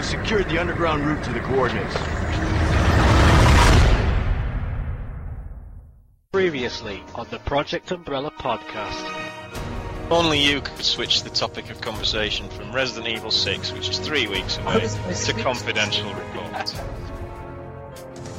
[0.00, 0.20] Dechant here.
[0.20, 1.96] We've secured the underground route to the coordinates.
[6.32, 9.16] Previously on the Project Umbrella podcast.
[10.10, 14.26] Only you could switch the topic of conversation from Resident Evil 6, which is three
[14.26, 14.88] weeks away,
[15.24, 16.74] to confidential report.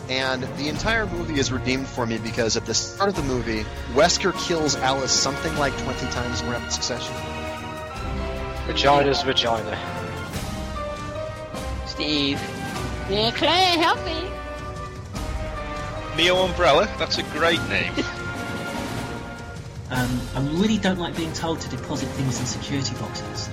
[0.10, 3.64] And the entire movie is redeemed for me because at the start of the movie,
[3.94, 7.16] Wesker kills Alice something like 20 times in rapid succession.
[8.68, 10.01] Vagina's vagina.
[12.02, 12.42] Steve.
[13.12, 14.28] Yeah, Claire, help me.
[16.18, 17.94] Neo Umbrella, that's a great name.
[19.94, 23.50] Um, I really don't like being told to deposit things in security boxes.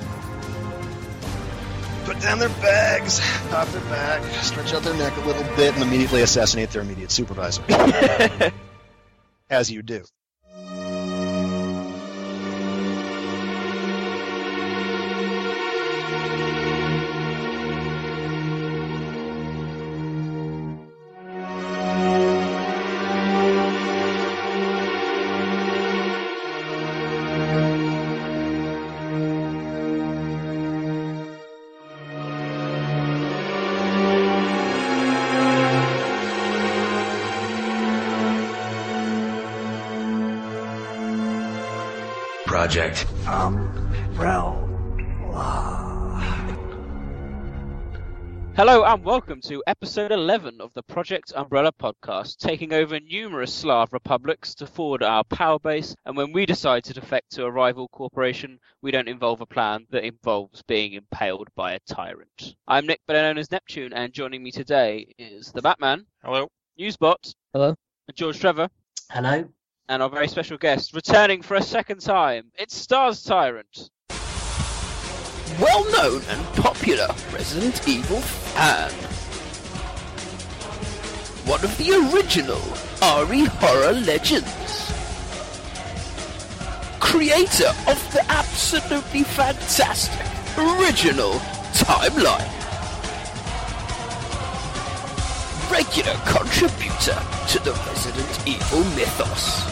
[2.05, 5.83] Put down their bags, pop their back, stretch out their neck a little bit, and
[5.83, 7.65] immediately assassinate their immediate supervisor.
[9.51, 10.05] As you do.
[42.69, 43.07] Project.
[48.57, 53.95] Hello and welcome to episode 11 of the Project Umbrella podcast, taking over numerous Slav
[53.95, 55.97] republics to forward our power base.
[56.05, 59.87] And when we decide to defect to a rival corporation, we don't involve a plan
[59.89, 62.55] that involves being impaled by a tyrant.
[62.67, 66.49] I'm Nick, better known as Neptune, and joining me today is the Batman, Hello.
[66.79, 67.75] Newsbot, Hello.
[68.09, 68.69] and George Trevor,
[69.11, 69.49] Hello?
[69.89, 72.51] And our very special guest, returning for a second time.
[72.55, 73.91] It's Stars Tyrant.
[75.61, 78.91] Well known and popular Resident Evil fan.
[81.49, 82.61] One of the original
[83.27, 84.93] RE horror legends.
[87.01, 90.27] Creator of the absolutely fantastic
[90.59, 91.33] original
[91.73, 92.68] timeline.
[95.71, 99.63] Regular contributor to the Resident Evil mythos.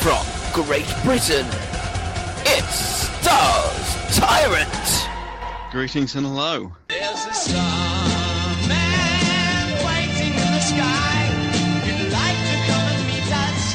[0.00, 1.46] From Great Britain,
[2.46, 5.08] it's Stars Tyrant.
[5.72, 6.72] Greetings and hello.
[6.88, 7.58] There's a starman
[9.84, 11.28] waiting in the sky.
[12.12, 13.74] Like to come and meet us,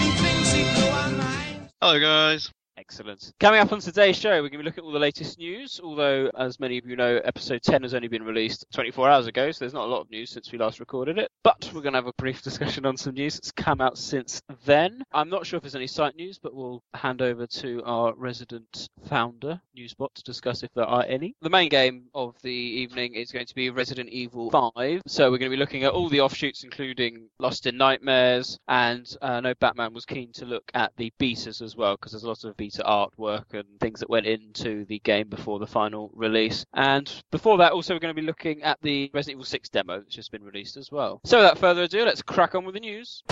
[0.00, 1.72] he he'd blow our minds.
[1.80, 2.50] Hello, guys.
[2.92, 3.32] Excellent.
[3.40, 5.80] Coming up on today's show, we're going to be looking at all the latest news.
[5.82, 9.50] Although, as many of you know, episode 10 has only been released 24 hours ago,
[9.50, 11.30] so there's not a lot of news since we last recorded it.
[11.42, 14.42] But we're going to have a brief discussion on some news that's come out since
[14.66, 15.02] then.
[15.10, 18.90] I'm not sure if there's any site news, but we'll hand over to our resident
[19.08, 21.34] founder, Newsbot, to discuss if there are any.
[21.40, 25.00] The main game of the evening is going to be Resident Evil 5.
[25.06, 29.10] So we're going to be looking at all the offshoots, including Lost in Nightmares, and
[29.22, 32.24] uh, I know Batman was keen to look at the betas as well, because there's
[32.24, 36.10] a lot of beta artwork and things that went into the game before the final
[36.14, 36.64] release.
[36.74, 39.98] And before that, also, we're going to be looking at the Resident Evil 6 demo
[39.98, 41.20] that's just been released as well.
[41.24, 43.22] So without further ado, let's crack on with the news.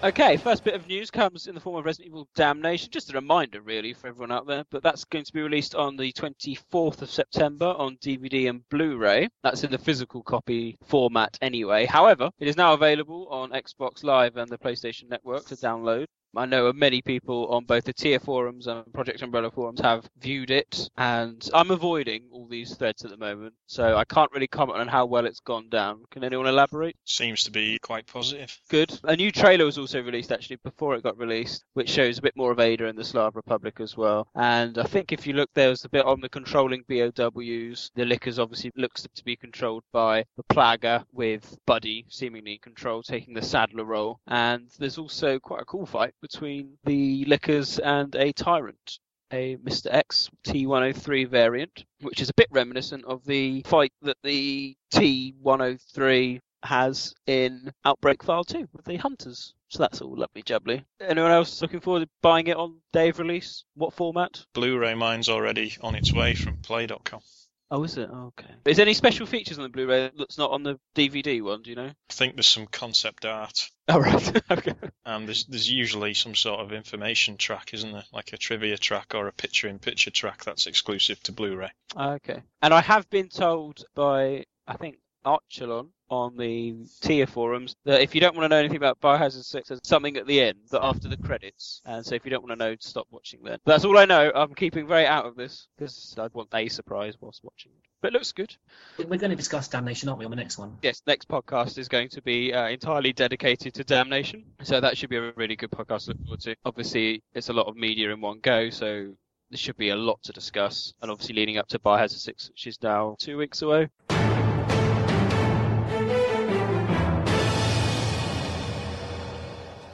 [0.00, 2.88] Okay, first bit of news comes in the form of Resident Evil Damnation.
[2.92, 5.96] Just a reminder, really, for everyone out there, but that's going to be released on
[5.96, 9.26] the 24th of September on DVD and Blu-ray.
[9.42, 11.84] That's in the physical copy format anyway.
[11.84, 16.06] However, it is now available on Xbox Live and the PlayStation Network to download.
[16.38, 20.50] I know many people on both the tier forums and Project Umbrella forums have viewed
[20.50, 24.78] it, and I'm avoiding all these threads at the moment, so I can't really comment
[24.78, 26.04] on how well it's gone down.
[26.10, 26.96] Can anyone elaborate?
[27.04, 28.56] Seems to be quite positive.
[28.68, 28.98] Good.
[29.04, 32.36] A new trailer was also released actually before it got released, which shows a bit
[32.36, 34.28] more of Ada in the Slav Republic as well.
[34.34, 37.90] And I think if you look, there was a bit on the controlling BOWs.
[37.94, 43.02] The Lickers obviously looks to be controlled by the Plaga, with Buddy seemingly in control,
[43.02, 44.20] taking the Saddler role.
[44.26, 48.98] And there's also quite a cool fight between the Lickers and a Tyrant.
[49.32, 49.88] a Mr.
[49.90, 57.14] X T103 variant, which is a bit reminiscent of the fight that the T103 has
[57.26, 59.54] in Outbreak File 2 with the Hunters.
[59.68, 60.82] So that's all lovely jubbly.
[61.00, 63.64] Anyone else looking forward to buying it on day of release?
[63.74, 64.44] What format?
[64.54, 67.20] Blu-ray mine's already on its way from Play.com.
[67.70, 68.08] Oh, is it?
[68.10, 68.50] Oh, okay.
[68.64, 71.62] Is there any special features on the Blu-ray that's not on the DVD one?
[71.62, 71.90] Do you know?
[71.90, 73.68] I think there's some concept art.
[73.90, 74.42] Oh, right.
[74.50, 74.74] okay.
[75.06, 78.04] And there's there's usually some sort of information track, isn't there?
[78.12, 81.70] Like a trivia track or a picture-in-picture track that's exclusive to Blu-ray.
[81.96, 82.42] Okay.
[82.60, 88.14] And I have been told by, I think, Archelon on the tier forums that if
[88.14, 90.84] you don't want to know anything about Biohazard 6, there's something at the end that
[90.84, 91.82] after the credits.
[91.84, 93.58] And so if you don't want to know, stop watching then.
[93.64, 94.30] But that's all I know.
[94.34, 97.88] I'm keeping very out of this because I want a surprise whilst watching it.
[98.00, 98.54] But it looks good.
[98.96, 100.78] We're going to discuss Damnation, aren't we, on the next one?
[100.82, 104.44] Yes, next podcast is going to be uh, entirely dedicated to Damnation.
[104.62, 106.56] So that should be a really good podcast to look forward to.
[106.64, 109.14] Obviously, it's a lot of media in one go, so
[109.50, 110.94] there should be a lot to discuss.
[111.02, 113.88] And obviously, leading up to Biohazard 6, which is now two weeks away.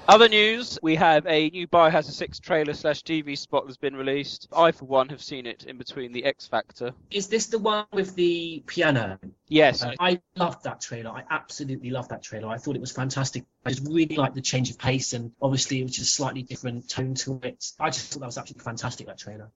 [0.07, 4.49] Other news, we have a new Biohazard 6 trailer slash TV spot that's been released.
[4.55, 6.93] I, for one, have seen it in between the X Factor.
[7.11, 9.19] Is this the one with the piano?
[9.49, 11.11] Yes, Uh, I loved that trailer.
[11.11, 12.49] I absolutely loved that trailer.
[12.49, 13.45] I thought it was fantastic.
[13.65, 16.43] I just really liked the change of pace, and obviously it was just a slightly
[16.43, 17.65] different tone to it.
[17.81, 19.07] I just thought that was absolutely fantastic.
[19.07, 19.51] That trailer.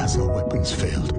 [0.00, 1.12] As our weapons failed,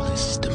[0.00, 0.53] our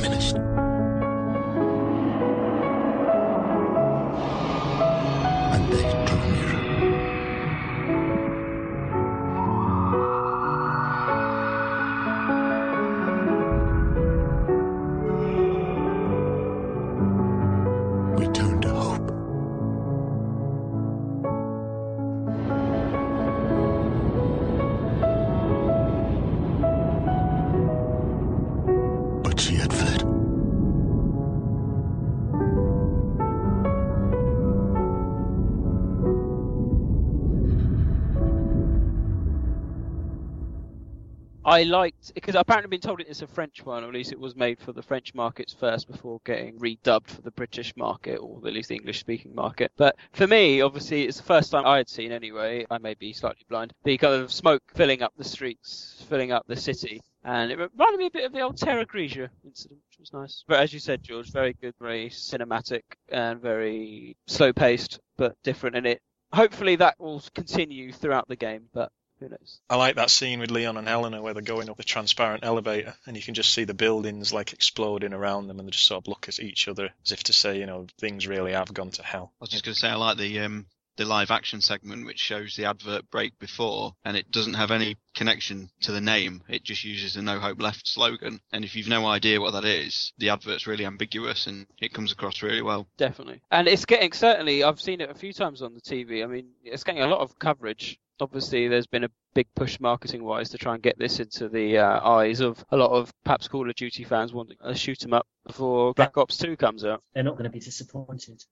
[41.50, 44.19] I liked because I've apparently been told it's a French one, or at least it
[44.19, 48.40] was made for the French markets first before getting redubbed for the British market, or
[48.46, 49.72] at least the English-speaking market.
[49.75, 52.68] But for me, obviously, it's the first time I had seen anyway.
[52.69, 53.74] I may be slightly blind.
[53.84, 57.98] The kind of smoke filling up the streets, filling up the city, and it reminded
[57.98, 60.44] me a bit of the old Terra Grigia incident, which was nice.
[60.48, 65.88] But as you said, George, very good, very cinematic, and very slow-paced, but different in
[65.88, 66.00] it.
[66.31, 69.60] Hopefully, that will continue throughout the game, but who knows?
[69.69, 72.95] I like that scene with Leon and Helena where they're going up the transparent elevator
[73.06, 76.04] and you can just see the buildings like exploding around them and they just sort
[76.04, 78.92] of look at each other as if to say, you know, things really have gone
[78.92, 79.33] to hell.
[79.39, 80.66] I was just going to say I like the um,
[81.00, 84.98] the live action segment which shows the advert break before and it doesn't have any
[85.16, 86.44] connection to the name.
[86.50, 88.42] It just uses the No Hope Left slogan.
[88.51, 92.12] And if you've no idea what that is, the advert's really ambiguous and it comes
[92.12, 92.86] across really well.
[92.98, 93.42] Definitely.
[93.50, 96.22] And it's getting certainly I've seen it a few times on the TV.
[96.22, 97.98] I mean, it's getting a lot of coverage.
[98.21, 101.77] Obviously, there's been a big push marketing wise to try and get this into the
[101.77, 105.13] uh, eyes of a lot of perhaps Call of Duty fans wanting to shoot 'em
[105.13, 107.03] up before Black Ops 2 comes out.
[107.13, 108.43] They're not going to be disappointed.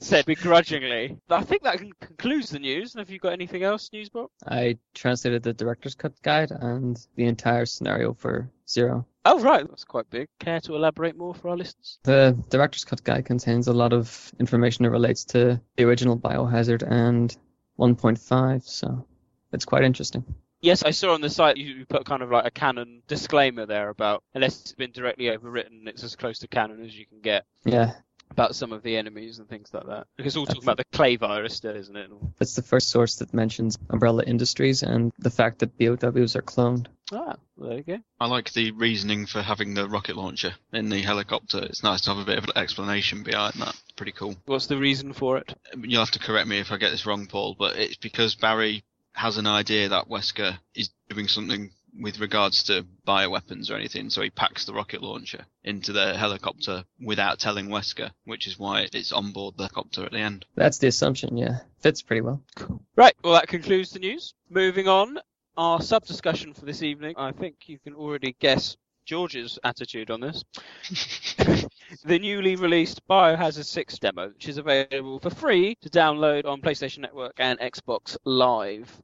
[0.00, 1.18] Said begrudgingly.
[1.30, 2.94] I think that concludes the news.
[2.94, 4.28] And have you got anything else, Newsbot?
[4.46, 9.06] I translated the director's cut guide and the entire scenario for Zero.
[9.26, 9.66] Oh, right.
[9.68, 10.28] That's quite big.
[10.40, 11.98] Care to elaborate more for our listeners?
[12.04, 16.82] The director's cut guide contains a lot of information that relates to the original Biohazard
[16.90, 17.36] and
[17.78, 19.06] 1.5, so
[19.52, 20.24] it's quite interesting.
[20.60, 23.66] Yes, I saw on the site you you put kind of like a canon disclaimer
[23.66, 27.20] there about unless it's been directly overwritten, it's as close to canon as you can
[27.20, 27.92] get Yeah,
[28.34, 30.08] about some of the enemies and things like that.
[30.16, 32.10] Because it's all talking about the clay virus still, isn't it?
[32.38, 36.86] that's the first source that mentions Umbrella Industries and the fact that BOWs are cloned.
[37.12, 37.98] Ah, there you go.
[38.18, 41.62] I like the reasoning for having the rocket launcher in the helicopter.
[41.62, 43.80] It's nice to have a bit of an explanation behind that.
[43.94, 44.36] Pretty cool.
[44.46, 45.54] What's the reason for it?
[45.80, 48.82] You'll have to correct me if I get this wrong, Paul, but it's because Barry
[49.12, 51.70] has an idea that Wesker is doing something
[52.00, 56.84] with regards to bioweapons or anything, so he packs the rocket launcher into the helicopter
[57.00, 60.44] without telling Wesker, which is why it's on board the helicopter at the end.
[60.54, 61.60] That's the assumption, yeah.
[61.80, 62.42] Fits pretty well.
[62.56, 62.82] Cool.
[62.96, 64.34] Right, well, that concludes the news.
[64.50, 65.18] Moving on,
[65.56, 67.14] our sub discussion for this evening.
[67.16, 70.44] I think you can already guess George's attitude on this.
[72.04, 76.98] the newly released Biohazard 6 demo, which is available for free to download on PlayStation
[76.98, 79.00] Network and Xbox Live.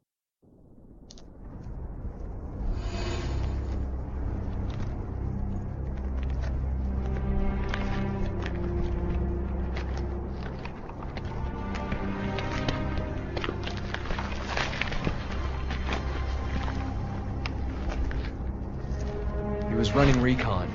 [19.90, 20.68] Was running recon.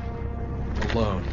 [0.92, 1.24] Alone.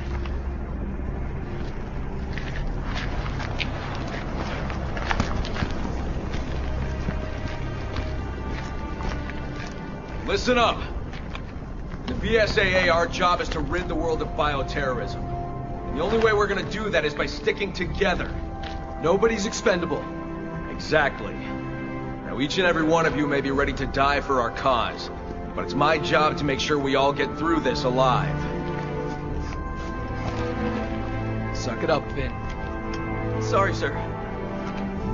[10.26, 10.80] Listen up.
[12.06, 15.16] The BSAA, our job is to rid the world of bioterrorism.
[15.88, 18.30] And the only way we're gonna do that is by sticking together.
[19.02, 20.04] Nobody's expendable.
[20.70, 21.34] Exactly.
[21.34, 25.10] Now, each and every one of you may be ready to die for our cause,
[25.54, 28.36] but it's my job to make sure we all get through this alive.
[31.56, 32.32] Suck it up, Finn.
[33.42, 33.92] Sorry, sir.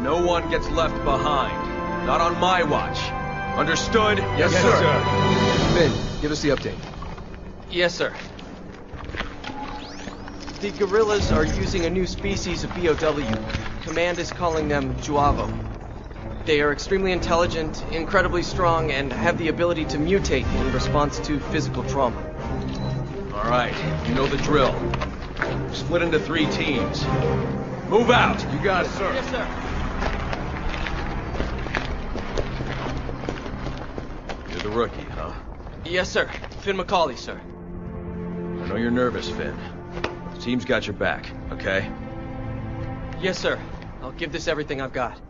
[0.01, 2.07] No one gets left behind.
[2.07, 2.99] Not on my watch.
[3.59, 4.19] Understood?
[4.39, 5.79] Yes, sir.
[5.79, 6.79] Finn, give us the update.
[7.71, 8.15] Yes, sir.
[10.61, 13.83] The guerrillas are using a new species of BOW.
[13.83, 15.68] Command is calling them J'avo.
[16.49, 21.39] They are extremely intelligent, incredibly strong, and have the ability to mutate in response to
[21.39, 22.17] physical trauma.
[23.35, 23.75] All right,
[24.09, 24.73] you know the drill.
[25.75, 27.05] Split into three teams.
[27.91, 28.43] Move out.
[28.51, 29.13] You got it, sir.
[29.13, 29.47] Yes, sir.
[34.51, 35.35] You're the rookie, huh?
[35.85, 36.31] Yes, sir.
[36.63, 37.39] Finn Macauley, sir.
[37.39, 39.55] I know you're nervous, Finn.
[40.33, 41.93] The team's got your back, okay?
[43.21, 43.61] Yes, sir.
[44.01, 45.21] I'll give this everything I've got.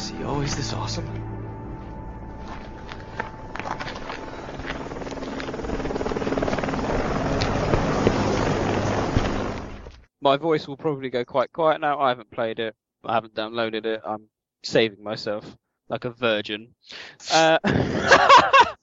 [0.00, 1.04] Is he always this awesome?
[10.22, 12.00] My voice will probably go quite quiet now.
[12.00, 12.74] I haven't played it.
[13.04, 14.00] I haven't downloaded it.
[14.02, 14.28] I'm
[14.62, 15.44] saving myself
[15.90, 16.74] like a virgin.
[17.30, 17.58] Uh,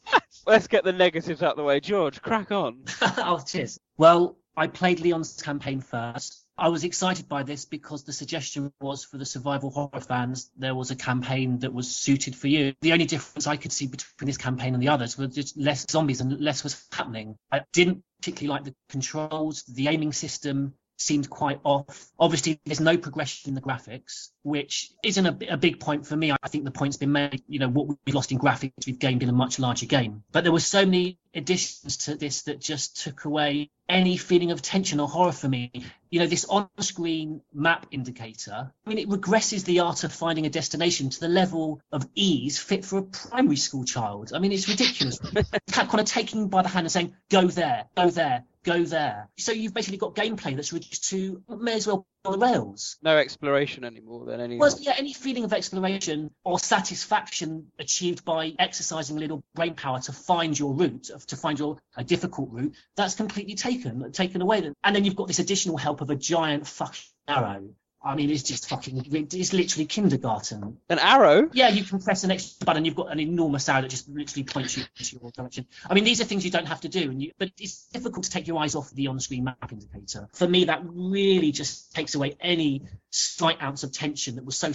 [0.46, 1.80] let's get the negatives out of the way.
[1.80, 2.84] George, crack on.
[3.02, 3.80] oh, cheers.
[3.98, 6.47] Well, I played Leon's campaign first.
[6.60, 10.74] I was excited by this because the suggestion was for the survival horror fans, there
[10.74, 12.74] was a campaign that was suited for you.
[12.82, 15.86] The only difference I could see between this campaign and the others was just less
[15.90, 17.36] zombies and less was happening.
[17.52, 22.10] I didn't particularly like the controls, the aiming system seemed quite off.
[22.20, 26.32] Obviously, there's no progression in the graphics, which isn't a, a big point for me.
[26.32, 27.44] I think the point's been made.
[27.48, 30.24] You know, what we've lost in graphics, we've gained in a much larger game.
[30.32, 34.62] But there were so many additions to this that just took away any feeling of
[34.62, 35.72] tension or horror for me.
[36.10, 40.50] You know, this on-screen map indicator, I mean, it regresses the art of finding a
[40.50, 44.32] destination to the level of ease fit for a primary school child.
[44.34, 45.20] I mean, it's ridiculous.
[45.72, 49.30] kind of taking by the hand and saying, go there, go there, go there.
[49.38, 52.98] So you've basically got gameplay that's reduced to may as well on the rails.
[53.02, 54.58] No exploration anymore than any.
[54.58, 60.00] Well, yeah, any feeling of exploration or satisfaction achieved by exercising a little brain power
[60.02, 64.70] to find your route, to find your a difficult route, that's completely taken, taken away.
[64.84, 67.70] And then you've got this additional help of a giant fucking arrow.
[68.08, 70.78] I mean, it's just fucking, it's literally kindergarten.
[70.90, 71.50] An arrow?
[71.52, 74.44] Yeah, you can press an extra button, you've got an enormous arrow that just literally
[74.44, 75.68] points you into your direction.
[75.90, 78.24] I mean, these are things you don't have to do, and you, but it's difficult
[78.24, 80.30] to take your eyes off the on-screen map indicator.
[80.34, 84.72] For me, that really just takes away any slight ounce of tension that was so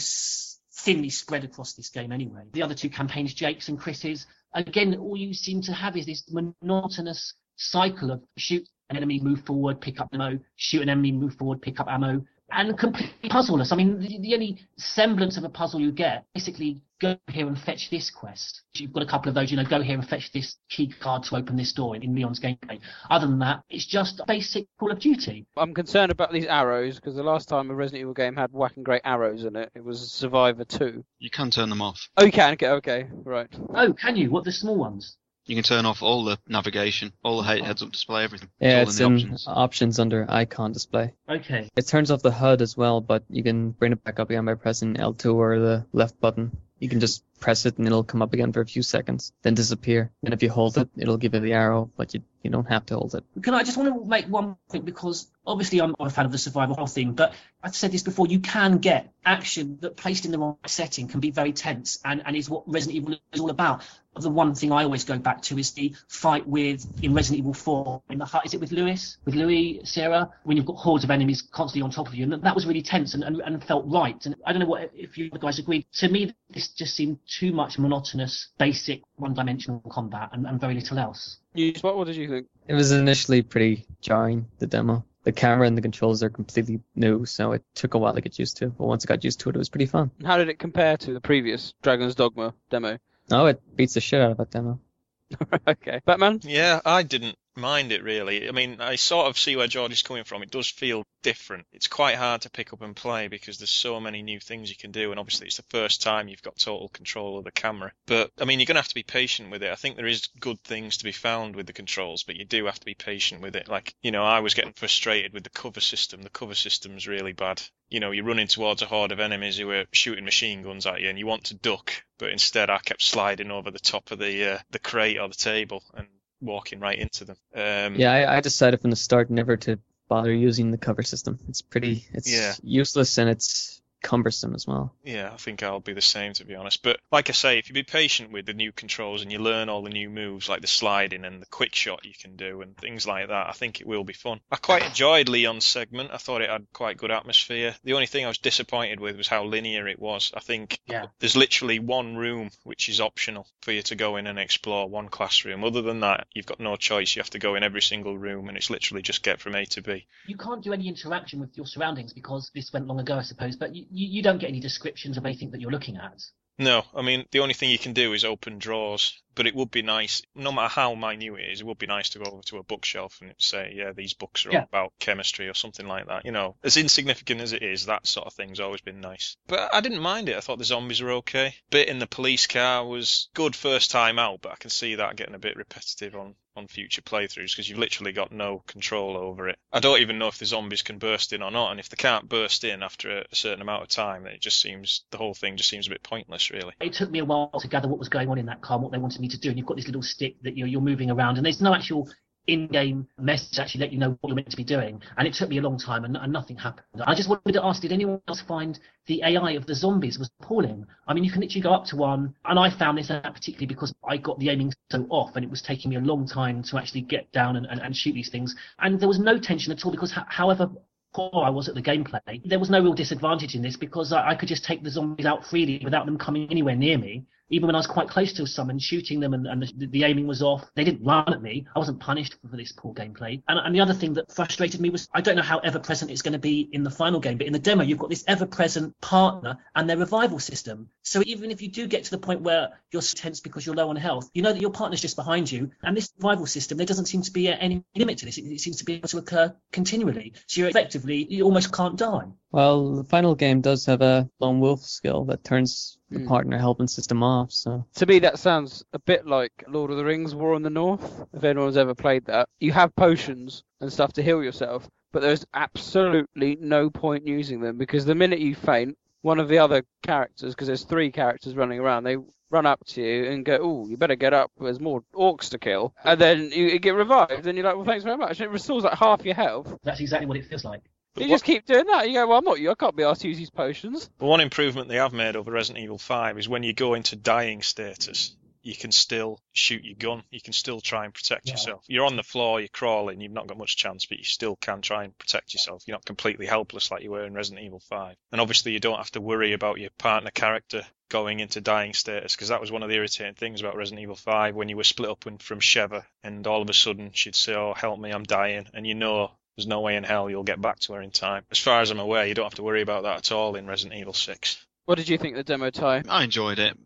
[0.75, 2.43] thinly spread across this game anyway.
[2.53, 6.25] The other two campaigns, Jake's and Chris's, again, all you seem to have is this
[6.31, 11.35] monotonous cycle of shoot an enemy, move forward, pick up ammo, shoot an enemy, move
[11.37, 13.73] forward, pick up ammo, and completely puzzleless.
[13.73, 17.59] I mean, the, the only semblance of a puzzle you get, basically, go here and
[17.59, 18.63] fetch this quest.
[18.75, 21.25] You've got a couple of those, you know, go here and fetch this key card
[21.25, 22.79] to open this door in, in Leon's gameplay.
[23.11, 25.47] Other than that, it's just basic Call of Duty.
[25.57, 28.85] I'm concerned about these arrows because the last time a Resident Evil game had whacking
[28.85, 31.05] great arrows in it, it was Survivor 2.
[31.19, 32.09] You can turn them off.
[32.17, 32.53] Oh, you can?
[32.55, 33.49] Okay, okay, right.
[33.75, 34.31] Oh, can you?
[34.31, 35.17] What, the small ones?
[35.53, 38.49] You can turn off all the navigation, all the heads-up display, everything.
[38.59, 39.45] Yeah, it's it's all in in the options.
[39.47, 41.13] options under icon display.
[41.29, 41.69] Okay.
[41.77, 44.47] It turns off the HUD as well, but you can bring it back up again
[44.47, 46.57] by pressing L2 or the left button.
[46.79, 49.55] You can just press it and it'll come up again for a few seconds, then
[49.55, 50.11] disappear.
[50.25, 52.87] And if you hold it, it'll give you the arrow, but you, you don't have
[52.87, 53.25] to hold it.
[53.43, 56.33] Can I just want to make one point because obviously I'm not a fan of
[56.33, 58.27] the survival horror thing, but I've said this before.
[58.27, 62.23] You can get action that placed in the wrong setting can be very tense, and
[62.25, 63.83] and is what Resident Evil is all about.
[64.15, 67.55] The one thing I always go back to is the fight with in Resident Evil
[67.55, 68.45] 4 in the hut.
[68.45, 71.91] Is it with Lewis, with Luis, Sera, when you've got hordes of enemies constantly on
[71.91, 74.27] top of you, and that was really tense and, and, and felt right.
[74.27, 75.87] And I don't know what if you guys agree.
[75.95, 80.99] To me, this just seemed too much monotonous, basic, one-dimensional combat, and, and very little
[80.99, 81.39] else.
[81.55, 82.47] You, what, what did you think?
[82.69, 85.05] It was initially pretty jarring, the demo.
[85.25, 88.39] The camera and the controls are completely new, so it took a while to get
[88.39, 88.69] used to.
[88.71, 90.11] But once I got used to it, it was pretty fun.
[90.25, 92.99] How did it compare to the previous Dragon's Dogma demo?
[93.31, 94.81] Oh, it beats the shit out of that demo.
[95.69, 96.01] okay.
[96.05, 96.41] Batman?
[96.43, 98.49] Yeah, I didn't mind it really.
[98.49, 100.43] I mean, I sort of see where George is coming from.
[100.43, 101.67] It does feel different.
[101.73, 104.77] It's quite hard to pick up and play because there's so many new things you
[104.77, 107.93] can do, and obviously it's the first time you've got total control of the camera.
[108.07, 109.71] But I mean, you're going to have to be patient with it.
[109.71, 112.67] I think there is good things to be found with the controls, but you do
[112.67, 113.69] have to be patient with it.
[113.69, 116.23] Like, you know, I was getting frustrated with the cover system.
[116.23, 117.63] The cover system's really bad.
[117.89, 121.01] You know, you're running towards a horde of enemies who are shooting machine guns at
[121.01, 124.19] you, and you want to duck, but instead I kept sliding over the top of
[124.19, 126.09] the uh, the crate or the table and
[126.43, 127.37] walking right into them.
[127.55, 131.39] Um, Yeah, I, I decided from the start never to bother using the cover system.
[131.49, 132.55] It's pretty, it's Yeah.
[132.63, 134.95] useless and it's cumbersome as well.
[135.05, 136.83] Yeah, I think I'll be the same to be honest.
[136.83, 139.69] But like I say, if you be patient with the new controls and you learn
[139.69, 142.77] all the new moves like the sliding and the quick shot you can do and
[142.77, 144.41] things like that, I think it will be fun.
[144.51, 146.11] I quite enjoyed Leon's segment.
[146.13, 147.75] I thought it had quite good atmosphere.
[147.85, 150.33] The only thing I was disappointed with was how linear it was.
[150.35, 151.07] I think Yeah.
[151.21, 155.09] there's literally one room which is optional for you to go in and explore, one
[155.09, 155.65] classroom.
[155.65, 157.15] Other than that, you've got no choice.
[157.15, 159.65] You have to go in every single room and it's literally just get from A
[159.67, 160.07] to B.
[160.27, 163.57] You can't do any interaction with your surroundings because this went long ago, I suppose.
[163.57, 166.23] But you, you, you don't get any descriptions of anything that you're looking at.
[166.59, 169.19] No, I mean the only thing you can do is open drawers.
[169.35, 172.11] But it would be nice, no matter how minute it is, it would be nice
[172.11, 174.65] to go over to a bookshelf and say, yeah, these books are Yeah.
[174.65, 176.27] about chemistry or something like that.
[176.27, 179.39] You know, as insignificant as it is, that sort of thing's always been nice.
[179.47, 180.37] But I didn't mind it.
[180.37, 181.55] I thought the zombies were okay.
[181.71, 185.17] Bit in the police car was good first time out, but I can see that
[185.17, 189.49] getting a bit repetitive on on future playthroughs because you've literally got no control over
[189.49, 189.59] it.
[189.73, 191.97] I don't even know if the zombies can burst in or not, and if they
[191.97, 195.35] can't burst in after a, certain amount of time, then it just seems the whole
[195.35, 196.75] thing just seems a bit pointless, really.
[196.81, 198.83] It took me a while to gather what was going on in that car and
[198.83, 199.49] what they wanted me to do.
[199.49, 202.09] And you've got this little stick that you're, you're moving around, and there's no actual
[202.47, 205.01] in-game message actually let you know what you're meant to be doing.
[205.17, 207.03] And it took me a long time, and, and nothing happened.
[207.07, 210.31] I just wanted to ask: Did anyone else find the AI of the zombies was
[210.41, 210.87] appalling?
[211.07, 213.67] I mean, you can literally go up to one, and I found this out particularly
[213.67, 216.63] because I got the aiming so off, and it was taking me a long time
[216.65, 218.55] to actually get down and, and, and shoot these things.
[218.79, 220.71] And there was no tension at all because, ho- however
[221.15, 224.31] poor I was at the gameplay, there was no real disadvantage in this because I,
[224.31, 227.25] I could just take the zombies out freely without them coming anywhere near me.
[227.51, 230.05] Even when I was quite close to some and shooting them and, and the, the
[230.05, 231.67] aiming was off, they didn't run at me.
[231.75, 233.43] I wasn't punished for this poor gameplay.
[233.49, 236.11] And, and the other thing that frustrated me was I don't know how ever present
[236.11, 238.25] it's going to be in the final game, but in the demo, you've got this
[238.27, 240.89] ever present partner and their revival system.
[241.03, 243.91] So even if you do get to the point where you're tense because you're low
[243.91, 245.71] on health, you know that your partner's just behind you.
[245.83, 248.39] And this revival system, there doesn't seem to be any limit to this.
[248.39, 250.35] It, it seems to be able to occur continually.
[250.47, 252.27] So you're effectively, you almost can't die.
[252.51, 256.27] Well, the final game does have a lone wolf skill that turns the Hmm.
[256.27, 260.05] partner helping system off, so To me, that sounds a bit like Lord of the
[260.05, 261.27] Rings: War on the North.
[261.33, 265.45] If anyone's ever played that, you have potions and stuff to heal yourself, but there's
[265.55, 270.55] absolutely no point using them because the minute you faint, one of the other characters,
[270.55, 272.17] because there's three characters running around, they
[272.51, 274.51] run up to you and go, "Oh, you better get up.
[274.61, 278.05] There's more orcs to kill," and then you get revived, and you're like, "Well, thanks
[278.05, 279.79] very much." And it restores like half your health.
[279.85, 280.83] That's exactly what it feels like.
[281.17, 282.09] You just keep doing that.
[282.09, 282.71] You go, "Well, I'm not you.
[282.71, 285.51] I can't be asked to use these potions." But one improvement they have made over
[285.51, 289.97] Resident Evil 5 is when you go into dying status, you can still shoot your
[289.97, 290.23] gun.
[290.31, 291.55] You can still try and protect Yeah.
[291.55, 291.85] yourself.
[291.89, 294.81] You're on the floor, you're crawling, you've not got much chance, but you still can
[294.83, 295.83] try and protect yourself.
[295.87, 298.17] You're not completely helpless like you were in Resident Evil 5.
[298.31, 302.35] And obviously, you don't have to worry about your partner character going into dying status
[302.35, 304.85] because that was one of the irritating things about Resident Evil 5 when you were
[304.85, 308.23] split up from Sheva and all of a sudden she'd say, Oh, help me, I'm
[308.23, 308.67] dying.
[308.73, 311.45] And you know there's no way in hell you'll get back to her in time.
[311.51, 313.67] As far as I'm aware, you don't have to worry about that at all in
[313.67, 314.67] Resident Evil 6.
[314.85, 316.03] What did you think of the demo, Ty?
[316.09, 316.77] I enjoyed it,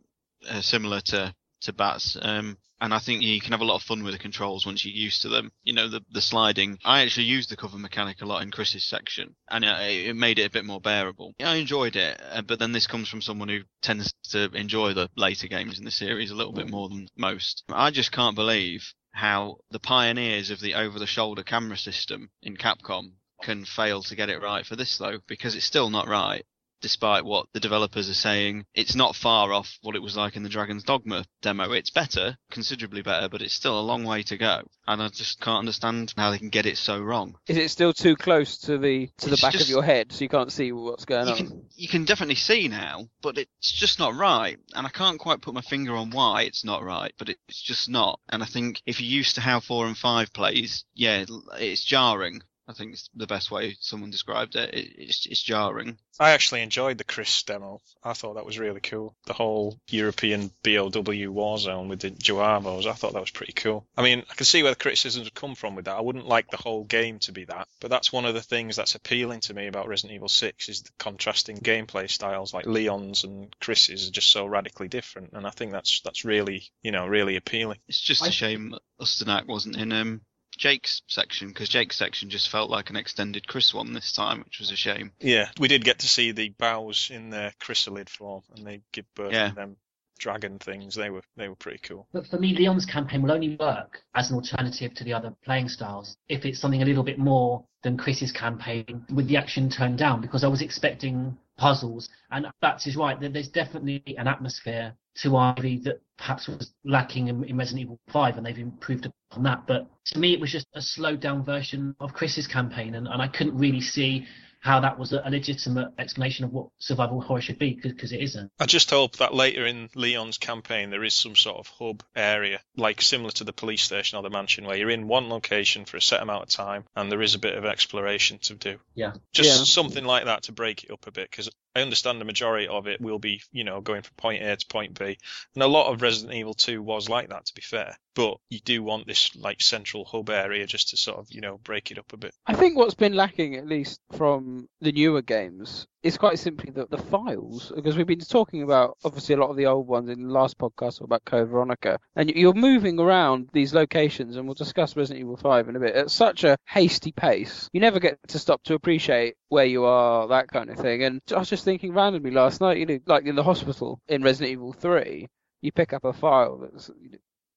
[0.48, 2.16] uh, similar to to Bats.
[2.20, 4.84] Um, and I think you can have a lot of fun with the controls once
[4.84, 5.50] you're used to them.
[5.62, 6.78] You know, the the sliding.
[6.84, 10.38] I actually used the cover mechanic a lot in Chris's section, and it, it made
[10.38, 11.34] it a bit more bearable.
[11.40, 15.08] I enjoyed it, uh, but then this comes from someone who tends to enjoy the
[15.16, 17.64] later games in the series a little bit more than most.
[17.70, 23.64] I just can't believe how the pioneers of the over-the-shoulder camera system in Capcom can
[23.64, 26.44] fail to get it right for this though, because it's still not right
[26.80, 28.66] despite what the developers are saying.
[28.74, 31.72] It's not far off what it was like in the Dragon's Dogma demo.
[31.72, 34.62] It's better, considerably better, but it's still a long way to go.
[34.88, 37.36] And I just can't understand how they can get it so wrong.
[37.48, 40.12] Is it still too close to the to the It's back just- of your head
[40.12, 41.38] so you can't see what's going You on?
[41.38, 44.58] can you can definitely see now, but it's just not right.
[44.74, 47.88] And I can't quite put my finger on why it's not right, but it's just
[47.88, 48.20] not.
[48.28, 51.24] And I think if you're used to how four and five plays, yeah,
[51.58, 52.42] it's jarring.
[52.68, 54.74] I think it's the best way someone described it.
[54.74, 55.98] it it's, it's jarring.
[56.18, 57.80] I actually enjoyed the Chris demo.
[58.02, 59.14] I thought that was really cool.
[59.26, 63.86] The whole European BOW war zone with the J'avos, I thought that was pretty cool.
[63.96, 65.96] I mean, I can see where the criticisms have come from with that.
[65.96, 68.76] I wouldn't like the whole game to be that, but that's one of the things
[68.76, 72.52] that's appealing to me about Resident Evil 6 is the contrasting gameplay styles.
[72.52, 76.64] Like Leon's and Chris's are just so radically different, and I think that's that's really,
[76.82, 77.78] you know, really appealing.
[77.86, 80.20] It's just a shame that Ustanak wasn't in um,
[80.56, 84.58] Jake's section because Jake's section just felt like an extended Chris one this time, which
[84.58, 85.12] was a shame.
[85.20, 89.06] Yeah, we did get to see the bows in their chrysalid form, and they give
[89.14, 89.48] birth Yeah.
[89.50, 89.76] to them
[90.18, 90.94] dragon things.
[90.94, 92.08] They were they were pretty cool.
[92.12, 95.68] But for me, Leon's campaign will only work as an alternative to the other playing
[95.68, 99.98] styles if it's something a little bit more than Chris's campaign with the action turned
[99.98, 105.36] down because I was expecting puzzles and Bats is right there's definitely an atmosphere to
[105.36, 109.66] Ivy that perhaps was lacking in, in Resident Evil 5 and they've improved upon that.
[109.66, 113.20] But to me it was just a slowed down version of Chris's campaign and, and
[113.20, 114.26] I couldn't really see
[114.60, 118.20] how that was a, a legitimate explanation of what survival horror should be because it
[118.20, 118.50] isn't.
[118.58, 122.60] I just hope that later in Leon's campaign there is some sort of hub area,
[122.76, 125.96] like similar to the police station or the mansion, where you're in one location for
[125.96, 128.78] a set amount of time and there is a bit of exploration to do.
[128.94, 129.12] Yeah.
[129.32, 129.64] Just Yeah.
[129.64, 132.86] something like that to break it up a bit, because I understand the majority of
[132.86, 135.18] it will be, you know, going from point A to point B,
[135.54, 137.96] and a lot of Resident Evil 2 was like that, to be fair.
[138.16, 141.58] But you do want this like central hub area just to sort of, you know,
[141.58, 142.34] break it up a bit.
[142.46, 146.86] I think what's been lacking, at least from the newer games, is quite simply the,
[146.86, 147.70] the files.
[147.76, 150.56] Because we've been talking about, obviously, a lot of the old ones in the last
[150.56, 151.98] podcast about Code Veronica.
[152.14, 155.94] And you're moving around these locations, and we'll discuss Resident Evil 5 in a bit,
[155.94, 157.68] at such a hasty pace.
[157.74, 161.02] You never get to stop to appreciate where you are, that kind of thing.
[161.02, 164.22] And I was just thinking randomly last night, you know, like in the hospital in
[164.22, 165.28] Resident Evil 3,
[165.60, 166.90] you pick up a file that's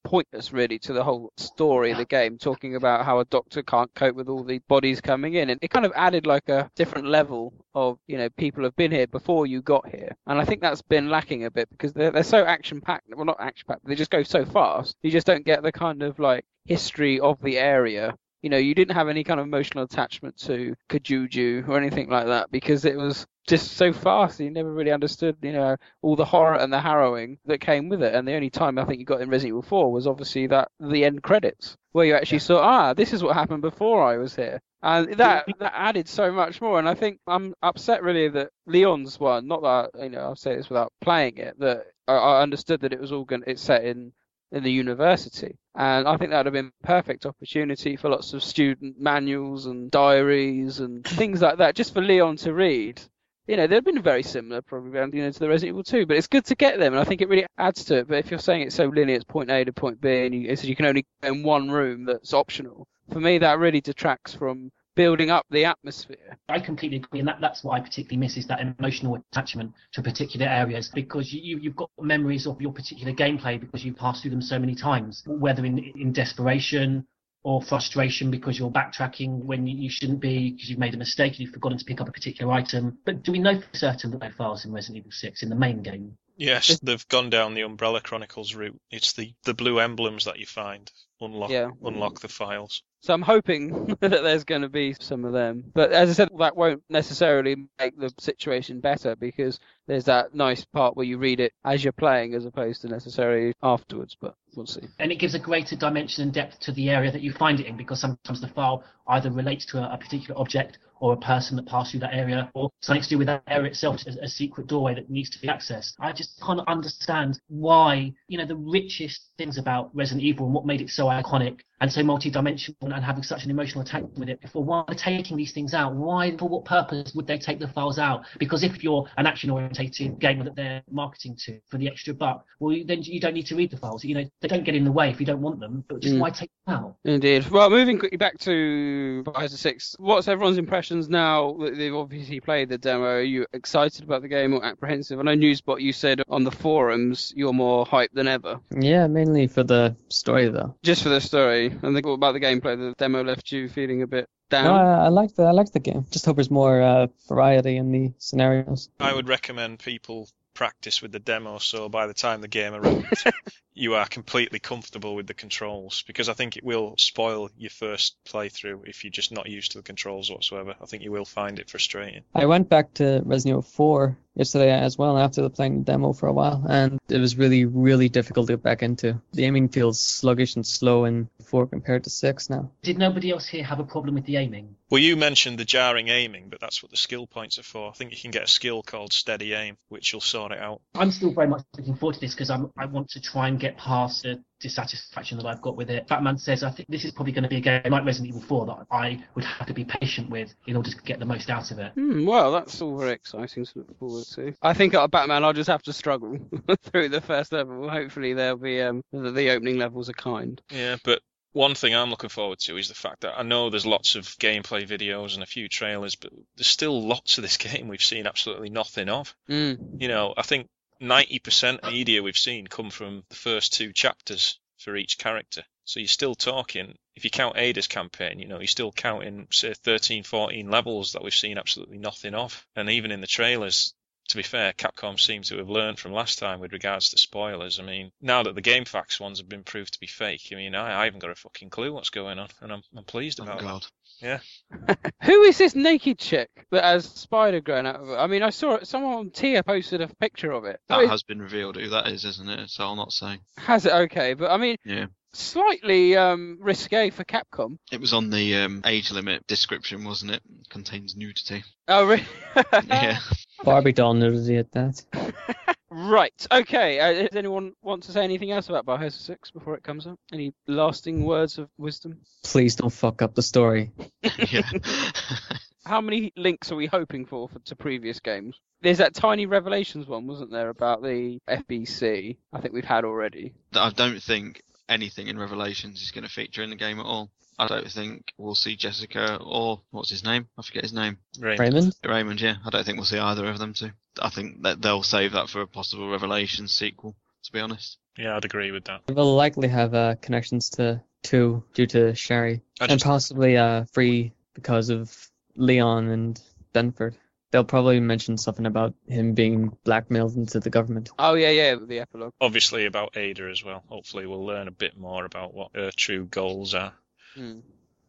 [0.04, 3.94] pointless really to the whole story of the game talking about how a doctor can't
[3.94, 5.50] cope with all the bodies coming in.
[5.50, 8.90] And it kind of added like a different level of you know people have been
[8.90, 10.16] here before you got here.
[10.26, 13.24] And i think that's been lacking a bit because they're, they're so action packed well
[13.24, 14.96] not action packed they just go so fast.
[15.02, 18.74] You just don't get the kind of like history of the area you know, you
[18.74, 22.96] didn't have any kind of emotional attachment to Kijuju or anything like that because it
[22.96, 24.40] was just so fast.
[24.40, 28.02] You never really understood, you know, all the horror and the harrowing that came with
[28.02, 28.14] it.
[28.14, 30.70] And the only time I think you got in Resident Evil 4 was obviously that
[30.78, 34.34] the end credits where you actually saw, ah, this is what happened before I was
[34.34, 34.60] here.
[34.82, 36.78] And that that added so much more.
[36.78, 40.56] And I think I'm upset really that Leon's one, not that you know I'll say
[40.56, 43.84] this without playing it, that I, I understood that it was all going it's set
[43.84, 44.12] in
[44.52, 45.56] in the university.
[45.74, 49.90] And I think that would have been perfect opportunity for lots of student manuals and
[49.90, 53.00] diaries and things like that, just for Leon to read.
[53.46, 56.16] You know, they've been very similar probably you know, to the Resident Evil 2, but
[56.16, 58.08] it's good to get them, and I think it really adds to it.
[58.08, 60.54] But if you're saying it's so linear, it's point A to point B, and you,
[60.54, 64.34] so you can only go in one room that's optional, for me that really detracts
[64.34, 66.38] from building up the atmosphere.
[66.48, 70.02] I completely agree, and that, that's what I particularly miss is that emotional attachment to
[70.02, 74.22] particular areas because you, you, you've got memories of your particular gameplay because you've passed
[74.22, 77.06] through them so many times, whether in, in desperation
[77.42, 81.40] or frustration because you're backtracking when you shouldn't be because you've made a mistake and
[81.40, 82.98] you've forgotten to pick up a particular item.
[83.04, 85.48] But do we know for certain that there are files in Resident Evil 6 in
[85.48, 86.16] the main game?
[86.40, 88.80] Yes, they've gone down the Umbrella Chronicles route.
[88.90, 91.68] It's the, the blue emblems that you find unlock Yeah.
[91.84, 92.82] unlock the files.
[93.02, 95.64] So I'm hoping that there's going to be some of them.
[95.74, 100.64] But as I said, that won't necessarily make the situation better because there's that nice
[100.64, 104.16] part where you read it as you're playing as opposed to necessarily afterwards.
[104.20, 104.82] But we'll see.
[104.98, 107.66] and it gives a greater dimension and depth to the area that you find it
[107.66, 111.56] in because sometimes the file either relates to a, a particular object or a person
[111.56, 114.28] that passed through that area or something to do with that area itself as a
[114.28, 115.94] secret doorway that needs to be accessed.
[115.98, 120.66] I just can't understand why, you know, the richest things about Resident Evil and what
[120.66, 124.40] made it so iconic and so multi-dimensional and having such an emotional attachment with it
[124.42, 125.94] before why are taking these things out?
[125.94, 128.26] Why, for what purpose would they take the files out?
[128.38, 132.76] Because if you're an action-orientated gamer that they're marketing to for the extra buck, well,
[132.86, 134.04] then you don't need to read the files.
[134.04, 136.14] You know, they don't get in the way if you don't want them, but just
[136.14, 136.20] Mm.
[136.20, 136.96] why take them out?
[137.04, 137.48] Indeed.
[137.48, 140.58] Well, moving quickly back to Biohazard 6, what's everyone's
[140.90, 143.04] impressions now that they've obviously played the demo?
[143.04, 145.18] Are you excited about the game or apprehensive?
[145.18, 148.60] I know Newsbot, you said on the forums you're more hyped than ever.
[148.76, 150.74] Yeah, mainly for the story though.
[150.82, 151.66] Just for the story.
[151.82, 152.76] And the, what about the gameplay?
[152.76, 154.64] The demo left you feeling a bit down?
[154.64, 156.06] No, I, I like the I like the game.
[156.10, 158.88] Just hope there's more uh, variety in the scenarios.
[158.98, 163.24] I would recommend people practice with the demo so by the time the game arrives
[163.80, 168.16] you are completely comfortable with the controls because I think it will spoil your first
[168.26, 170.74] playthrough if you're just not used to the controls whatsoever.
[170.80, 172.22] I think you will find it frustrating.
[172.34, 176.26] I went back to Resident Evil 4 yesterday as well after playing the demo for
[176.28, 179.20] a while, and it was really, really difficult to get back into.
[179.32, 182.70] The aiming feels sluggish and slow in 4 compared to 6 now.
[182.82, 184.76] Did nobody else here have a problem with the aiming?
[184.88, 187.90] Well, you mentioned the jarring aiming, but that's what the skill points are for.
[187.90, 190.80] I think you can get a skill called steady aim, which will sort it out.
[190.94, 193.60] I'm still very much looking forward to this because I'm I want to try and
[193.60, 196.06] get past the dissatisfaction that I've got with it.
[196.06, 198.42] Batman says I think this is probably going to be a game like Resident Evil
[198.42, 201.48] 4 that I would have to be patient with in order to get the most
[201.50, 201.92] out of it.
[201.92, 204.54] Hmm, well, that's all very exciting to look forward to.
[204.62, 206.38] I think at Batman, I'll just have to struggle
[206.84, 207.88] through the first level.
[207.88, 210.60] Hopefully, there'll be um, the, the opening levels are kind.
[210.70, 213.86] Yeah, but One thing I'm looking forward to is the fact that I know there's
[213.86, 217.88] lots of gameplay videos and a few trailers, but there's still lots of this game
[217.88, 219.34] we've seen absolutely nothing of.
[219.48, 220.00] Mm.
[220.00, 220.68] You know, I think
[221.00, 225.62] 90% media we've seen come from the first two chapters for each character.
[225.84, 229.74] So you're still talking, if you count Ada's campaign, you know, you're still counting, say,
[229.74, 232.64] 13, 14 levels that we've seen absolutely nothing of.
[232.76, 233.92] And even in the trailers,
[234.28, 237.80] to be fair, Capcom seems to have learned from last time with regards to spoilers.
[237.80, 240.76] I mean, now that the GameFAQs ones have been proved to be fake, I mean,
[240.76, 243.44] I, I haven't got a fucking clue what's going on, and I'm, I'm pleased Oh
[243.44, 243.82] about God.
[243.82, 243.90] that.
[244.22, 244.38] Yeah.
[245.24, 248.18] Who is this naked chick that has spider growing out of her?
[248.18, 248.86] I mean, I saw it.
[248.86, 250.80] Someone on tier posted a picture of it.
[250.88, 252.70] That it- has been revealed who that is, isn't it?
[252.70, 253.38] So I'll not say.
[253.58, 255.06] has it okay, but I mean, Yeah.
[255.32, 257.78] slightly um, risque for Capcom.
[257.92, 260.42] It was on the um, age limit description, wasn't it?
[260.68, 261.64] Contains nudity.
[261.88, 262.24] Oh, really?
[262.86, 263.18] yeah.
[263.64, 265.04] Barbie doll nudity at that.
[265.90, 266.46] Right.
[266.52, 267.00] Okay.
[267.00, 270.18] Uh, does anyone want to say anything else about Biohazard 6 before it comes up?
[270.32, 272.18] Any lasting words of wisdom?
[272.44, 273.90] Please don't fuck up the story.
[275.84, 278.60] How many links are we hoping for, for to previous games?
[278.82, 282.36] There's that tiny Revelations one, wasn't there, about the FBC?
[282.52, 283.52] I think we've had already.
[283.74, 287.30] I don't think anything in Revelations is going to feature in the game at all.
[287.60, 290.48] I don't think we'll see Jessica or what's his name?
[290.56, 291.18] I forget his name.
[291.38, 291.94] Raymond?
[292.02, 292.56] Raymond, yeah.
[292.64, 293.90] I don't think we'll see either of them too.
[294.20, 297.14] I think that they'll save that for a possible Revelation sequel.
[297.44, 297.98] To be honest.
[298.16, 299.02] Yeah, I'd agree with that.
[299.06, 304.32] They'll likely have uh, connections to two due to Sherry, I and possibly uh, free
[304.54, 305.14] because of
[305.54, 306.40] Leon and
[306.74, 307.14] Benford.
[307.50, 311.10] They'll probably mention something about him being blackmailed into the government.
[311.18, 312.32] Oh, yeah, yeah, the epilogue.
[312.40, 313.82] Obviously about Ada as well.
[313.88, 316.92] Hopefully we'll learn a bit more about what her true goals are
[317.40, 317.60] Hmm.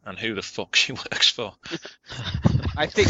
[0.04, 1.54] and who the fuck she works for.
[2.76, 3.08] I think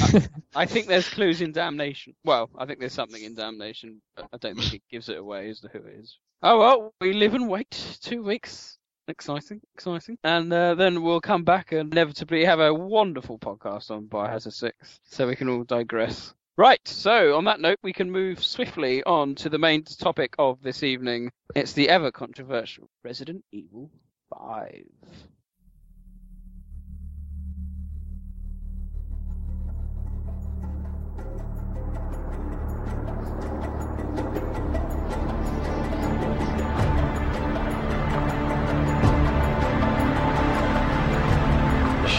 [0.54, 2.14] I think there's clues in Damnation.
[2.24, 5.50] Well, I think there's something in Damnation, but I don't think it gives it away
[5.50, 6.16] as to who it is.
[6.42, 7.98] Oh well, we live and wait.
[8.02, 8.78] Two weeks.
[9.08, 10.16] Exciting, exciting.
[10.22, 15.00] And uh, then we'll come back and inevitably have a wonderful podcast on Biohazard 6,
[15.02, 16.34] so we can all digress.
[16.56, 20.62] Right, so on that note, we can move swiftly on to the main topic of
[20.62, 21.32] this evening.
[21.56, 23.90] It's the ever controversial Resident Evil
[24.38, 24.84] 5.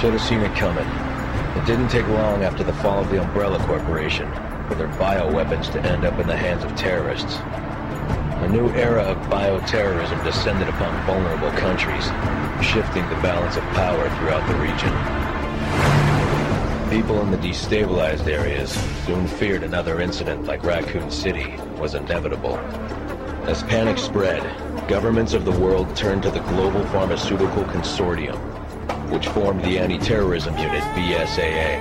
[0.03, 0.85] Should have seen it coming.
[1.55, 4.29] It didn't take long after the fall of the Umbrella Corporation
[4.67, 7.37] for their bioweapons to end up in the hands of terrorists.
[8.43, 12.03] A new era of bioterrorism descended upon vulnerable countries,
[12.61, 14.91] shifting the balance of power throughout the region.
[16.89, 18.71] People in the destabilized areas
[19.05, 22.57] soon feared another incident like Raccoon City was inevitable.
[23.47, 24.43] As panic spread,
[24.89, 28.52] governments of the world turned to the Global Pharmaceutical Consortium,
[29.13, 31.77] which formed the anti-terrorism unit BSAA.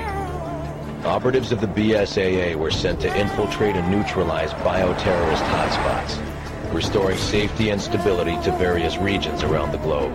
[1.06, 7.80] Operatives of the BSAA were sent to infiltrate and neutralize bioterrorist hotspots, restoring safety and
[7.80, 10.12] stability to various regions around the globe.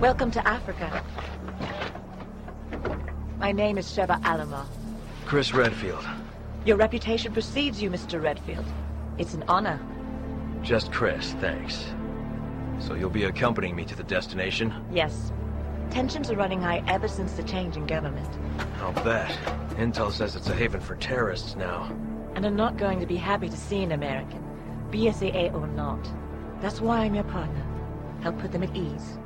[0.00, 1.04] Welcome to Africa.
[3.38, 4.66] My name is Sheva Alomar.
[5.24, 6.04] Chris Redfield.
[6.64, 8.20] Your reputation precedes you, Mr.
[8.20, 8.64] Redfield.
[9.18, 9.78] It's an honor.
[10.62, 11.86] Just Chris, thanks.
[12.78, 14.74] So you'll be accompanying me to the destination?
[14.92, 15.32] Yes.
[15.90, 18.28] Tensions are running high ever since the change in government.
[18.80, 19.30] I'll bet.
[19.76, 21.90] Intel says it's a haven for terrorists now.
[22.34, 24.44] And I'm not going to be happy to see an American,
[24.90, 26.08] BSAA or not.
[26.60, 27.64] That's why I'm your partner.
[28.20, 29.18] Help put them at ease.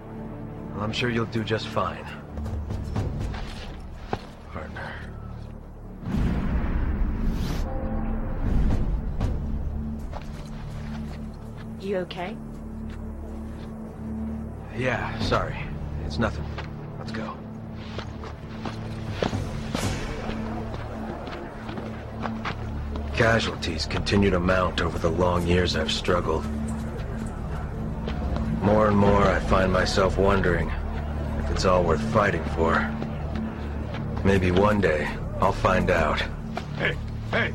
[0.75, 2.07] Well, I'm sure you'll do just fine.
[11.83, 12.37] You okay?
[14.77, 15.57] Yeah, sorry.
[16.07, 16.45] It's nothing.
[16.97, 17.37] Let's go.
[23.16, 26.45] Casualties continue to mount over the long years I've struggled.
[28.62, 30.71] More and more, I find myself wondering
[31.40, 32.88] if it's all worth fighting for.
[34.25, 36.21] Maybe one day, I'll find out.
[36.79, 36.97] Hey,
[37.33, 37.53] hey,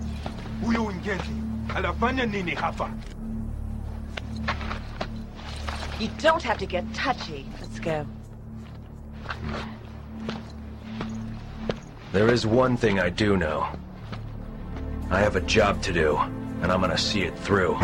[0.65, 1.31] huyu ngezi
[1.75, 2.91] anafanya nini hapa?
[5.99, 7.45] You don't have to get touchy.
[7.59, 8.05] Let's go.
[12.11, 13.67] There is one thing I do know.
[15.09, 16.17] I have a job to do,
[16.61, 17.77] and I'm gonna see it through.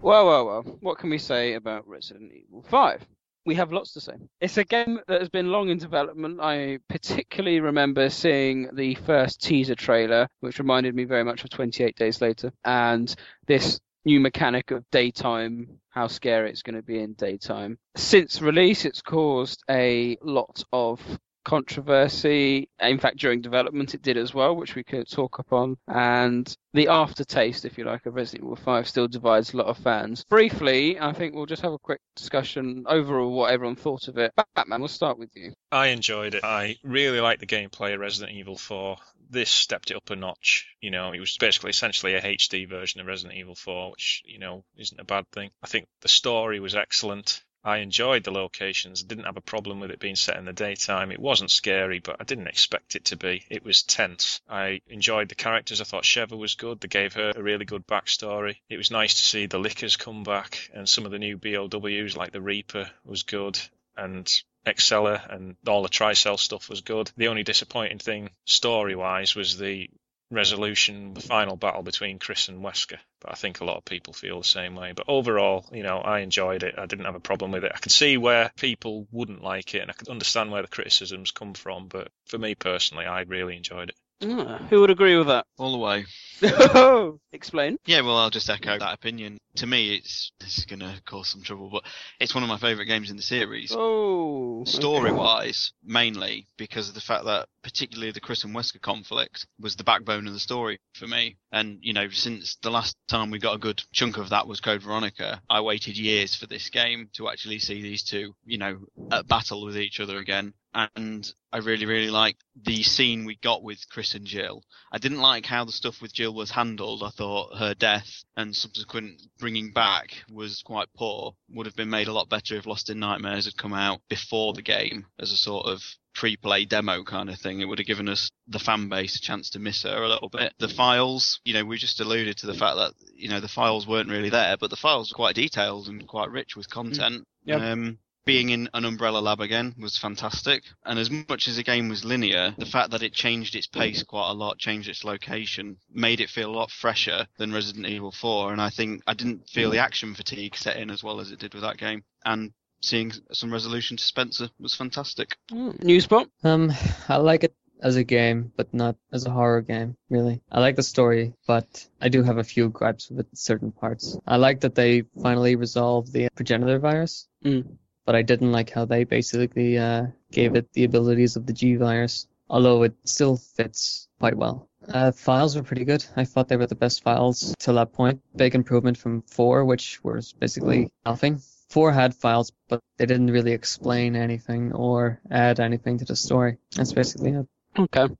[0.00, 0.62] Well, well, well.
[0.80, 3.06] What can we say about Resident Evil 5?
[3.46, 4.14] we have lots to say.
[4.40, 6.40] It's a game that has been long in development.
[6.42, 11.94] I particularly remember seeing the first teaser trailer, which reminded me very much of 28
[11.96, 13.14] Days Later, and
[13.46, 17.76] this new mechanic of daytime, how scary it's going to be in daytime.
[17.96, 21.00] Since release, it's caused a lot of
[21.46, 22.68] controversy.
[22.80, 25.78] In fact, during development, it did as well, which we could talk upon.
[25.88, 29.78] And the aftertaste, if you like, of Resident Evil 5 still divides a lot of
[29.78, 30.24] fans.
[30.28, 34.32] Briefly, I think we'll just have a quick discussion overall what everyone thought of it.
[34.54, 35.52] Batman, we'll start with you.
[35.70, 36.44] I enjoyed it.
[36.44, 38.96] I really liked the gameplay of Resident Evil 4.
[39.30, 40.66] This stepped it up a notch.
[40.80, 44.38] You know, it was basically essentially a HD version of Resident Evil 4, which, you
[44.38, 45.50] know, isn't a bad thing.
[45.62, 47.42] I think the story was excellent.
[47.66, 49.02] I enjoyed the locations.
[49.02, 51.10] Didn't have a problem with it being set in the daytime.
[51.10, 53.44] It wasn't scary, but I didn't expect it to be.
[53.50, 54.40] It was tense.
[54.48, 55.80] I enjoyed the characters.
[55.80, 56.80] I thought Sheva was good.
[56.80, 58.58] They gave her a really good backstory.
[58.68, 62.16] It was nice to see the Lickers come back and some of the new BOWs
[62.16, 63.58] like the Reaper was good
[63.96, 64.30] and
[64.64, 67.10] Excella and all the Tricell stuff was good.
[67.16, 69.90] The only disappointing thing story wise was the
[70.30, 72.98] resolution, the final battle between Chris and Wesker.
[73.20, 74.92] But I think a lot of people feel the same way.
[74.92, 76.74] But overall, you know, I enjoyed it.
[76.78, 77.72] I didn't have a problem with it.
[77.74, 81.30] I could see where people wouldn't like it, and I could understand where the criticisms
[81.30, 81.88] come from.
[81.88, 83.96] But for me personally, I really enjoyed it.
[84.22, 85.46] Ah, who would agree with that?
[85.58, 86.06] All the way.
[87.32, 87.78] Explain.
[87.86, 89.38] Yeah, well, I'll just echo that opinion.
[89.56, 91.84] To me, it's this is going to cause some trouble, but
[92.20, 93.72] it's one of my favourite games in the series.
[93.74, 94.64] Oh.
[94.64, 99.84] Story-wise, mainly because of the fact that particularly the Chris and Wesker conflict was the
[99.84, 101.36] backbone of the story for me.
[101.52, 104.60] And you know, since the last time we got a good chunk of that was
[104.60, 108.78] Code Veronica, I waited years for this game to actually see these two, you know,
[109.10, 110.54] at battle with each other again
[110.94, 114.62] and I really, really liked the scene we got with Chris and Jill.
[114.92, 117.02] I didn't like how the stuff with Jill was handled.
[117.02, 121.34] I thought her death and subsequent bringing back was quite poor.
[121.50, 124.52] Would have been made a lot better if Lost in Nightmares had come out before
[124.52, 125.82] the game as a sort of
[126.14, 127.60] pre-play demo kind of thing.
[127.60, 130.28] It would have given us the fan base a chance to miss her a little
[130.28, 130.52] bit.
[130.58, 133.86] The files, you know, we just alluded to the fact that you know the files
[133.86, 137.24] weren't really there, but the files were quite detailed and quite rich with content.
[137.44, 137.60] Yep.
[137.60, 140.64] Um, being in an umbrella lab again was fantastic.
[140.84, 144.02] And as much as the game was linear, the fact that it changed its pace
[144.02, 148.12] quite a lot, changed its location, made it feel a lot fresher than Resident Evil
[148.12, 148.52] 4.
[148.52, 151.38] And I think I didn't feel the action fatigue set in as well as it
[151.38, 152.02] did with that game.
[152.24, 155.36] And seeing some resolution to Spencer was fantastic.
[155.50, 156.28] New spot?
[156.44, 156.72] Um,
[157.08, 160.40] I like it as a game, but not as a horror game, really.
[160.50, 164.18] I like the story, but I do have a few gripes with certain parts.
[164.26, 167.76] I like that they finally resolved the progenitor virus, Mm.
[168.06, 171.74] But I didn't like how they basically uh, gave it the abilities of the G
[171.74, 174.68] virus, although it still fits quite well.
[174.88, 176.06] Uh, files were pretty good.
[176.16, 178.22] I thought they were the best files till that point.
[178.36, 181.40] Big improvement from 4, which was basically nothing.
[181.70, 186.58] 4 had files, but they didn't really explain anything or add anything to the story.
[186.76, 187.46] That's basically it.
[187.76, 188.14] Okay.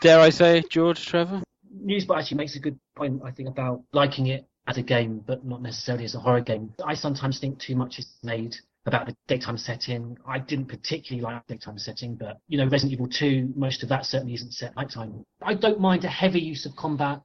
[0.00, 1.42] Dare I say, George, Trevor?
[1.84, 5.44] Newsbot actually makes a good point, I think, about liking it as a game, but
[5.44, 6.72] not necessarily as a horror game.
[6.84, 10.16] I sometimes think too much is made about the daytime setting.
[10.26, 14.04] I didn't particularly like daytime setting, but you know, Resident Evil 2, most of that
[14.04, 15.24] certainly isn't set nighttime.
[15.42, 17.22] I don't mind a heavy use of combat,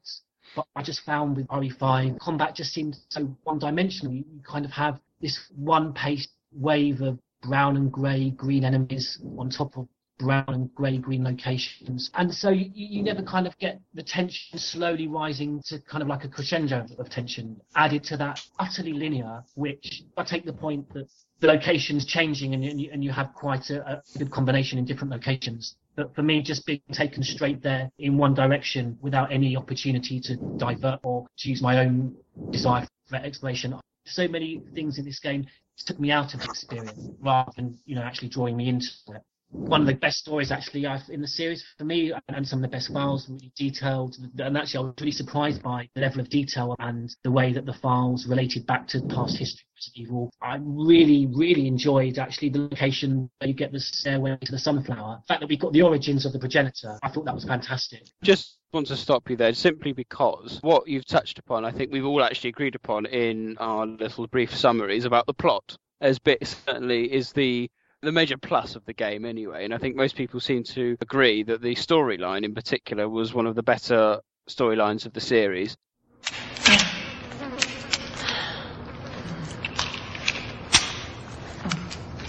[0.56, 4.14] but I just found with RE5, combat just seemed so one-dimensional.
[4.14, 9.50] You you kind of have this one-paced wave of brown and grey green enemies on
[9.50, 9.88] top of
[10.20, 12.12] brown and grey green locations.
[12.14, 16.08] And so you, you never kind of get the tension slowly rising to kind of
[16.08, 20.86] like a crescendo of tension added to that utterly linear, which I take the point
[20.94, 21.08] that
[21.40, 25.12] the locations changing and, you- and you have quite a, a good combination in different
[25.12, 25.76] locations.
[25.96, 30.38] But for me, just being taken straight there in one direction without any opportunity to
[30.58, 32.16] divert or to use my own
[32.52, 33.76] desire for exploration.
[34.06, 35.48] So many things in this game
[35.86, 39.22] took me out of the experience rather than, you know, actually drawing me into it
[39.50, 42.76] one of the best stories actually in the series for me, and some of the
[42.76, 44.16] best files, really detailed.
[44.38, 47.66] And actually, I was really surprised by the level of detail and the way that
[47.66, 50.30] the files related back to past history Evil.
[50.42, 55.22] I really, really enjoyed actually the location where you get the stairway to the sunflower.
[55.22, 58.06] The fact that we got the origins of the progenitor, I thought that was fantastic.
[58.22, 62.06] Just want to stop you there simply because what you've touched upon, I think we've
[62.06, 65.78] all actually agreed upon in our little brief summaries about the plot.
[66.02, 67.70] As bit certainly is the
[68.02, 71.44] the major plus of the game anyway, and I think most people seem to agree
[71.44, 74.20] that the storyline in particular was one of the better
[74.50, 75.76] storylines of the series.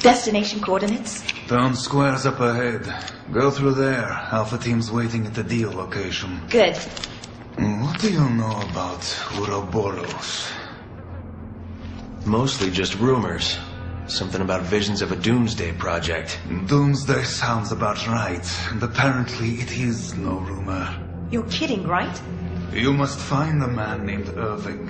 [0.01, 1.23] Destination coordinates?
[1.47, 2.93] Town square's up ahead.
[3.33, 4.09] Go through there.
[4.33, 6.41] Alpha team's waiting at the deal location.
[6.49, 6.75] Good.
[7.57, 9.01] Mm, what do you know about
[9.37, 10.51] Uroboros?
[12.25, 13.59] Mostly just rumors.
[14.11, 16.41] Something about visions of a doomsday project.
[16.67, 20.99] Doomsday sounds about right, and apparently it is no rumor.
[21.31, 22.21] You're kidding, right?
[22.73, 24.89] You must find a man named Irving.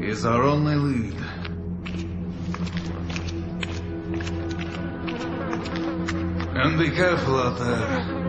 [0.00, 1.16] He is our only lead.
[6.54, 8.21] And be careful out there.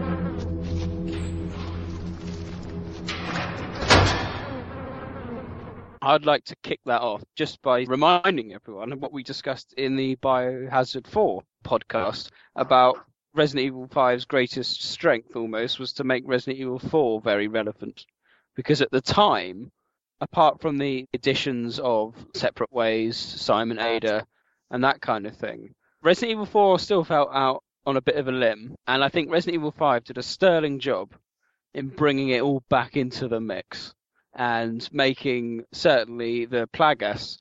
[6.05, 9.95] I'd like to kick that off just by reminding everyone of what we discussed in
[9.95, 12.97] the Biohazard 4 podcast about
[13.33, 18.05] Resident Evil 5's greatest strength almost was to make Resident Evil 4 very relevant.
[18.53, 19.71] Because at the time,
[20.19, 24.27] apart from the additions of Separate Ways, Assignment Ada,
[24.71, 28.27] and that kind of thing, Resident Evil 4 still felt out on a bit of
[28.27, 28.75] a limb.
[28.87, 31.13] And I think Resident Evil 5 did a sterling job
[31.73, 33.93] in bringing it all back into the mix
[34.35, 37.37] and making certainly the Plagas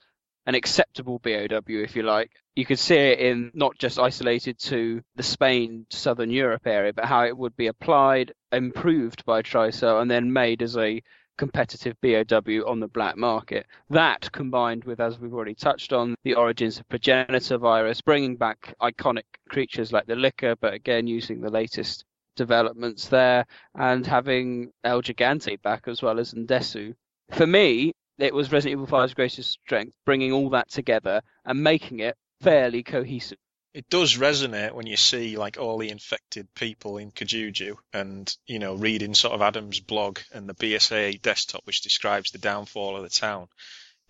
[0.47, 2.31] an acceptable BOW, if you like.
[2.57, 7.05] You could see it in not just isolated to the Spain, Southern Europe area, but
[7.05, 11.03] how it would be applied, improved by Tricell, and then made as a
[11.39, 13.67] competitive BOW on the black market.
[13.91, 18.75] That combined with, as we've already touched on, the origins of progenitor virus, bringing back
[18.83, 22.05] iconic creatures like the Licker, but again using the latest
[22.37, 26.95] developments there, and having El Gigante back as well as Ndesu.
[27.31, 32.01] For me, it was Resident Evil 5's greatest strength, bringing all that together and making
[32.01, 33.39] it fairly cohesive.
[33.75, 38.59] It does resonate when you see like all the infected people in Kijuju and, you
[38.59, 43.03] know, reading sort of Adam's blog and the BSAA desktop which describes the downfall of
[43.03, 43.49] the town.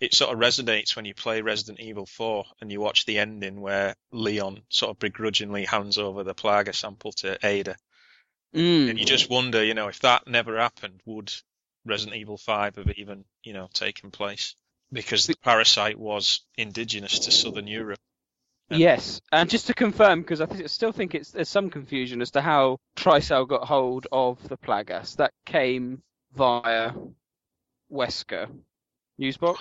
[0.01, 3.61] It sort of resonates when you play Resident Evil 4 and you watch the ending
[3.61, 7.77] where Leon sort of begrudgingly hands over the Plaga sample to Ada.
[8.53, 8.91] Mm.
[8.91, 11.33] And you just wonder, you know, if that never happened, would
[11.85, 14.55] Resident Evil 5 have even, you know, taken place?
[14.91, 17.99] Because the parasite was indigenous to Southern Europe.
[18.69, 22.31] Yes, and just to confirm, because I think, still think it's there's some confusion as
[22.31, 25.17] to how Tricell got hold of the Plagas.
[25.17, 26.01] That came
[26.35, 26.93] via
[27.91, 28.47] Wesker.
[29.19, 29.57] Newsbox?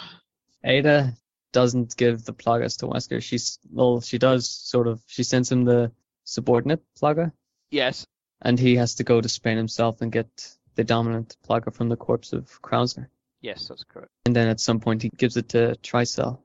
[0.64, 1.12] Ada
[1.52, 3.22] doesn't give the Plagas to Wesker.
[3.22, 5.02] She's well, she does sort of.
[5.06, 5.92] She sends him the
[6.24, 7.32] subordinate Plaga,
[7.72, 8.06] Yes.
[8.42, 11.96] And he has to go to Spain himself and get the dominant Plaga from the
[11.96, 13.08] corpse of Krauser.
[13.40, 14.10] Yes, that's correct.
[14.26, 16.38] And then at some point he gives it to Tricell.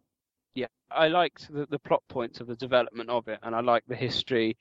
[0.55, 3.83] Yeah, I liked the, the plot points of the development of it, and I like
[3.87, 4.57] the history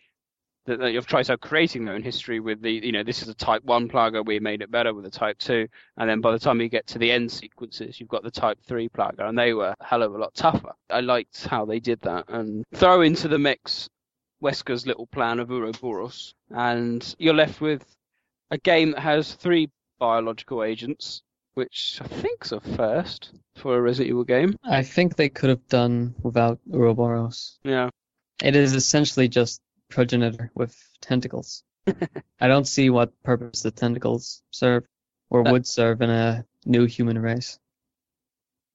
[0.66, 3.34] that, that of Tricell creating their own history with the, you know, this is a
[3.34, 5.66] Type 1 Plaga, we made it better with a Type 2,
[5.97, 8.59] and then by the time you get to the end sequences, you've got the Type
[8.66, 10.72] 3 Plaga, and they were a hell of a lot tougher.
[10.91, 13.89] I liked how they did that, and throw into the mix
[14.43, 17.84] Wesker's little plan of Uroboros, and you're left with
[18.51, 21.22] a game that has three biological agents,
[21.55, 24.57] which I think's a first for a Resident Evil game.
[24.62, 27.59] I think they could have done without Uroboros.
[27.64, 27.89] Yeah.
[28.43, 31.62] It is essentially just progenitor with tentacles.
[32.41, 34.84] I don't see what purpose the tentacles serve
[35.30, 37.59] or That- would serve in a new human race.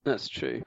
[0.04, 0.62] That's true.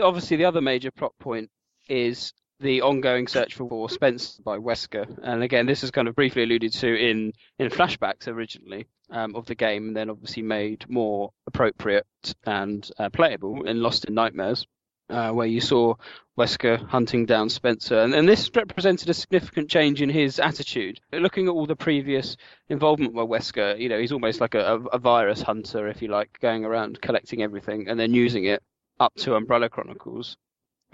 [0.00, 1.50] Obviously, the other major plot point
[1.88, 6.44] is the ongoing search for Spencer by Wesker, and again, this is kind of briefly
[6.44, 11.30] alluded to in in flashbacks originally um, of the game, and then obviously made more
[11.46, 12.06] appropriate
[12.44, 14.66] and uh, playable in Lost in Nightmares,
[15.10, 15.94] uh, where you saw
[16.38, 21.00] Wesker hunting down Spencer, and, and this represented a significant change in his attitude.
[21.12, 22.36] Looking at all the previous
[22.68, 26.38] involvement by Wesker, you know, he's almost like a, a virus hunter, if you like,
[26.40, 28.62] going around collecting everything and then using it
[28.98, 30.36] up to Umbrella Chronicles.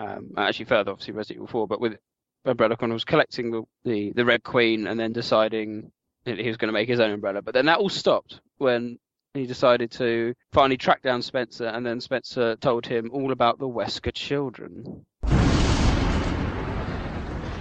[0.01, 1.98] Um, actually, further, obviously, Resident Evil 4, but with
[2.46, 5.92] Umbrella Chronicles collecting the, the, the Red Queen and then deciding
[6.24, 7.42] that he was going to make his own umbrella.
[7.42, 8.98] But then that all stopped when
[9.34, 13.68] he decided to finally track down Spencer, and then Spencer told him all about the
[13.68, 15.05] Wesker children.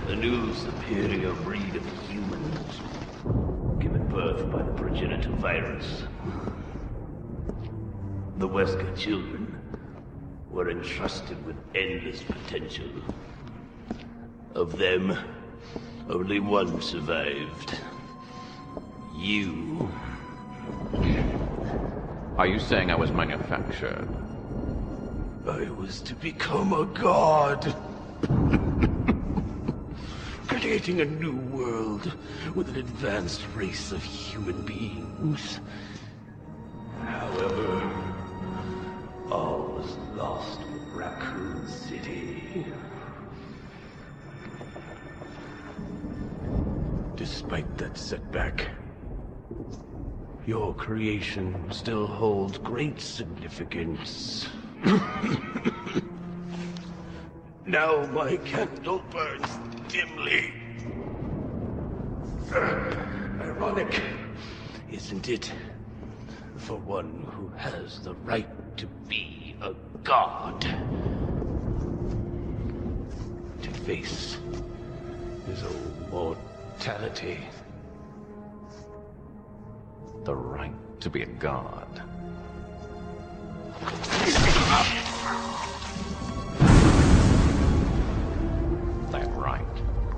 [0.07, 2.79] A new superior breed of humans,
[3.79, 6.03] given birth by the progenitor virus.
[8.37, 9.58] The Wesker children
[10.51, 12.89] were entrusted with endless potential.
[14.55, 15.17] Of them,
[16.09, 17.77] only one survived.
[19.15, 19.89] You.
[22.37, 24.07] Are you saying I was manufactured?
[25.47, 27.75] I was to become a god.
[30.47, 32.11] Creating a new world
[32.55, 35.59] with an advanced race of human beings.
[37.05, 37.91] However,
[39.31, 40.59] all was lost
[40.91, 42.65] Raccoon City.
[47.15, 48.67] Despite that setback,
[50.45, 54.49] your creation still holds great significance.
[57.65, 59.59] Now my candle burns
[59.89, 60.51] dimly.
[62.51, 62.95] Uh,
[63.41, 64.01] ironic,
[64.91, 65.53] isn't it?
[66.57, 70.61] For one who has the right to be a god.
[73.61, 74.37] To face
[75.45, 77.39] his own mortality.
[80.23, 81.87] The right to be a god.
[89.11, 89.65] That right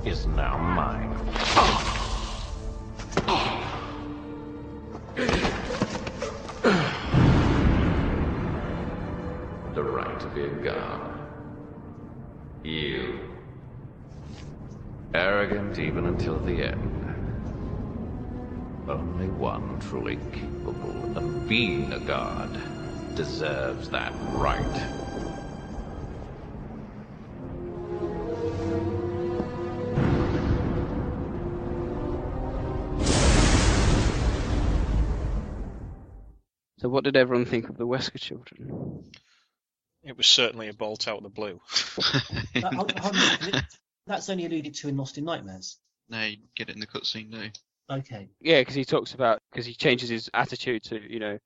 [0.05, 1.17] is now mine.
[9.73, 11.17] The right to be a god.
[12.61, 13.19] You.
[15.13, 16.91] Arrogant even until the end.
[18.89, 22.59] Only one truly capable of being a god
[23.15, 25.01] deserves that right.
[36.77, 39.03] So, what did everyone think of the Wesker children?
[40.03, 41.59] It was certainly a bolt out of the blue.
[42.63, 43.63] Hold- hold on.
[44.07, 45.77] That's only alluded to in Lost in Nightmares.
[46.09, 47.43] No, you get it in the cutscene, no.
[47.97, 48.29] Okay.
[48.41, 51.37] Yeah, because he talks about because he changes his attitude to you know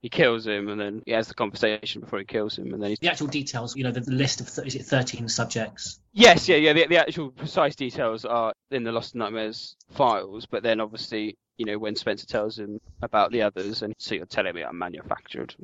[0.00, 2.90] he kills him and then he has the conversation before he kills him and then
[2.90, 5.98] he's The actual details, you know, the, the list of th- is it 13 subjects?
[6.12, 10.46] yes yeah yeah the, the actual precise details are in the Lost in Nightmares files
[10.46, 14.26] but then obviously you know when Spencer tells him about the others and so you're
[14.26, 15.54] telling me I'm manufactured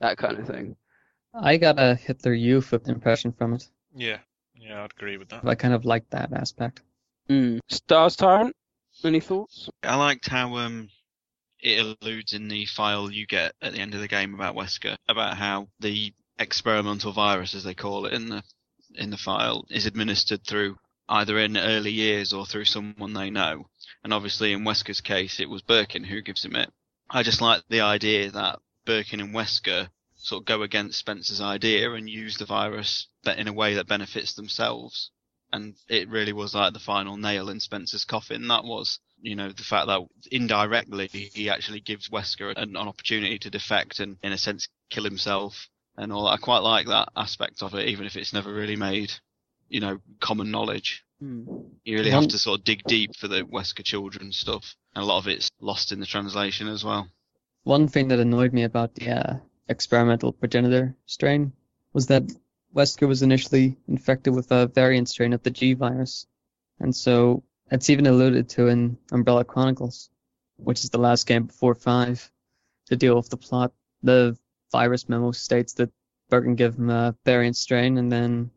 [0.00, 0.76] that kind of thing.
[1.34, 3.68] I got a Hitler Youth impression from it.
[3.94, 4.18] Yeah,
[4.54, 5.44] yeah, I'd agree with that.
[5.44, 6.82] I kind of liked that aspect.
[7.28, 7.60] Mm.
[7.68, 8.54] Stars Tyrant,
[9.02, 9.68] any thoughts?
[9.82, 10.90] I liked how um
[11.60, 14.96] it alludes in the file you get at the end of the game about Wesker
[15.08, 18.42] about how the experimental virus, as they call it in the
[18.94, 20.76] in the file, is administered through
[21.08, 23.66] either in early years or through someone they know.
[24.02, 26.70] And obviously, in Wesker's case, it was Birkin who gives him it.
[27.10, 29.88] I just like the idea that Birkin and Wesker
[30.24, 33.86] sort of go against Spencer's idea and use the virus but in a way that
[33.86, 35.10] benefits themselves.
[35.52, 38.48] And it really was like the final nail in Spencer's coffin.
[38.48, 40.00] That was, you know, the fact that
[40.32, 45.04] indirectly he actually gives Wesker an, an opportunity to defect and, in a sense, kill
[45.04, 46.32] himself and all that.
[46.32, 49.12] I quite like that aspect of it, even if it's never really made,
[49.68, 51.04] you know, common knowledge.
[51.22, 51.66] Mm.
[51.84, 55.06] You really have to sort of dig deep for the Wesker children stuff, and a
[55.06, 57.08] lot of it's lost in the translation as well.
[57.62, 59.36] One thing that annoyed me about the uh,
[59.68, 61.52] experimental progenitor strain
[61.92, 62.24] was that
[62.74, 66.26] Wesker was initially infected with a variant strain of the G virus,
[66.80, 70.10] and so it's even alluded to in Umbrella Chronicles,
[70.56, 72.30] which is the last game before five.
[72.88, 74.36] To deal with the plot, the
[74.70, 75.90] virus memo states that
[76.28, 78.50] Birkin gave him a variant strain, and then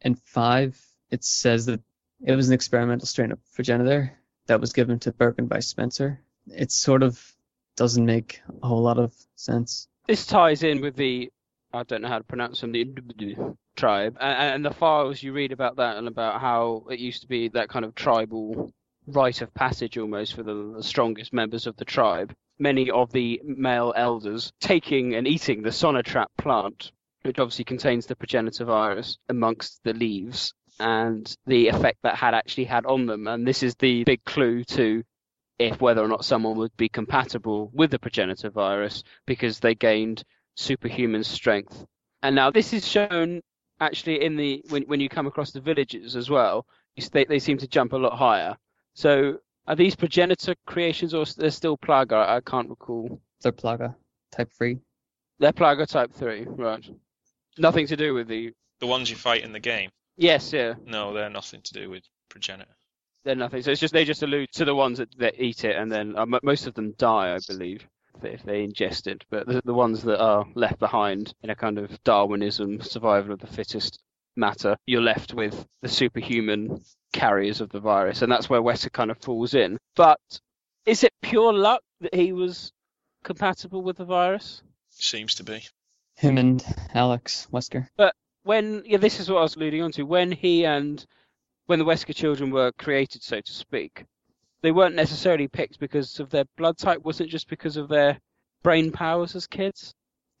[0.00, 0.80] in five
[1.10, 1.80] it says that
[2.24, 6.20] it was an experimental strain of progenitor that was given to Birkin by Spencer.
[6.46, 7.20] It sort of
[7.76, 9.88] doesn't make a whole lot of sense.
[10.06, 11.30] This ties in with the
[11.72, 15.32] I don't know how to pronounce them, the Ndipaya tribe, and, and the files you
[15.32, 18.72] read about that and about how it used to be that kind of tribal
[19.06, 22.34] rite of passage almost for the, the strongest members of the tribe.
[22.58, 26.92] Many of the male elders taking and eating the sonotrap plant,
[27.22, 32.64] which obviously contains the progenitor virus, amongst the leaves, and the effect that had actually
[32.64, 33.26] had on them.
[33.26, 35.02] And this is the big clue to
[35.58, 40.22] if whether or not someone would be compatible with the progenitor virus because they gained
[40.54, 41.86] superhuman strength.
[42.22, 43.40] And now this is shown
[43.80, 46.66] actually in the when when you come across the villages as well.
[47.12, 48.56] They they seem to jump a lot higher.
[48.94, 52.28] So are these progenitor creations or they're still Plaga?
[52.28, 53.20] I can't recall.
[53.42, 53.94] They're Plaga,
[54.32, 54.78] type 3.
[55.38, 56.88] They're Plaga type three, right?
[57.58, 58.52] Nothing to do with the.
[58.80, 62.02] The ones you fight in the game, Yes, yeah, no, they're nothing to do with
[62.30, 62.70] progenitor.
[63.26, 63.60] They're nothing.
[63.62, 66.16] So it's just they just allude to the ones that, that eat it, and then
[66.16, 69.24] uh, mo- most of them die, I believe, if they, if they ingest it.
[69.28, 73.40] But the, the ones that are left behind in a kind of Darwinism, survival of
[73.40, 74.00] the fittest
[74.36, 79.10] matter, you're left with the superhuman carriers of the virus, and that's where Wesker kind
[79.10, 79.76] of falls in.
[79.96, 80.20] But
[80.86, 82.72] is it pure luck that he was
[83.24, 84.62] compatible with the virus?
[84.90, 85.62] Seems to be.
[86.14, 86.64] Him and
[86.94, 87.88] Alex Wesker.
[87.96, 88.14] But
[88.44, 90.04] when yeah, this is what I was leading on to.
[90.04, 91.04] When he and
[91.66, 94.04] when the Wesker children were created, so to speak,
[94.62, 97.04] they weren't necessarily picked because of their blood type.
[97.04, 98.18] Was it just because of their
[98.62, 99.94] brain powers as kids?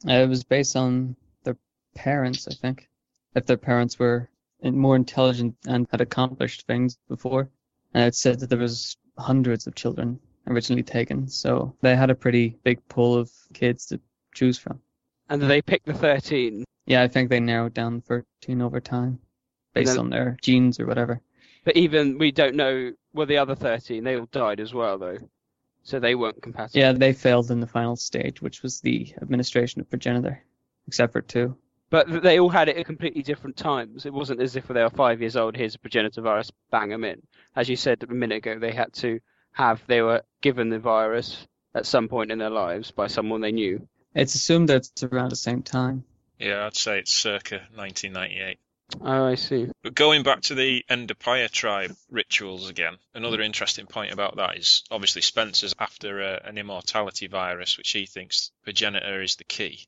[0.08, 1.56] Uh, it was based on their
[1.94, 2.88] parents, I think.
[3.34, 4.28] If their parents were
[4.62, 7.50] more intelligent and had accomplished things before.
[7.94, 12.14] And it said that there was hundreds of children originally taken, so they had a
[12.14, 14.00] pretty big pool of kids to
[14.34, 14.80] choose from.
[15.28, 16.64] And they picked the thirteen.
[16.86, 19.18] Yeah, I think they narrowed down 13 over time.
[19.76, 21.20] Based then- on their genes or whatever.
[21.64, 22.92] But even we don't know.
[23.12, 25.18] Well, the other 13, they all died as well, though.
[25.82, 26.78] So they weren't compatible.
[26.78, 30.42] Yeah, they failed in the final stage, which was the administration of progenitor,
[30.86, 31.56] except for two.
[31.90, 34.06] But they all had it at completely different times.
[34.06, 37.04] It wasn't as if they were five years old, here's a progenitor virus, bang them
[37.04, 37.22] in.
[37.54, 39.20] As you said a minute ago, they had to
[39.52, 43.52] have, they were given the virus at some point in their lives by someone they
[43.52, 43.86] knew.
[44.14, 46.04] It's assumed that it's around the same time.
[46.38, 48.58] Yeah, I'd say it's circa 1998.
[49.00, 49.68] Oh, I see.
[49.82, 54.84] But going back to the Ndipaya tribe rituals again, another interesting point about that is
[54.90, 59.86] obviously Spencer's after a, an immortality virus, which he thinks progenitor is the key.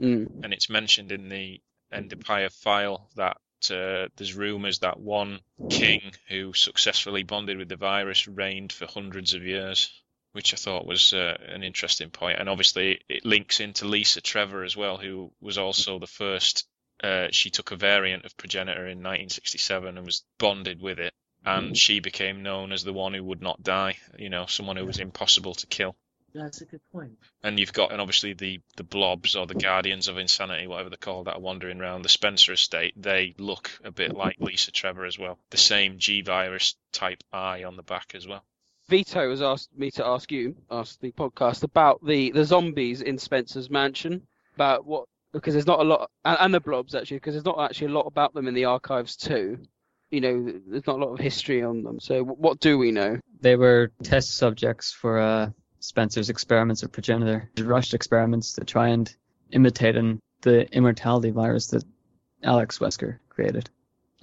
[0.00, 0.44] Mm.
[0.44, 1.60] And it's mentioned in the
[1.92, 3.38] Ndipaya file that
[3.70, 5.40] uh, there's rumours that one
[5.70, 9.90] king who successfully bonded with the virus reigned for hundreds of years,
[10.32, 12.38] which I thought was uh, an interesting point.
[12.38, 16.66] And obviously, it links into Lisa Trevor as well, who was also the first.
[17.04, 21.12] Uh, she took a variant of progenitor in 1967 and was bonded with it,
[21.44, 23.98] and she became known as the one who would not die.
[24.18, 25.96] You know, someone who was impossible to kill.
[26.32, 27.18] That's a good point.
[27.42, 30.96] And you've got, and obviously the the blobs or the guardians of insanity, whatever they're
[30.96, 32.94] called, that are wandering around the Spencer estate.
[32.96, 35.38] They look a bit like Lisa Trevor as well.
[35.50, 38.44] The same G virus type eye on the back as well.
[38.88, 43.18] Vito has asked me to ask you, ask the podcast about the the zombies in
[43.18, 47.34] Spencer's mansion, about what because there's not a lot, and, and the blobs actually, because
[47.34, 49.58] there's not actually a lot about them in the archives too.
[50.10, 51.98] You know, there's not a lot of history on them.
[52.00, 53.18] So what do we know?
[53.40, 59.14] They were test subjects for uh, Spencer's experiments of progenitor, rushed experiments to try and
[59.50, 61.84] imitate an, the immortality virus that
[62.42, 63.68] Alex Wesker created.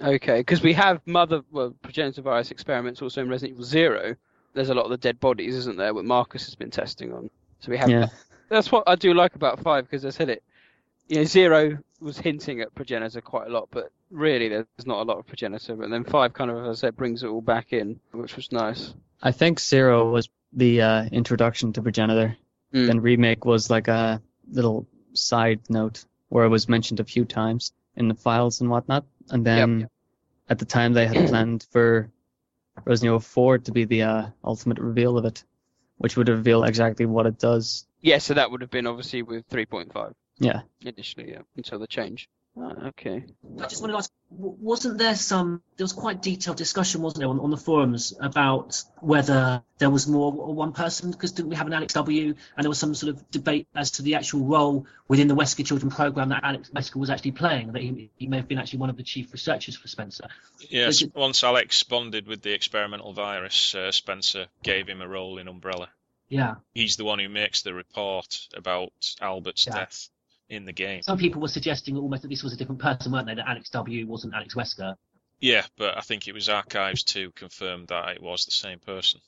[0.00, 4.16] Okay, because we have mother well progenitor virus experiments also in Resident Evil Zero.
[4.54, 5.94] There's a lot of the dead bodies, isn't there?
[5.94, 7.30] What Marcus has been testing on.
[7.60, 7.90] So we have.
[7.90, 8.08] Yeah.
[8.48, 10.42] That's what I do like about five because I said it.
[11.08, 15.02] You know, Zero was hinting at progenitor quite a lot, but really there's not a
[15.02, 15.76] lot of progenitor.
[15.76, 18.50] But then five kind of, as I said, brings it all back in, which was
[18.52, 18.94] nice.
[19.22, 22.36] I think Zero was the uh, introduction to progenitor.
[22.74, 22.86] Mm.
[22.86, 27.72] Then remake was like a little side note where it was mentioned a few times
[27.96, 29.04] in the files and whatnot.
[29.30, 29.88] And then
[30.48, 32.10] at the time they had planned for
[32.84, 35.44] Resident Evil 4 to be the uh, ultimate reveal of it,
[35.98, 37.86] which would reveal exactly what it does.
[38.00, 40.62] Yeah, so that would have been obviously with 3.5 Yeah.
[40.84, 42.28] initially, yeah, until the change.
[42.54, 43.24] Ah, okay.
[43.62, 47.28] I just wanted to ask, wasn't there some, there was quite detailed discussion, wasn't there,
[47.30, 51.56] on, on the forums about whether there was more or one person, because didn't we
[51.56, 54.40] have an Alex W, and there was some sort of debate as to the actual
[54.44, 58.26] role within the Wesker Children program that Alex Wesker was actually playing, that he, he
[58.26, 60.28] may have been actually one of the chief researchers for Spencer.
[60.68, 65.08] Yes, Was it- once Alex bonded with the experimental virus, uh, Spencer gave him a
[65.08, 65.88] role in Umbrella.
[66.28, 66.56] Yeah.
[66.74, 69.74] He's the one who makes the report about Albert's Yeah.
[69.80, 70.08] death
[70.52, 71.02] in the game.
[71.02, 73.34] Some people were suggesting almost that this was a different person, weren't they?
[73.34, 74.96] That Alex W wasn't Alex Wesker.
[75.40, 79.20] Yeah, but I think it was Archives 2 confirmed that it was the same person.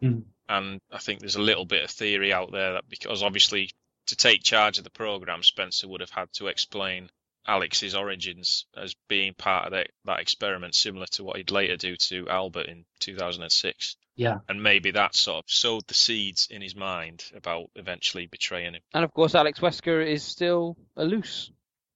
[0.00, 0.20] Hmm.
[0.48, 3.70] And I think there's a little bit of theory out there that because obviously
[4.06, 7.08] to take charge of the program, Spencer would have had to explain
[7.46, 11.96] Alex's origins as being part of that, that experiment, similar to what he'd later do
[11.96, 13.96] to Albert in 2006.
[14.16, 14.38] Yeah.
[14.48, 18.82] And maybe that sort of sowed the seeds in his mind about eventually betraying him.
[18.92, 21.50] And of course, Alex Wesker is still a loose.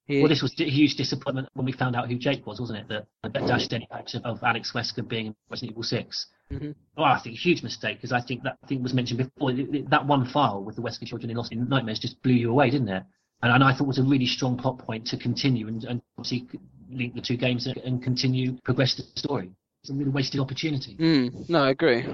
[0.07, 2.79] He- Well, this was a huge disappointment when we found out who Jake was, wasn't
[2.81, 2.89] it?
[2.89, 6.27] That that dashed any hopes of, of Alex Wesker being in Resident Evil 6.
[6.51, 6.75] Mhm.
[6.97, 9.51] Well, I think a huge mistake because I think that thing was mentioned before.
[9.53, 12.33] It- it- That one file with the Wesker children in Lost in Nightmares just blew
[12.33, 13.03] you away, didn't it?
[13.43, 16.49] And, and I thought was a really strong plot point to continue and, and obviously
[16.91, 19.51] link the two games and, and continue progress the story.
[19.83, 20.97] It's a really wasted opportunity.
[20.97, 22.05] Mm, no, I agree.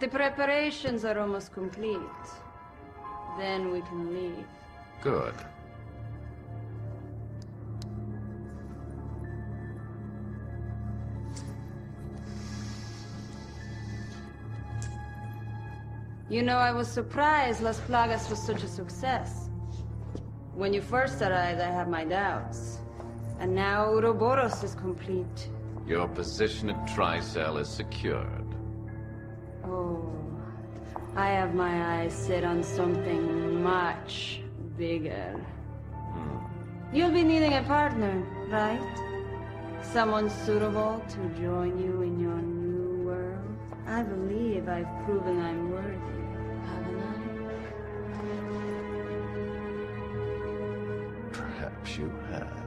[0.00, 1.98] The preparations are almost complete.
[3.38, 4.46] Then we can leave.
[5.02, 5.34] Good.
[16.28, 19.50] You know, I was surprised Las Plagas was such a success.
[20.54, 22.73] When you first arrived, I had my doubts.
[23.44, 25.50] And now Uroboros is complete.
[25.86, 28.48] Your position at Tricell is secured.
[29.62, 30.10] Oh,
[31.14, 34.40] I have my eyes set on something much
[34.78, 35.38] bigger.
[35.92, 36.38] Hmm.
[36.90, 38.80] You'll be needing a partner, right?
[39.82, 43.58] Someone suitable to join you in your new world.
[43.86, 46.24] I believe I've proven I'm worthy,
[46.70, 47.16] haven't I?
[51.30, 52.63] Perhaps you have.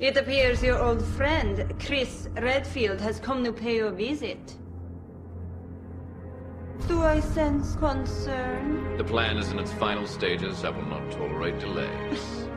[0.00, 4.56] It appears your old friend, Chris Redfield, has come to pay you a visit.
[6.86, 8.96] Do I sense concern?
[8.96, 10.64] The plan is in its final stages.
[10.64, 12.47] I will not tolerate delays.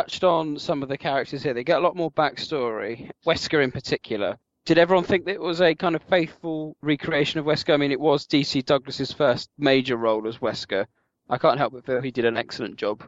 [0.00, 1.52] Touched on some of the characters here.
[1.52, 3.10] They get a lot more backstory.
[3.26, 4.38] Wesker in particular.
[4.64, 7.74] Did everyone think that it was a kind of faithful recreation of Wesker?
[7.74, 10.86] I mean, it was DC Douglas's first major role as Wesker.
[11.28, 13.02] I can't help but feel he did an excellent job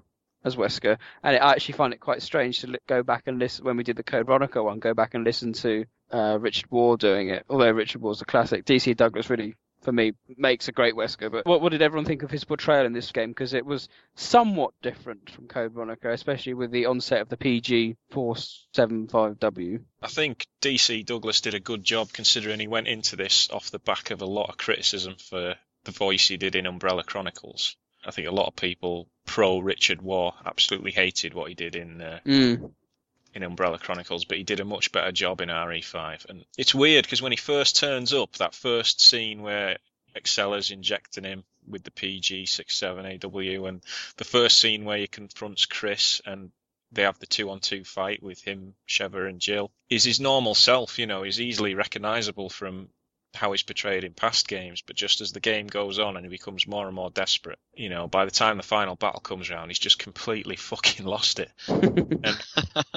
[0.44, 3.78] as Wesker, and I actually find it quite strange to go back and listen when
[3.78, 4.78] we did the Code Veronica one.
[4.78, 7.44] Go back and listen to uh, Richard Waugh doing it.
[7.48, 11.30] Although Richard Waugh's a classic, DC Douglas really, for me, makes a great Wesker.
[11.30, 13.30] But what, what did everyone think of his portrayal in this game?
[13.30, 17.96] Because it was somewhat different from Code Veronica, especially with the onset of the PG
[18.12, 19.80] 475W.
[20.02, 23.78] I think DC Douglas did a good job considering he went into this off the
[23.78, 25.54] back of a lot of criticism for
[25.84, 27.76] the voice he did in Umbrella Chronicles.
[28.04, 32.00] I think a lot of people pro Richard Waugh absolutely hated what he did in
[32.00, 32.72] uh, Mm.
[33.34, 36.26] In Umbrella Chronicles, but he did a much better job in RE5.
[36.28, 39.78] And it's weird because when he first turns up, that first scene where
[40.14, 43.82] Excella's injecting him with the PG67AW, and
[44.16, 46.50] the first scene where he confronts Chris and
[46.92, 50.54] they have the two on two fight with him, Sheva, and Jill, is his normal
[50.54, 50.98] self.
[50.98, 52.90] You know, he's easily recognizable from
[53.34, 56.30] how he's portrayed in past games, but just as the game goes on and he
[56.30, 59.68] becomes more and more desperate, you know, by the time the final battle comes around,
[59.68, 61.50] he's just completely fucking lost it.
[61.68, 62.44] and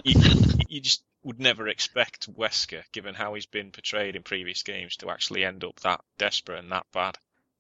[0.03, 0.21] you,
[0.67, 5.09] you just would never expect Wesker, given how he's been portrayed in previous games, to
[5.09, 7.17] actually end up that desperate and that bad.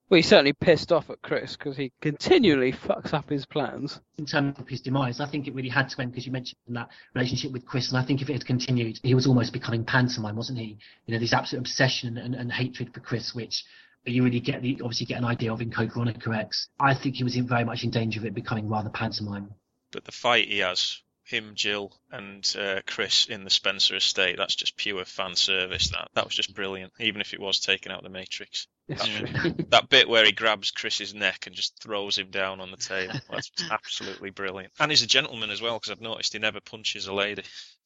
[0.09, 3.99] Well, he's certainly pissed off at Chris because he continually fucks up his plans.
[4.19, 6.59] in terms of his demise, I think it really had to end because you mentioned
[6.69, 9.83] that relationship with Chris, and I think if it had continued, he was almost becoming
[9.83, 10.77] pantomime, wasn't he?
[11.07, 13.65] You know, this absolute obsession and, and hatred for Chris, which
[14.05, 16.69] you really get the obviously get an idea of in Code Veronica X.
[16.79, 19.53] I think he was in, very much in danger of it becoming rather pantomime.
[19.91, 24.55] But the fight he has, him, Jill, and uh, Chris in the Spencer estate, that's
[24.55, 25.89] just pure fan service.
[25.89, 28.67] That that was just brilliant, even if it was taken out of the Matrix.
[28.87, 32.77] That, that bit where he grabs Chris's neck and just throws him down on the
[32.77, 34.73] table, that's absolutely brilliant.
[34.79, 37.43] And he's a gentleman as well, because I've noticed he never punches a lady.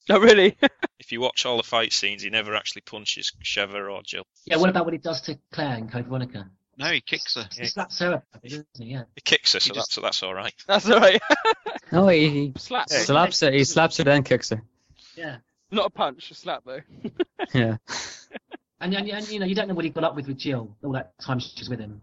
[0.09, 0.57] Oh, really?
[0.99, 4.27] If you watch all the fight scenes, he never actually punches Sheva or Jill.
[4.45, 6.51] Yeah, what about what he does to Claire in Code Veronica?
[6.79, 7.47] No, he kicks her.
[7.57, 8.85] He slaps her, up, doesn't he?
[8.85, 9.03] Yeah.
[9.15, 10.53] He kicks her, so that's so that's all right.
[10.67, 11.21] That's all right.
[11.91, 12.95] No, he, he Slaps.
[13.05, 13.51] slaps her.
[13.51, 14.61] He slaps her, then kicks her.
[15.15, 15.37] Yeah.
[15.71, 16.81] Not a punch, a slap though.
[17.53, 17.77] Yeah.
[18.79, 20.73] And, and, and you know, you don't know what he got up with with Jill
[20.83, 21.99] all that time she was with him.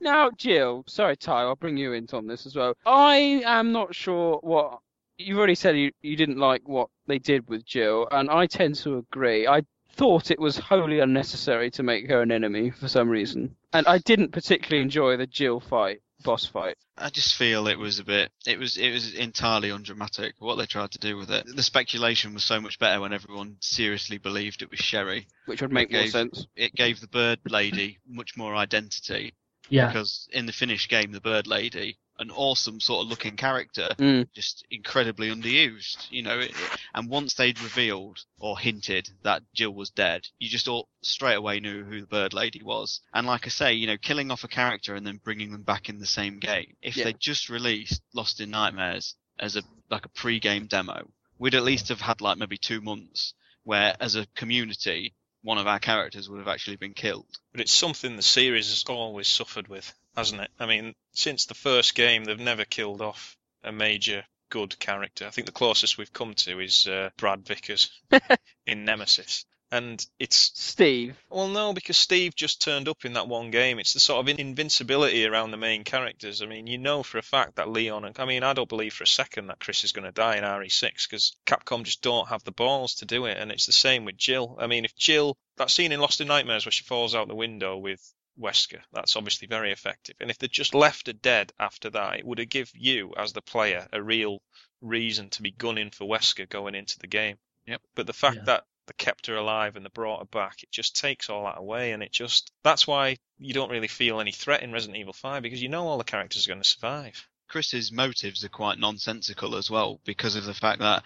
[0.00, 2.74] Now, Jill, sorry, Ty, I'll bring you in on this as well.
[2.86, 4.78] I am not sure what
[5.18, 5.76] you've already said.
[5.76, 9.46] You you didn't like what they did with Jill, and I tend to agree.
[9.46, 9.62] I
[9.96, 13.98] thought it was wholly unnecessary to make her an enemy for some reason, and I
[13.98, 16.76] didn't particularly enjoy the Jill fight, boss fight.
[16.98, 18.30] I just feel it was a bit.
[18.46, 20.34] It was it was entirely undramatic.
[20.38, 21.44] What they tried to do with it.
[21.46, 25.26] The speculation was so much better when everyone seriously believed it was Sherry.
[25.46, 26.46] Which would make It more gave- sense.
[26.56, 29.34] It gave the bird lady much more identity.
[29.68, 29.88] Yeah.
[29.88, 34.26] Because in the finished game, the bird lady, an awesome sort of looking character, Mm.
[34.34, 36.10] just incredibly underused.
[36.10, 36.56] You know, it, it-
[36.94, 41.60] and once they'd revealed or hinted that Jill was dead, you just all straight away
[41.60, 43.00] knew who the bird lady was.
[43.12, 45.88] And like I say, you know, killing off a character and then bringing them back
[45.88, 46.76] in the same game.
[46.82, 47.04] If Yeah.
[47.04, 51.08] they just released Lost in Nightmares as a like a pre-game demo,
[51.38, 55.66] we'd at least have had like maybe two months where, as a community, one of
[55.66, 57.26] our characters would have actually been killed.
[57.52, 60.50] But it's something the series has always suffered with, hasn't it?
[60.58, 65.26] I mean, since the first game, they've never killed off a major good character.
[65.26, 67.90] I think the closest we've come to is uh, Brad Vickers
[68.66, 69.44] in Nemesis.
[69.72, 71.16] And it's Steve.
[71.28, 73.80] Well, no, because Steve just turned up in that one game.
[73.80, 76.40] It's the sort of invincibility around the main characters.
[76.40, 78.94] I mean, you know for a fact that Leon and I mean, I don't believe
[78.94, 82.28] for a second that Chris is going to die in RE6 because Capcom just don't
[82.28, 83.38] have the balls to do it.
[83.38, 84.56] And it's the same with Jill.
[84.60, 87.34] I mean, if Jill, that scene in Lost in Nightmares where she falls out the
[87.34, 88.00] window with
[88.40, 90.16] Wesker, that's obviously very effective.
[90.20, 93.32] And if they'd just left her dead after that, it would have give you as
[93.32, 94.42] the player a real
[94.80, 97.36] reason to be gunning for Wesker going into the game.
[97.66, 97.80] Yep.
[97.94, 98.44] But the fact Yeah.
[98.44, 101.58] that they kept her alive and they brought her back, it just takes all that
[101.58, 105.12] away, and it just that's why you don't really feel any threat in Resident Evil
[105.12, 107.26] 5 because you know all the characters are going to survive.
[107.48, 111.02] Chris's motives are quite nonsensical as well because of the fact that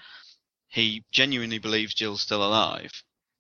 [0.69, 2.93] he genuinely believes Jill's still alive,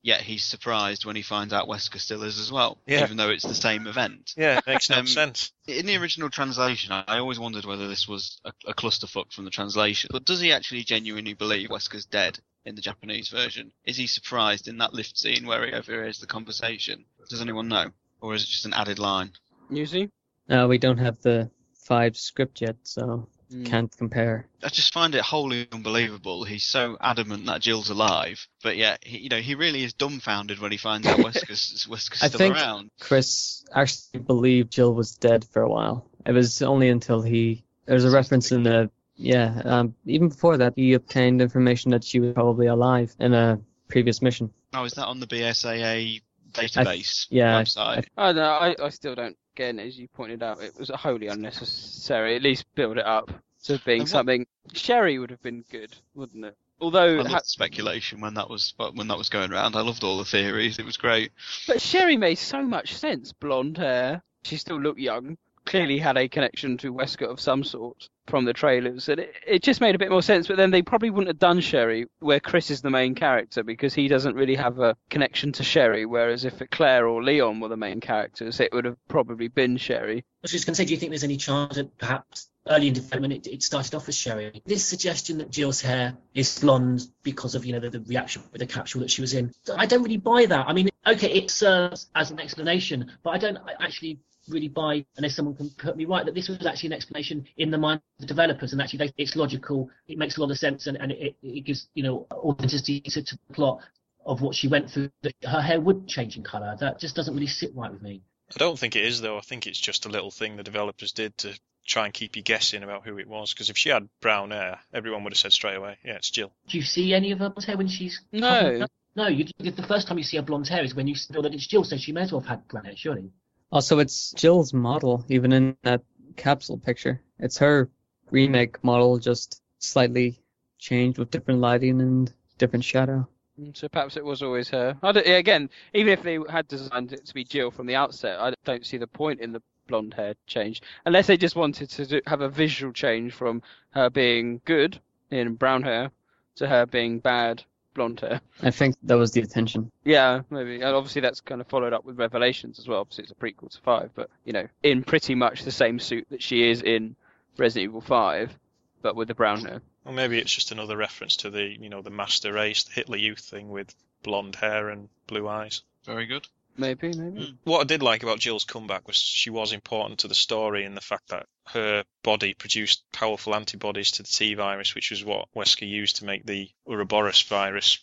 [0.02, 3.04] yet he's surprised when he finds out Wesker still is as well, Yeah.
[3.04, 4.32] even though it's the same event.
[4.36, 5.52] Yeah, it makes no Um, sense.
[5.66, 9.44] In the original translation, I I always wondered whether this was a, a clusterfuck from
[9.44, 10.08] the translation.
[10.12, 13.72] But does he actually genuinely believe Wesker's dead in the Japanese version?
[13.84, 17.04] Is he surprised in that lift scene where he overhears the conversation?
[17.28, 17.90] Does anyone know?
[18.20, 19.32] Or is it just an added line?
[19.70, 20.10] Newsy?
[20.48, 21.50] No, we don't have the
[21.86, 23.66] five script yet, so Mm.
[23.66, 24.46] can't compare.
[24.62, 26.44] I just find it wholly unbelievable.
[26.44, 30.60] He's so adamant that Jill's alive, but yet, he, you know, he really is dumbfounded
[30.60, 32.90] when he finds out Wesker's, Wesker's I still think around.
[33.00, 36.06] Chris actually believed Jill was dead for a while.
[36.24, 40.74] It was only until he there's a reference in the yeah um, even before that
[40.76, 44.52] he obtained information that she was probably alive in a previous mission.
[44.74, 46.22] Oh, is that on the BSAA
[46.52, 48.06] database yeah, I- website?
[48.16, 48.42] I don't know.
[48.42, 50.62] I, I still don't it, as you pointed out.
[50.62, 52.36] It was wholly unnecessary.
[52.36, 53.30] At least build it up
[53.64, 54.46] to being something.
[54.72, 56.56] Sherry would have been good, wouldn't it?
[56.80, 59.76] Although, I loved ha- speculation when that was when that was going around.
[59.76, 60.78] I loved all the theories.
[60.78, 61.32] It was great.
[61.66, 63.32] but Sherry made so much sense.
[63.32, 64.22] Blonde hair.
[64.42, 65.36] She still looked young.
[65.64, 69.62] Clearly had a connection to Wesker of some sort from the trailers, and it, it
[69.62, 70.48] just made a bit more sense.
[70.48, 73.92] But then they probably wouldn't have done Sherry where Chris is the main character because
[73.92, 76.06] he doesn't really have a connection to Sherry.
[76.06, 80.18] Whereas if Claire or Leon were the main characters, it would have probably been Sherry.
[80.18, 82.88] I was just going to say, do you think there's any chance that perhaps early
[82.88, 84.62] in development it, it started off as Sherry?
[84.64, 88.60] This suggestion that Jill's hair is blonde because of you know the, the reaction with
[88.60, 90.66] the capsule that she was in, I don't really buy that.
[90.68, 95.36] I mean, okay, it serves as an explanation, but I don't actually really buy unless
[95.36, 98.22] someone can put me right that this was actually an explanation in the mind of
[98.22, 101.12] the developers and actually they, it's logical it makes a lot of sense and, and
[101.12, 103.80] it, it gives you know authenticity to, to the plot
[104.24, 107.34] of what she went through that her hair would change in color that just doesn't
[107.34, 108.22] really sit right with me
[108.54, 109.38] I don't think it is though.
[109.38, 112.42] I think it's just a little thing the developers did to try and keep you
[112.42, 113.54] guessing about who it was.
[113.54, 116.52] Because if she had brown hair, everyone would have said straight away, "Yeah, it's Jill."
[116.68, 118.86] Do you see any of her blonde hair when she's No.
[119.16, 121.52] No, you, the first time you see her blonde hair is when you feel that
[121.52, 123.32] it's Jill, so she may as well have had brown hair, surely.
[123.72, 126.02] Also, it's Jill's model, even in that
[126.36, 127.20] capsule picture.
[127.38, 127.88] It's her
[128.30, 130.40] remake model, just slightly
[130.78, 133.28] changed with different lighting and different shadow.
[133.60, 134.96] Mm, So perhaps it was always her.
[135.02, 138.86] Again, even if they had designed it to be Jill from the outset, I don't
[138.86, 142.40] see the point in the blonde hair change unless they just wanted to do, have
[142.40, 143.60] a visual change from
[143.90, 145.00] her being good
[145.32, 146.12] in brown hair
[146.54, 147.64] to her being bad
[148.00, 148.40] blonde hair.
[148.62, 149.92] I think that was the intention.
[150.04, 150.76] Yeah, maybe.
[150.76, 153.00] And obviously that's kind of followed up with Revelations as well.
[153.00, 156.26] Obviously it's a prequel to five, but you know, in pretty much the same suit
[156.30, 157.14] that she is in
[157.58, 158.56] Resident Evil Five,
[159.02, 159.82] but with the brown hair.
[160.06, 163.18] Or maybe it's just another reference to the, you know, the master race, the Hitler
[163.18, 165.82] Youth thing with blonde hair and blue eyes.
[166.06, 166.48] Very good.
[166.80, 167.40] Maybe, maybe.
[167.40, 167.56] Mm.
[167.64, 170.96] What I did like about Jill's comeback was she was important to the story and
[170.96, 175.46] the fact that her body produced powerful antibodies to the T virus, which was what
[175.54, 178.02] Wesker used to make the Uroboros virus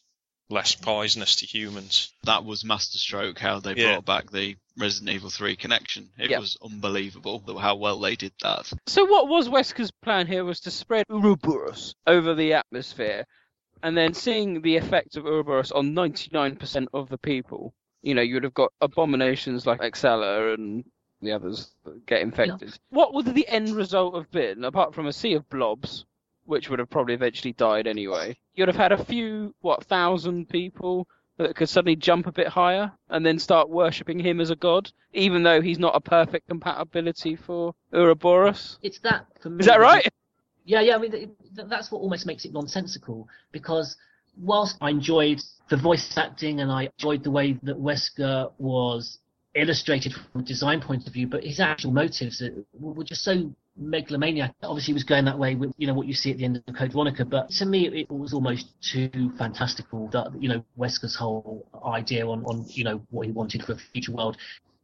[0.49, 2.13] less poisonous to humans.
[2.23, 3.93] That was masterstroke how they Yeah.
[3.95, 6.09] brought back the Resident Evil 3 connection.
[6.17, 6.39] It Yep.
[6.39, 8.71] was unbelievable how well they did that.
[8.85, 13.25] So what was Wesker's plan here was to spread Uroboros over the atmosphere,
[13.83, 17.73] and then seeing the effect of Uroboros on 99% of the people.
[18.01, 20.85] You know, you would have got abominations like Excella and
[21.21, 22.77] the others that get infected.
[22.89, 26.05] What would the end result have been, apart from a sea of blobs,
[26.45, 28.37] which would have probably eventually died anyway?
[28.55, 32.91] You'd have had a few, what, thousand people that could suddenly jump a bit higher
[33.09, 37.35] and then start worshipping him as a god, even though he's not a perfect compatibility
[37.35, 38.77] for Uroboros.
[38.81, 39.59] It's that for me.
[39.59, 40.07] Is that right?
[40.65, 40.95] Yeah, yeah.
[40.95, 43.97] I mean, th- th- that's what almost makes it nonsensical because
[44.39, 49.19] whilst I enjoyed the voice acting and I enjoyed the way that Wesker was
[49.55, 53.23] illustrated from a design point of view, but his actual motives uh, were were just
[53.23, 54.53] so megalomaniac.
[54.63, 56.63] Obviously, he was going that way with you know what you see at the end
[56.67, 60.07] of Code Veronica, but to me, it was almost too fantastical.
[60.09, 63.77] That you know Wesker's whole idea on on you know what he wanted for a
[63.77, 64.37] future world.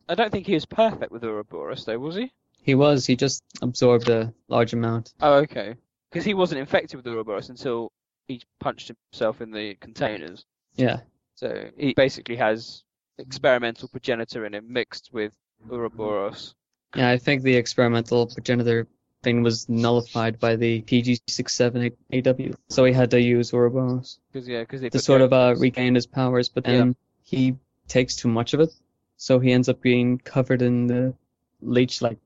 [0.09, 2.31] I don't think he was perfect with Uroboros, though, was he?
[2.61, 5.13] He was, he just absorbed a large amount.
[5.21, 5.75] Oh, okay.
[6.09, 7.91] Because he wasn't infected with the Uroboros until
[8.27, 10.45] he punched himself in the containers.
[10.75, 11.01] Yeah.
[11.35, 12.83] So he basically has
[13.17, 15.33] experimental progenitor in him mixed with
[15.67, 16.53] Uroboros.
[16.95, 18.87] Yeah, I think the experimental progenitor
[19.23, 24.61] thing was nullified by the PG67 AW, so he had to use Uroboros Because yeah,
[24.61, 27.55] because to sort of uh, regain his powers, but then he
[27.87, 28.73] takes too much of it,
[29.17, 31.13] so he ends up being covered in the
[31.61, 32.19] leech-like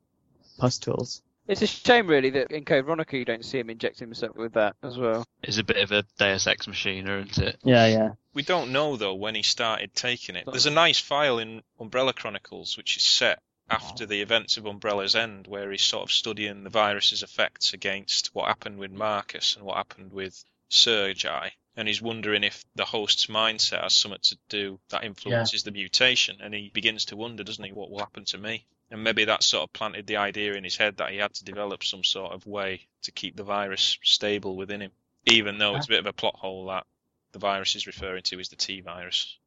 [0.58, 1.22] pustules.
[1.48, 4.54] It's a shame, really, that in Code Veronica you don't see him injecting himself with
[4.54, 5.26] that as well.
[5.44, 7.58] It's a bit of a Deus Ex Machina, isn't it?
[7.64, 8.10] Yeah, yeah.
[8.34, 10.46] We don't know though when he started taking it.
[10.46, 15.16] There's a nice file in Umbrella Chronicles which is set after the events of Umbrella's
[15.16, 19.66] End, where he's sort of studying the virus's effects against what happened with Marcus and
[19.66, 21.52] what happened with Sergei.
[21.76, 26.38] And he's wondering if the host's mindset has something to do that influences the mutation.
[26.42, 28.66] And he begins to wonder, doesn't he, what will happen to me?
[28.90, 31.44] And maybe that sort of planted the idea in his head that he had to
[31.46, 34.92] develop some sort of way to keep the virus stable within him,
[35.26, 36.86] even though it's a bit of a plot hole that
[37.34, 39.38] the virus is referring to is the T virus,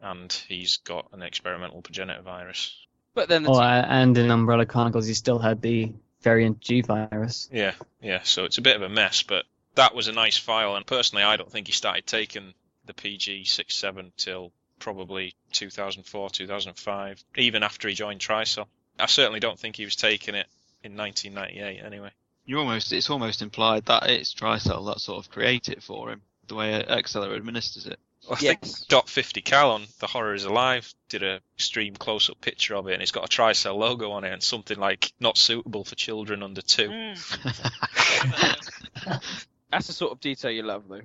[0.00, 2.76] and he's got an experimental progenitor virus.
[3.14, 6.60] But then the Oh, T- a- and in Umbrella Chronicles, he still had the variant
[6.60, 7.48] G virus.
[7.52, 8.20] Yeah, yeah.
[8.22, 10.76] So it's a bit of a mess, but that was a nice file.
[10.76, 17.24] And personally, I don't think he started taking the PG 67 till probably 2004, 2005,
[17.36, 18.66] even after he joined Tricell.
[18.98, 20.46] I certainly don't think he was taking it
[20.82, 22.10] in 1998 anyway.
[22.44, 26.22] You almost it's almost implied that it's Tricell that sort of created it for him,
[26.46, 27.98] the way Excella administers it.
[28.28, 32.28] Well, I think Dot 50 Cal on The Horror is Alive did a extreme close
[32.28, 35.12] up picture of it, and it's got a Tricell logo on it and something like
[35.20, 36.88] not suitable for children under two.
[36.88, 37.12] Hmm.
[39.70, 41.02] That's the sort of detail you love, though.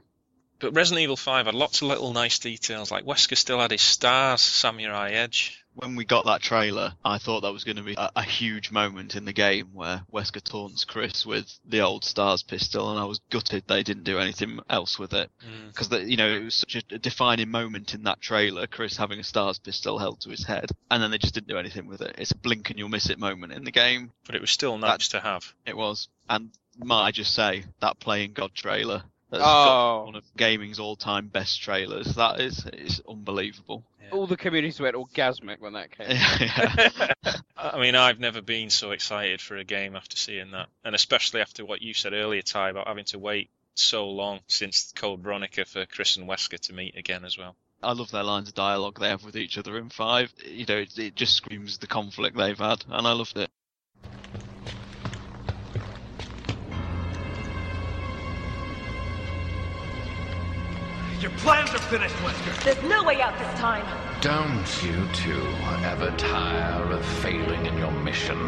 [0.59, 3.81] But Resident Evil 5 had lots of little nice details, like Wesker still had his
[3.81, 5.60] stars, Samurai Edge.
[5.73, 8.71] When we got that trailer, I thought that was going to be a, a huge
[8.71, 13.05] moment in the game where Wesker taunts Chris with the old Stars pistol, and I
[13.05, 15.67] was gutted they didn't do anything else with it mm.
[15.67, 18.67] because you know it was such a, a defining moment in that trailer.
[18.67, 21.57] Chris having a Stars pistol held to his head, and then they just didn't do
[21.57, 22.15] anything with it.
[22.17, 24.11] It's a blink and you'll miss it moment in the game.
[24.25, 25.53] But it was still nice to have.
[25.65, 29.03] It was, and might I just say that playing God trailer.
[29.31, 29.65] That's Oh.
[29.65, 32.15] got one of gaming's all-time best trailers.
[32.15, 33.83] That is, is unbelievable.
[34.11, 36.07] All the communities went orgasmic when that came.
[37.57, 41.39] I mean, I've never been so excited for a game after seeing that, and especially
[41.41, 45.63] after what you said earlier, Ty, about having to wait so long since Code Veronica
[45.63, 47.55] for Chris and Wesker to meet again as well.
[47.81, 50.33] I love their lines of dialogue they have with each other in five.
[50.45, 53.49] You know, it, it just screams the conflict they've had, and I loved it.
[61.21, 62.63] Your plans are finished, Wesker.
[62.63, 63.85] There's no way out this time.
[64.21, 65.45] Don't you two
[65.85, 68.39] ever tire of failing in your mission?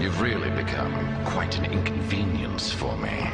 [0.00, 0.94] You've really become
[1.26, 3.28] quite an inconvenience for me.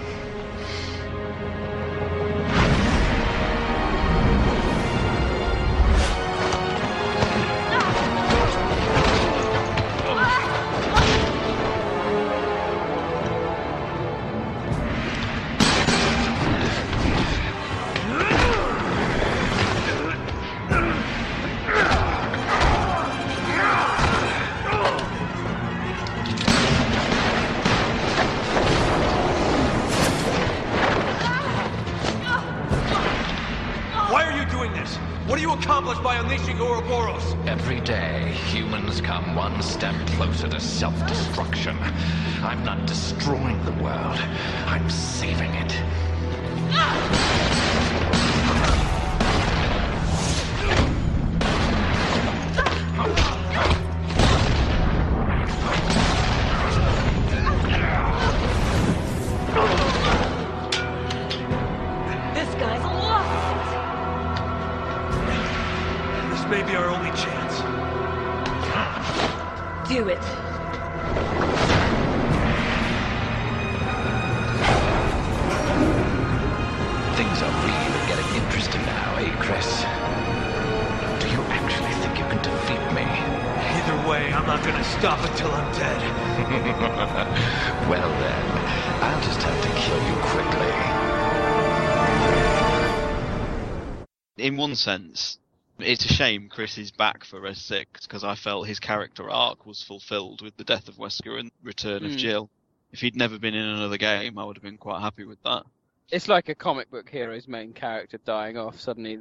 [94.69, 95.39] One sense,
[95.79, 99.67] it's a shame Chris is back for Res 6 because I felt his character arc
[99.67, 102.17] was fulfilled with the death of Wesker and return of Hmm.
[102.17, 102.51] Jill.
[102.93, 105.65] If he'd never been in another game, I would have been quite happy with that.
[106.11, 108.81] It's like a comic book hero's main character dying off.
[108.81, 109.19] Suddenly,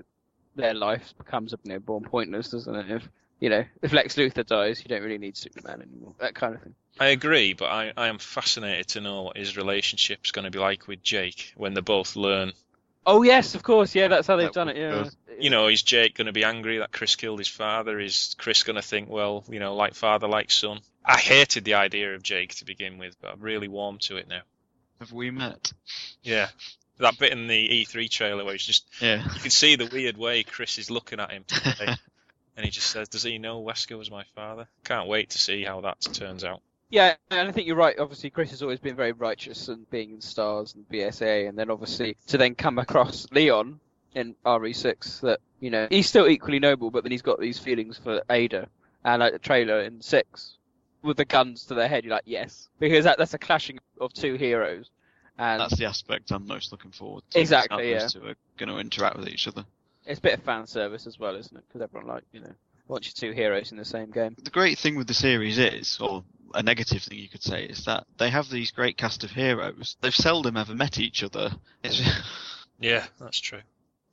[0.55, 2.91] their life becomes you know, born pointless, doesn't it?
[2.91, 6.13] If you know, if Lex Luthor dies, you don't really need Superman anymore.
[6.19, 6.75] That kind of thing.
[6.99, 10.59] I agree, but I, I am fascinated to know what his relationship's going to be
[10.59, 12.53] like with Jake when they both learn.
[13.05, 13.93] Oh yes, of course.
[13.95, 14.77] Yeah, that's how they've done it.
[14.77, 15.05] Yeah.
[15.39, 17.99] You know, is Jake going to be angry that Chris killed his father?
[17.99, 20.79] Is Chris going to think, well, you know, like father, like son?
[21.03, 24.27] I hated the idea of Jake to begin with, but I'm really warm to it
[24.27, 24.41] now.
[24.99, 25.71] Have we met?
[26.23, 26.47] Yeah.
[26.99, 29.21] That bit in the E3 trailer where he's just, Yeah.
[29.23, 31.93] you can see the weird way Chris is looking at him today.
[32.55, 34.67] and he just says, does he know Wesker was my father?
[34.85, 36.61] Can't wait to see how that turns out.
[36.89, 37.97] Yeah, and I think you're right.
[37.97, 41.69] Obviously, Chris has always been very righteous and being in Stars and BSAA, and then
[41.69, 43.79] obviously to then come across Leon
[44.13, 47.97] in RE6 that you know he's still equally noble, but then he's got these feelings
[47.97, 48.67] for Ada
[49.03, 50.57] and like the trailer in six
[51.01, 52.03] with the guns to their head.
[52.03, 54.89] You're like, yes, because that, that's a clashing of two heroes.
[55.37, 57.39] And That's the aspect I'm most looking forward to.
[57.39, 58.21] Exactly, How those yeah.
[58.21, 59.65] two are going to interact with each other.
[60.05, 61.63] it's a bit of fan service as well, isn't it?
[61.67, 62.53] Because everyone like you know
[62.87, 64.35] wants your two heroes in the same game.
[64.43, 66.23] The great thing with the series is, or
[66.53, 69.97] a negative thing you could say, is that they have these great cast of heroes.
[70.01, 71.51] They've seldom ever met each other.
[71.83, 72.01] It's,
[72.79, 73.61] Yeah, that's true.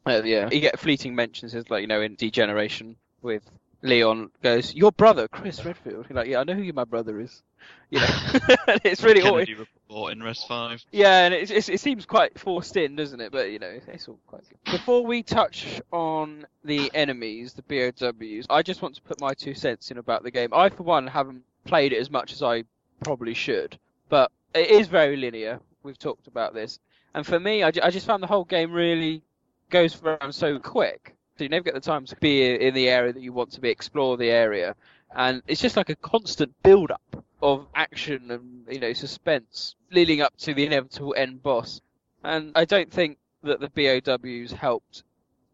[0.07, 3.43] Uh, yeah, you get fleeting mentions as like you know in Degeneration with
[3.83, 7.43] Leon goes, "Your brother, Chris Redfield." You're like, yeah, I know who my brother is.
[7.91, 8.07] You know,
[8.85, 9.49] it's really awkward.
[9.49, 10.85] Report in Res 5.
[10.93, 13.33] Yeah, and it, seems quite forced in, doesn't it?
[13.33, 14.73] But you know, it's, it's all quite good.
[14.73, 19.55] Before we touch on the enemies, the BOWs, I just want to put my two
[19.55, 20.51] cents in about the game.
[20.53, 22.65] I, for one, haven't played it as much as I
[23.05, 23.79] probably should,
[24.09, 25.61] but it is very linear.
[25.83, 26.79] We've talked about this,
[27.15, 29.23] and for me, I, I just found the whole game really
[29.71, 31.17] goes around so quick.
[31.43, 33.61] So you never get the time to be in the area that you want to
[33.61, 34.77] be, explore the area,
[35.13, 40.37] and it's just like a constant build-up of action and you know suspense leading up
[40.37, 41.81] to the inevitable end boss.
[42.23, 45.03] And I don't think that the BOWs helped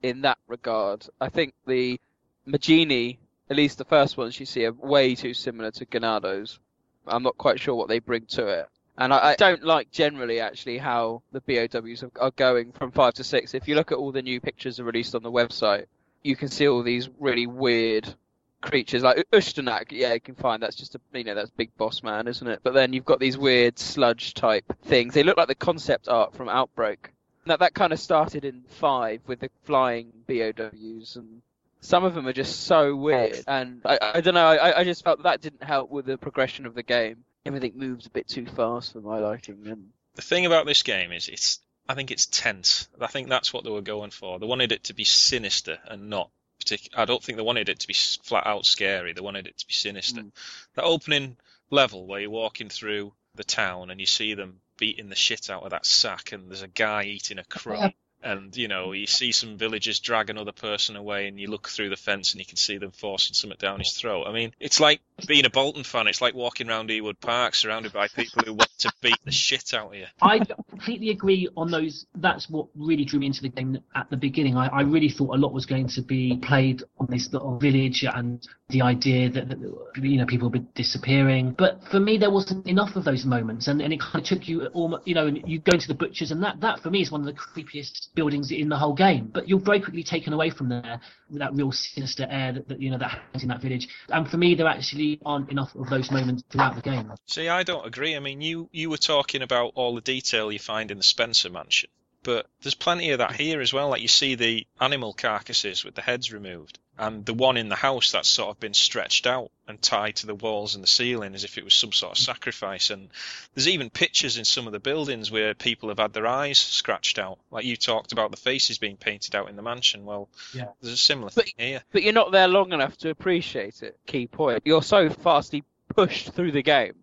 [0.02, 1.06] in that regard.
[1.22, 1.98] I think the
[2.46, 3.16] Majini,
[3.48, 6.58] at least the first ones you see, are way too similar to Ganados.
[7.06, 8.68] I'm not quite sure what they bring to it.
[8.98, 13.24] And I, I don't like generally actually how the BOWs are, going from five to
[13.24, 13.54] six.
[13.54, 15.86] If you look at all the new pictures that are released on the website,
[16.24, 18.12] you can see all these really weird
[18.60, 19.92] creatures like Ustanak.
[19.92, 22.58] Yeah, you can find that's just a you know that's Big Boss Man, isn't it?
[22.64, 25.14] But then you've got these weird sludge type things.
[25.14, 27.12] They look like the concept art from Outbreak.
[27.46, 31.42] That that kind of started in five with the flying BOWs and.
[31.80, 34.48] Some of them are just so weird, and I, I don't know.
[34.48, 37.22] I, I just felt that didn't help with the progression of the game.
[37.48, 41.12] Everything moves a bit too fast for my liking, and The thing about this game
[41.12, 42.88] is it's I think it's tense.
[43.00, 44.38] I think that's what they were going for.
[44.38, 46.30] They wanted it to be sinister and not
[46.60, 49.12] partic- I don't think they wanted it to be flat out scary.
[49.12, 50.20] They wanted it to be sinister.
[50.20, 50.32] Mm.
[50.74, 51.38] That opening
[51.70, 55.62] level where you're walking through the town and you see them beating the shit out
[55.62, 57.90] of that sack and there's a guy eating a crow.
[58.22, 61.90] And you know, you see some villagers drag another person away, and you look through
[61.90, 64.26] the fence and you can see them forcing something down his throat.
[64.26, 66.08] I mean, it's like being a Bolton fan.
[66.08, 69.72] It's like walking around Ewood Park, surrounded by people who want to beat the shit
[69.74, 70.06] out of you.
[70.20, 72.06] I completely agree on those.
[72.16, 74.56] That's what really drew me into the game at the beginning.
[74.56, 78.04] I, I really thought a lot was going to be played on this little village
[78.04, 79.58] and the idea that, that
[80.02, 81.54] you know people would be disappearing.
[81.56, 84.48] But for me, there wasn't enough of those moments, and, and it kind of took
[84.48, 87.00] you almost, you know, and you go into the butchers, and that that for me
[87.00, 89.30] is one of the creepiest buildings in the whole game.
[89.32, 91.00] But you're very quickly taken away from there
[91.30, 93.88] with that real sinister air that, that you know that hangs in that village.
[94.08, 97.12] And for me, there actually aren't enough of those moments throughout the game.
[97.26, 98.16] See, I don't agree.
[98.16, 101.50] I mean, you you were talking about all the detail you find in the Spencer
[101.50, 101.90] mansion,
[102.22, 103.88] but there's plenty of that here as well.
[103.88, 107.76] Like you see the animal carcasses with the heads removed, and the one in the
[107.76, 111.34] house that's sort of been stretched out and tied to the walls and the ceiling
[111.34, 112.90] as if it was some sort of sacrifice.
[112.90, 113.08] And
[113.54, 117.18] there's even pictures in some of the buildings where people have had their eyes scratched
[117.18, 117.38] out.
[117.50, 120.04] Like you talked about the faces being painted out in the mansion.
[120.04, 120.68] Well, Yeah.
[120.80, 121.82] there's a similar thing here.
[121.92, 123.98] but you're not there long enough to appreciate it.
[124.06, 124.62] Key point.
[124.64, 125.64] You're so fastly
[125.94, 126.94] pushed through the game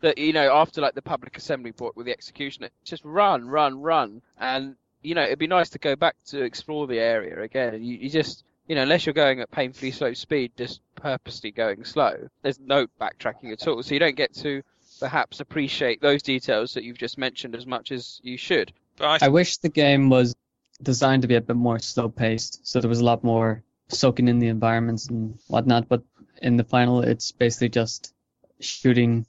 [0.00, 3.80] that you know after like the public assembly point with the executioner, just run, run,
[3.80, 7.82] run, and you know it'd be nice to go back to explore the area again.
[7.82, 11.84] You, you just you know unless you're going at painfully slow speed, just purposely going
[11.84, 12.28] slow.
[12.42, 14.62] There's no backtracking at all, so you don't get to
[15.00, 18.72] perhaps appreciate those details that you've just mentioned as much as you should.
[18.96, 20.34] But I wish the game was
[20.82, 24.28] designed to be a bit more slow paced, so there was a lot more soaking
[24.28, 25.88] in the environments and whatnot.
[25.88, 26.02] But
[26.42, 28.12] in the final, it's basically just
[28.60, 29.26] shooting,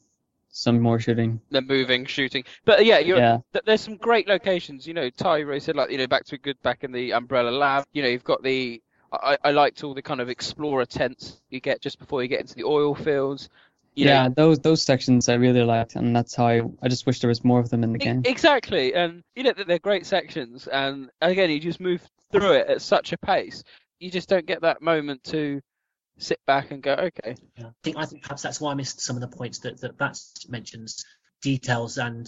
[0.50, 1.42] some more shooting.
[1.50, 2.44] they're moving, shooting.
[2.64, 3.40] But yeah, you're, Yeah.
[3.54, 4.88] th- there's some great locations.
[4.88, 7.86] You know, Tyro said like you know back to good back in the Umbrella Lab.
[7.92, 8.82] You know, you've got the
[9.22, 12.42] I, I liked all the kind of explorer tents you get just before you get
[12.42, 13.50] into the oil fields.
[13.96, 17.06] You yeah, know, those those sections I really liked, and that's how I I just
[17.06, 18.22] wish there was more of them in the game.
[18.26, 20.68] exactly, and you know they're great sections.
[20.68, 22.02] And again, you just move
[22.32, 23.64] through it at such a pace.
[24.00, 25.62] You just don't get that moment to
[26.18, 27.36] sit back and go, okay.
[27.58, 29.98] I think I think perhaps that's why I missed some of the points that that
[29.98, 30.20] that
[30.50, 31.06] mentions
[31.42, 32.28] details and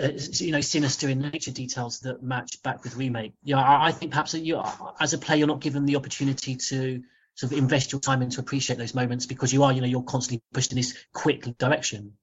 [0.00, 3.32] uh, you know sinister in nature details that match back with remake.
[3.42, 4.62] Yeah, I, I think perhaps that you
[5.00, 7.02] as a player you're not given the opportunity to
[7.34, 9.86] sort of invest your time and to appreciate those moments because you are you know
[9.86, 12.14] you're constantly pushed in this quick direction.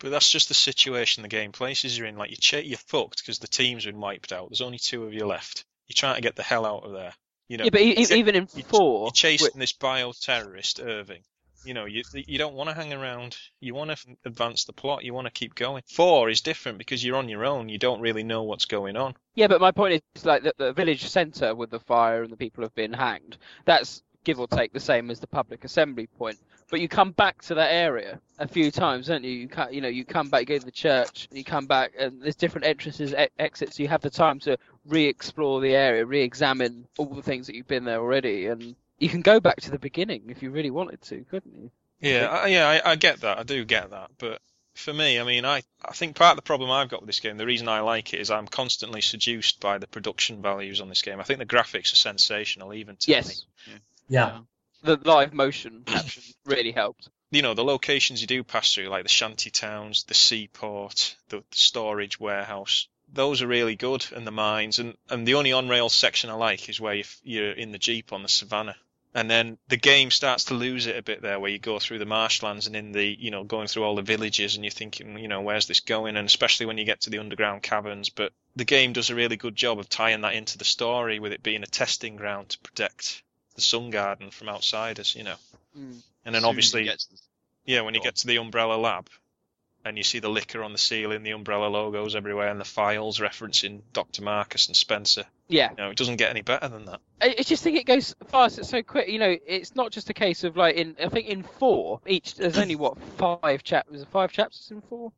[0.00, 2.16] But that's just the situation the game places you in.
[2.16, 4.50] Like you ch- you're fucked because the team's been wiped out.
[4.50, 5.64] There's only two of you left.
[5.86, 7.14] You're trying to get the hell out of there.
[7.48, 7.64] You know.
[7.64, 11.22] Yeah, but you even in four, you're chasing this bio terrorist Irving,
[11.64, 13.36] You know, you you don't want to hang around.
[13.60, 15.04] You want to advance the plot.
[15.04, 15.82] You want to keep going.
[15.86, 17.68] Four is different because you're on your own.
[17.68, 19.14] You don't really know what's going on.
[19.34, 22.36] Yeah, but my point is like the, the village centre with the fire and the
[22.36, 23.36] people have been hanged.
[23.64, 26.38] That's give or take the same as the public assembly point.
[26.70, 29.30] But you come back to that area a few times, don't you?
[29.30, 32.22] You you know, you come back, you go to the church, you come back, and
[32.22, 33.78] there's different entrances, e- exits.
[33.78, 34.56] You have the time to
[34.86, 39.20] re-explore the area, re-examine all the things that you've been there already, and you can
[39.20, 41.70] go back to the beginning if you really wanted to, couldn't you?
[42.00, 43.38] Yeah, I, yeah, I, I get that.
[43.38, 44.10] I do get that.
[44.18, 44.40] But
[44.74, 47.20] for me, I mean, I, I think part of the problem I've got with this
[47.20, 50.88] game, the reason I like it, is I'm constantly seduced by the production values on
[50.88, 51.20] this game.
[51.20, 53.44] I think the graphics are sensational, even to Yes.
[53.66, 53.74] me.
[54.08, 54.38] Yeah.
[54.82, 57.08] The live motion action really helped.
[57.30, 61.38] You know, the locations you do pass through, like the shanty towns, the seaport, the,
[61.38, 64.78] the storage warehouse, those are really good, and the mines.
[64.78, 67.78] And, and the only on rail section I like is where you, you're in the
[67.78, 68.76] jeep on the savannah.
[69.14, 71.98] And then the game starts to lose it a bit there, where you go through
[71.98, 75.18] the marshlands and in the, you know, going through all the villages, and you're thinking,
[75.18, 76.16] you know, where's this going?
[76.16, 78.08] And especially when you get to the underground caverns.
[78.08, 81.32] But the game does a really good job of tying that into the story, with
[81.32, 83.22] it being a testing ground to protect
[83.54, 85.36] the Sun Garden from outsiders, you know.
[85.78, 86.00] Mm.
[86.24, 86.98] And then Soon obviously, the-
[87.66, 89.08] yeah, when you get to the Umbrella Lab,
[89.84, 93.18] and you see the licker on the ceiling, the Umbrella logos everywhere, and the files
[93.18, 94.22] referencing Dr.
[94.22, 95.24] Marcus and Spencer.
[95.48, 95.70] Yeah.
[95.70, 97.00] You know, it doesn't get any better than that.
[97.20, 98.58] I I just think it goes fast.
[98.58, 99.08] It's so quick.
[99.08, 100.96] You know, it's not just a case of like in.
[101.02, 104.04] I think in four, each there's only what five chapters.
[104.10, 105.12] Five chapters in four.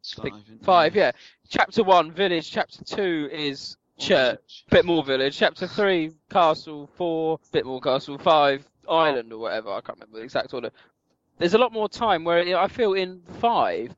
[0.00, 0.32] It's five.
[0.62, 1.12] Five, yeah.
[1.48, 2.50] Chapter one, village.
[2.50, 4.64] Chapter two is church.
[4.70, 5.36] Bit more village.
[5.36, 6.88] Chapter three, castle.
[6.94, 8.16] Four, bit more castle.
[8.18, 9.70] Five, island or whatever.
[9.70, 10.70] I can't remember the exact order.
[11.38, 13.94] There's a lot more time where you know, I feel in five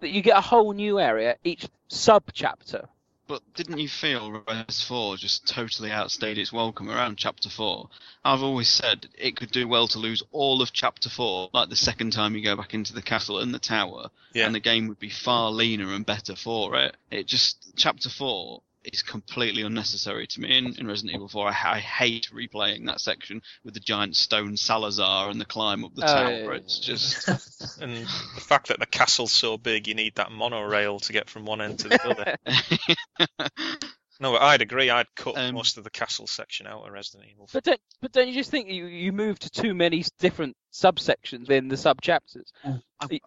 [0.00, 2.88] that you get a whole new area each sub chapter.
[3.26, 7.86] But didn't you feel Res 4 just totally outstayed its welcome around Chapter 4?
[8.24, 11.76] I've always said it could do well to lose all of Chapter 4, like the
[11.76, 14.46] second time you go back into the castle and the tower, Yeah.
[14.46, 16.96] and the game would be far leaner and better for it.
[17.10, 18.62] It just, Chapter 4
[18.92, 21.48] is completely unnecessary to me in, in Resident Evil 4.
[21.48, 25.94] I, I hate replaying that section with the giant stone Salazar and the climb up
[25.94, 26.30] the Oh, tower.
[26.30, 27.28] yeah, yeah, It's just.
[27.80, 27.92] And
[28.34, 31.60] the fact that the castle's so big, you need that monorail to get from one
[31.60, 32.36] end to the other.
[34.20, 34.90] no, I'd agree.
[34.90, 37.48] I'd cut Um, most of the castle section out of Resident Evil.
[37.52, 41.50] But don't, but don't you just think you, you move to too many different subsections
[41.50, 42.52] in the sub chapters?
[42.64, 42.80] I-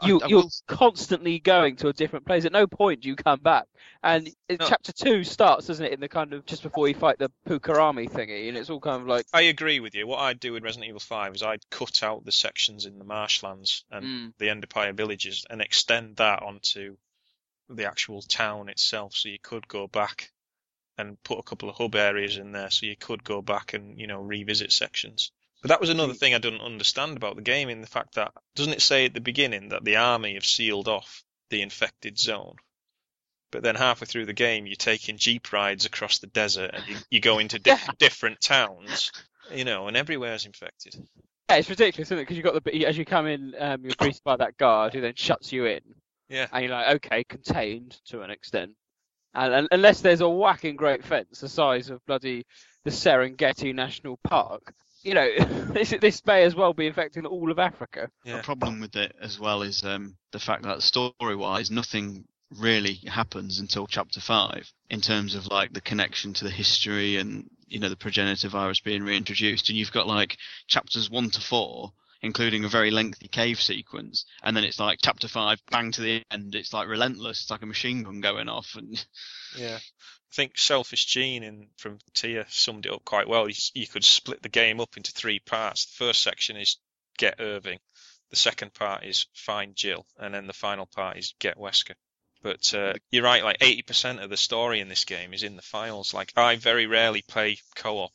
[0.03, 2.43] You, I you're will- constantly going to a different place.
[2.45, 3.67] At no point do you come back.
[4.03, 4.57] And No.
[4.67, 8.09] chapter two starts, doesn't it, in the kind of just before you fight the Popokarimu
[8.09, 10.07] thingy, and it's all kind of like I agree with you.
[10.07, 13.05] What I'd do with Resident Evil 5 is I'd cut out the sections in the
[13.05, 14.33] marshlands and Mm.
[14.39, 16.97] the Ndipaya villages and extend that onto
[17.69, 19.15] the actual town itself.
[19.15, 20.31] So you could go back
[21.01, 23.99] and put a couple of hub areas in there, so you could go back and
[23.99, 25.31] you know revisit sections.
[25.61, 28.31] But that was another thing I didn't understand about the game in the fact that
[28.55, 32.55] doesn't it say at the beginning that the army have sealed off the infected zone?
[33.51, 36.95] But then halfway through the game, you're taking jeep rides across the desert and you,
[37.09, 39.11] you go into di- different towns,
[39.53, 40.95] you know, and everywhere's infected.
[41.49, 42.21] yeah, it's ridiculous, isn't it?
[42.21, 45.01] Because you've got the as you come in, um, you're greeted by that guard who
[45.01, 45.81] then shuts you in,
[46.29, 46.47] Yeah.
[46.53, 48.71] and you're like, okay, contained to an extent.
[49.33, 52.45] And, and unless there's a whacking great fence the size of bloody
[52.83, 55.29] the Serengeti National Park, you know,
[55.73, 58.09] this this may as well be affecting all of Africa.
[58.23, 58.37] Yeah.
[58.37, 62.25] The problem with it as well is um, the fact that story-wise, nothing
[62.59, 67.49] really happens until chapter five in terms of like the connection to the history and
[67.67, 70.37] you know the progenitor virus being reintroduced, and you've got like
[70.67, 71.93] chapters one to four.
[72.21, 76.23] Including a very lengthy cave sequence, and then it's like chapter five, bang to the
[76.29, 76.53] end.
[76.53, 77.41] It's like relentless.
[77.41, 79.03] It's like a machine gun going off, and
[79.57, 79.77] Yeah.
[79.77, 83.49] I think Selfish Gene in from Tia summed it up quite well.
[83.49, 85.85] You, you could split the game up into three parts.
[85.85, 86.77] The first section is
[87.17, 87.79] get Irving,
[88.31, 91.95] the second part is find Jill, and then the final part is get Wesker.
[92.41, 95.61] But uh, you're right, like 80% of the story in this game is in the
[95.61, 96.13] files.
[96.13, 98.13] Like I very rarely play co-op,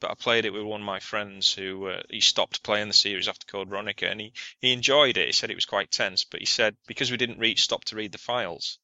[0.00, 2.94] but I played it with one of my friends who uh, he stopped playing the
[2.94, 5.26] series after Code Veronica, and he he enjoyed it.
[5.26, 7.96] He said it was quite tense, but he said because we didn't reach stop to
[7.96, 8.78] read the files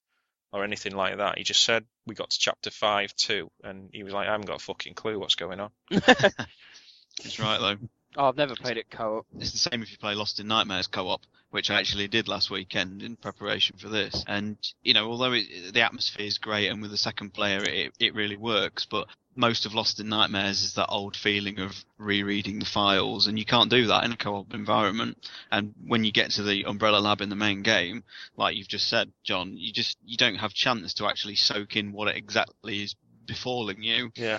[0.54, 4.04] or anything like that, he just said we got to chapter five too, and he
[4.04, 5.70] was like, I haven't got a fucking clue what's going on.
[5.90, 7.88] he's right though.
[8.16, 9.26] Oh, I've never played it co-op.
[9.40, 12.48] It's the same if you play Lost in Nightmares co-op, which I actually did last
[12.48, 14.24] weekend in preparation for this.
[14.28, 17.92] And you know, although it, the atmosphere is great and with the second player it
[17.98, 22.58] it really works, but most of Lost in Nightmares is that old feeling of rereading
[22.58, 25.18] the files, and you can't do that in a co-op environment.
[25.50, 28.04] And when you get to the Umbrella Lab in the main game,
[28.36, 31.92] like you've just said, John, you just you don't have chance to actually soak in
[31.92, 32.94] what it exactly is
[33.26, 34.10] befalling you.
[34.16, 34.38] Yeah.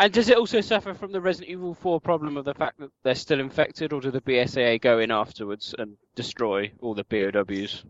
[0.00, 2.90] And does it also suffer from the Resident Evil 4 problem of the fact that
[3.04, 7.84] they're still infected, or do the BSAA go in afterwards and destroy all the BOWs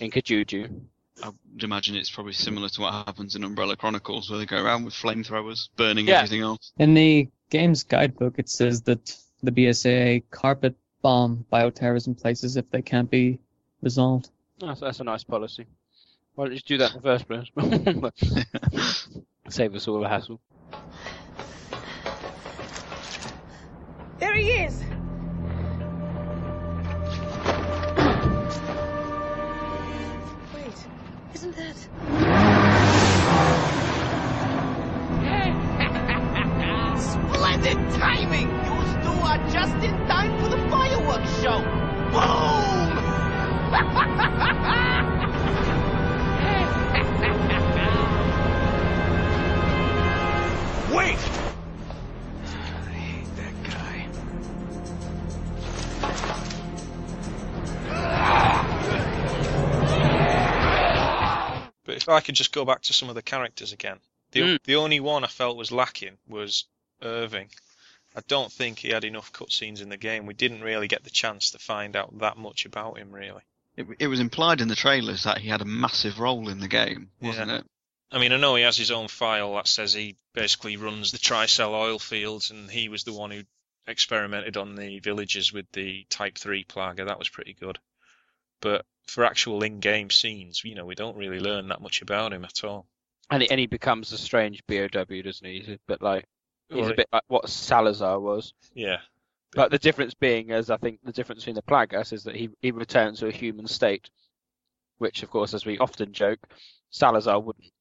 [0.00, 0.80] in Kijuju?
[1.22, 4.62] I would imagine it's probably similar to what happens in Umbrella Chronicles, where they go
[4.62, 6.18] around with flamethrowers, burning Yeah.
[6.18, 6.72] everything else.
[6.78, 12.82] In the game's guidebook, it says that the BSAA carpet bomb bioterrorism places if they
[12.82, 13.38] can't be
[13.82, 14.30] resolved.
[14.58, 15.66] That's, that's a nice policy.
[16.34, 19.12] Why don't you just do that in the first place?
[19.48, 20.40] Save us all the hassle.
[24.18, 24.82] There he is!
[37.60, 38.48] Splendid timing!
[38.48, 41.60] You two are just in time for the fireworks show!
[42.12, 42.94] Boom!
[50.94, 51.18] Wait!
[51.18, 51.20] I
[52.92, 54.06] hate that guy.
[61.84, 63.98] But if I could just go back to some of the characters again,
[64.30, 64.62] the Mm.
[64.62, 66.64] the only one I felt was lacking was
[67.02, 67.48] Irving.
[68.16, 70.26] I don't think he had enough cutscenes in the game.
[70.26, 73.42] We didn't really get the chance to find out that much about him, really.
[73.76, 76.68] It, it was implied in the trailers that he had a massive role in the
[76.68, 77.58] game, wasn't Yeah.
[77.58, 77.64] it?
[78.10, 81.18] I mean, I know he has his own file that says he basically runs the
[81.18, 83.42] Tricell oil fields, and he was the one who
[83.86, 87.06] experimented on the villagers with the Type 3 plaga.
[87.06, 87.78] That was pretty good.
[88.60, 92.44] But for actual in-game scenes, you know, we don't really learn that much about him
[92.44, 92.86] at all.
[93.30, 95.60] And he, and he becomes a strange BOW, doesn't he?
[95.60, 96.24] He's a bit like
[96.68, 98.52] he's Well, a bit like what Salazar was.
[98.74, 98.98] Yeah.
[99.52, 102.50] But the difference being, as I think the difference between the Plagas is that he
[102.60, 104.10] he returns to a human state,
[104.98, 106.40] which, of course, as we often joke,
[106.90, 107.72] Salazar wouldn't.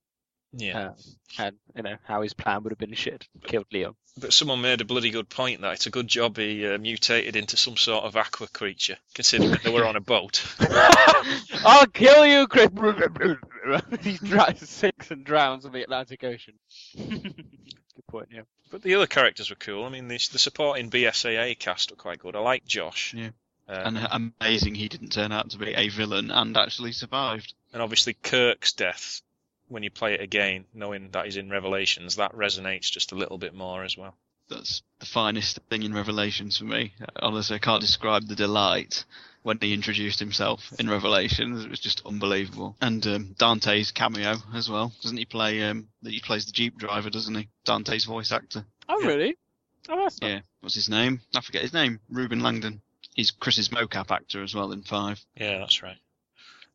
[0.54, 0.80] Yeah.
[0.80, 0.94] Uh,
[1.40, 3.96] and you know how his plan would have been shit, killed Leon.
[4.18, 7.36] But someone made a bloody good point that it's a good job he uh, mutated
[7.36, 10.44] into some sort of aqua creature, considering that they were on a boat.
[11.66, 12.70] I'll kill you, Chris.
[14.02, 16.56] he dra- sinks and drowns in the Atlantic Ocean.
[17.98, 18.42] good point, yeah.
[18.70, 19.86] But the other characters were cool.
[19.86, 22.36] I mean, the, the supporting BSAA cast were quite good.
[22.36, 23.14] I like Josh.
[23.14, 23.30] Yeah.
[23.70, 27.54] Um, and amazing he didn't turn out to be a villain and actually survived.
[27.74, 29.22] and obviously Kirk's death,
[29.68, 33.38] when you play it again, knowing that he's in Revelations, that resonates just a little
[33.38, 34.16] bit more as well.
[34.50, 36.94] That's the finest thing in Revelations for me.
[37.18, 39.04] Honestly, I can't describe the delight
[39.48, 41.64] when he introduced himself in Revelations.
[41.64, 42.76] It was just unbelievable.
[42.82, 44.92] And um, Dante's cameo as well.
[45.02, 45.64] Doesn't he play?
[45.64, 47.48] Um, he plays the jeep driver, doesn't he?
[47.66, 48.66] Dante's voice actor.
[48.90, 49.38] Oh, really?
[49.88, 50.42] Oh, that's Yeah.
[50.60, 51.22] What's his name?
[51.34, 52.02] I forget his name.
[52.10, 52.82] Reuben Langdon.
[53.16, 55.24] He's Chris's mocap actor as well in Five.
[55.38, 55.98] Yeah, that's right.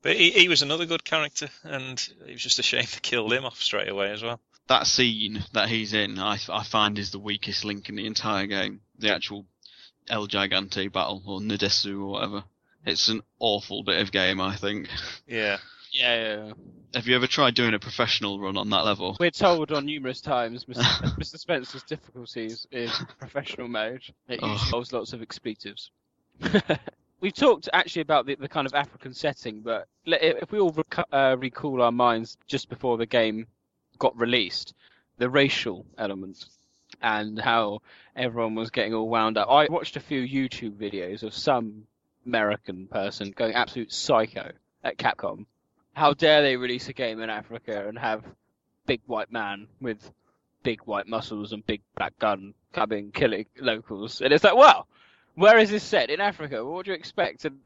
[0.01, 3.31] But he, he was another good character, and it was just a shame to kill
[3.31, 4.41] him off straight away as well.
[4.69, 8.47] That scene that he's in, I, I find is the weakest link in the entire
[8.47, 8.81] game.
[8.99, 9.45] The actual
[10.09, 12.45] El Gigante battle, or Ndesu, or whatever.
[12.85, 14.89] It's an awful bit of game, I think.
[15.27, 15.59] Yeah.
[15.93, 16.53] Yeah, yeah, yeah.
[16.95, 19.17] Have you ever tried doing a professional run on that level?
[19.21, 20.83] We're told on numerous times Mr.
[21.19, 21.39] Mr.
[21.39, 22.89] Spencer's difficulties in
[23.19, 24.03] professional mode.
[24.29, 24.53] It Oh.
[24.53, 25.91] involves lots of expletives.
[27.21, 31.05] We've talked actually about the, the kind of African setting, but if we all reco-
[31.13, 33.47] uh, recall our minds just before the game
[33.99, 34.75] got released,
[35.19, 36.47] the racial element
[37.01, 37.81] and how
[38.17, 39.49] everyone was getting all wound up.
[39.49, 41.87] I watched a few YouTube videos of some
[42.27, 44.53] American person going absolute psycho
[44.85, 45.47] at Capcom.
[45.95, 48.25] How dare they release a game in Africa and have
[48.87, 50.11] big white man with
[50.63, 54.21] big white muscles and big black gun coming killing locals?
[54.21, 54.87] And it's like, wow,
[55.35, 56.65] where is this set in Africa?
[56.65, 57.45] What do you expect?
[57.45, 57.59] And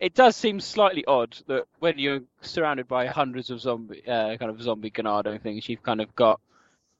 [0.00, 4.50] it does seem slightly odd that when you're surrounded by hundreds of zombie, uh, kind
[4.50, 6.40] of zombie Ganado things, you've kind of got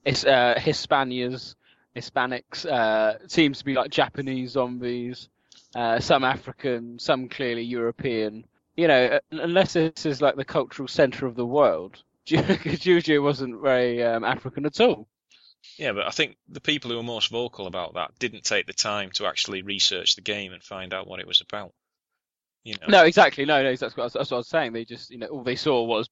[0.05, 1.57] it's uh, Hispanias,
[1.95, 5.29] Hispanics, uh, seems to be like Japanese zombies,
[5.75, 8.45] uh, some African, some clearly European.
[8.77, 13.61] You know, uh, unless this is like the cultural center of the world, Juju wasn't
[13.61, 15.09] very um, African at all.
[15.77, 18.73] Yeah, but I think the people who were most vocal about that didn't take the
[18.73, 21.73] time to actually research the game and find out what it was about.
[22.65, 22.87] You know.
[22.89, 23.45] No, exactly.
[23.45, 24.73] No, no, that's what, I was- that's what I was saying.
[24.73, 26.09] They just, you know, all they saw was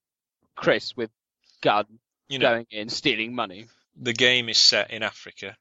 [0.56, 1.10] Chris with
[1.62, 1.86] gun
[2.28, 3.66] You know- going in, stealing money.
[3.96, 5.56] the game is set in Africa.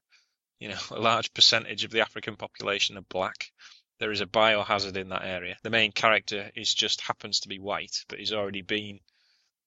[0.59, 3.51] You know, a large percentage of the African population are black.
[3.99, 5.57] There is a biohazard in that area.
[5.63, 8.99] The main character is just happens to be white, but he's already been,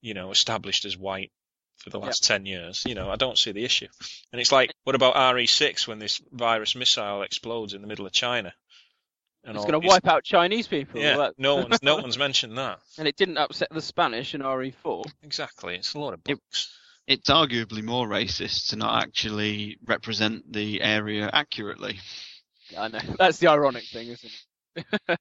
[0.02, 1.32] you know, established as white
[1.78, 2.84] for the last 10 years.
[2.86, 3.86] You know, I don't see the issue.
[4.32, 8.12] And it's like, what about RE6 when this virus missile explodes in the middle of
[8.12, 8.52] China?
[9.44, 11.00] And It's going to wipe out Chinese people.
[11.00, 12.80] Yeah, That- no one's no one's mentioned that.
[12.98, 15.10] and it didn't upset the Spanish in RE4.
[15.22, 16.76] Exactly, it's a lot of books.
[17.06, 21.98] it's arguably more racist to not actually represent the area accurately.
[22.76, 24.32] I know that's the ironic thing, isn't
[24.76, 25.18] it?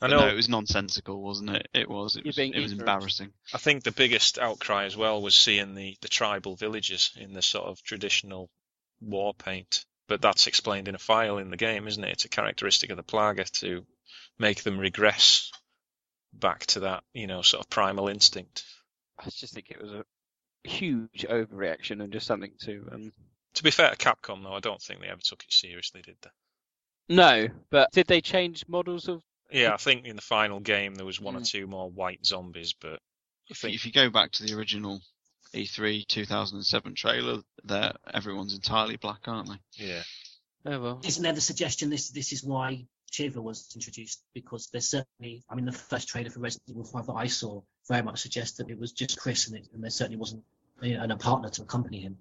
[0.00, 1.68] I know no, it was nonsensical, wasn't it?
[1.72, 2.16] It was.
[2.16, 2.36] It was.
[2.36, 3.32] It was embarrassing.
[3.52, 7.42] I think the biggest outcry as well was seeing the, the tribal villages in the
[7.42, 8.50] sort of traditional
[9.00, 9.84] war paint.
[10.08, 12.12] But that's explained in a file in the game, isn't it?
[12.12, 13.86] It's a characteristic of the Plaga to
[14.38, 15.50] make them regress
[16.32, 18.64] back to that, you know, sort of primal instinct.
[19.18, 20.04] I just think it was a
[20.64, 23.12] huge overreaction and just something to um.
[23.54, 26.16] To be fair to Capcom, though, I don't think they ever took it seriously, did
[26.22, 26.30] they?
[27.08, 29.22] No, but did they change models of?
[29.50, 31.50] Yeah, I think in the final game there was one or Mm.
[31.50, 32.98] two more white zombies, but I
[33.50, 35.00] If you, think if you go back to the original
[35.52, 39.84] E3 2007 trailer, there everyone's entirely black, aren't they?
[39.86, 40.02] yeah.
[40.66, 41.00] Oh well.
[41.04, 44.24] Isn't there the suggestion this this is why Sheva was introduced?
[44.32, 47.60] Because there's certainly, I mean, the first trailer for Resident Evil 5 that I saw
[47.86, 50.42] very much suggests that it was just Chris and, it, and there certainly wasn't
[50.80, 52.16] you know, and a partner to accompany him.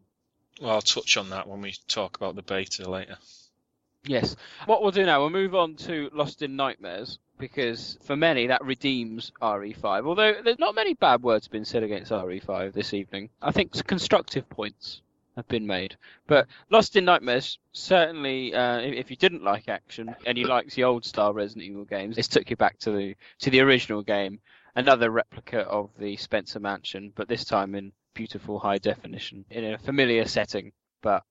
[0.61, 3.17] Well, I'll touch on that when we talk about the beta later.
[4.05, 4.35] Yes.
[4.65, 8.63] What we'll do now, we'll move on to Lost in Nightmares because for many that
[8.63, 10.05] redeems RE5.
[10.05, 13.29] Although there's not many bad words been said against RE5 this evening.
[13.41, 15.01] I think constructive points
[15.35, 15.95] have been made.
[16.27, 20.75] But Lost in Nightmares certainly, uh, if if you didn't like action and you liked
[20.75, 24.03] the old style Resident Evil games, this took you back to the to the original
[24.03, 24.39] game.
[24.75, 29.77] Another replica of the Spencer Mansion, but this time in beautiful high definition in a
[29.77, 30.71] familiar setting,
[31.01, 31.23] but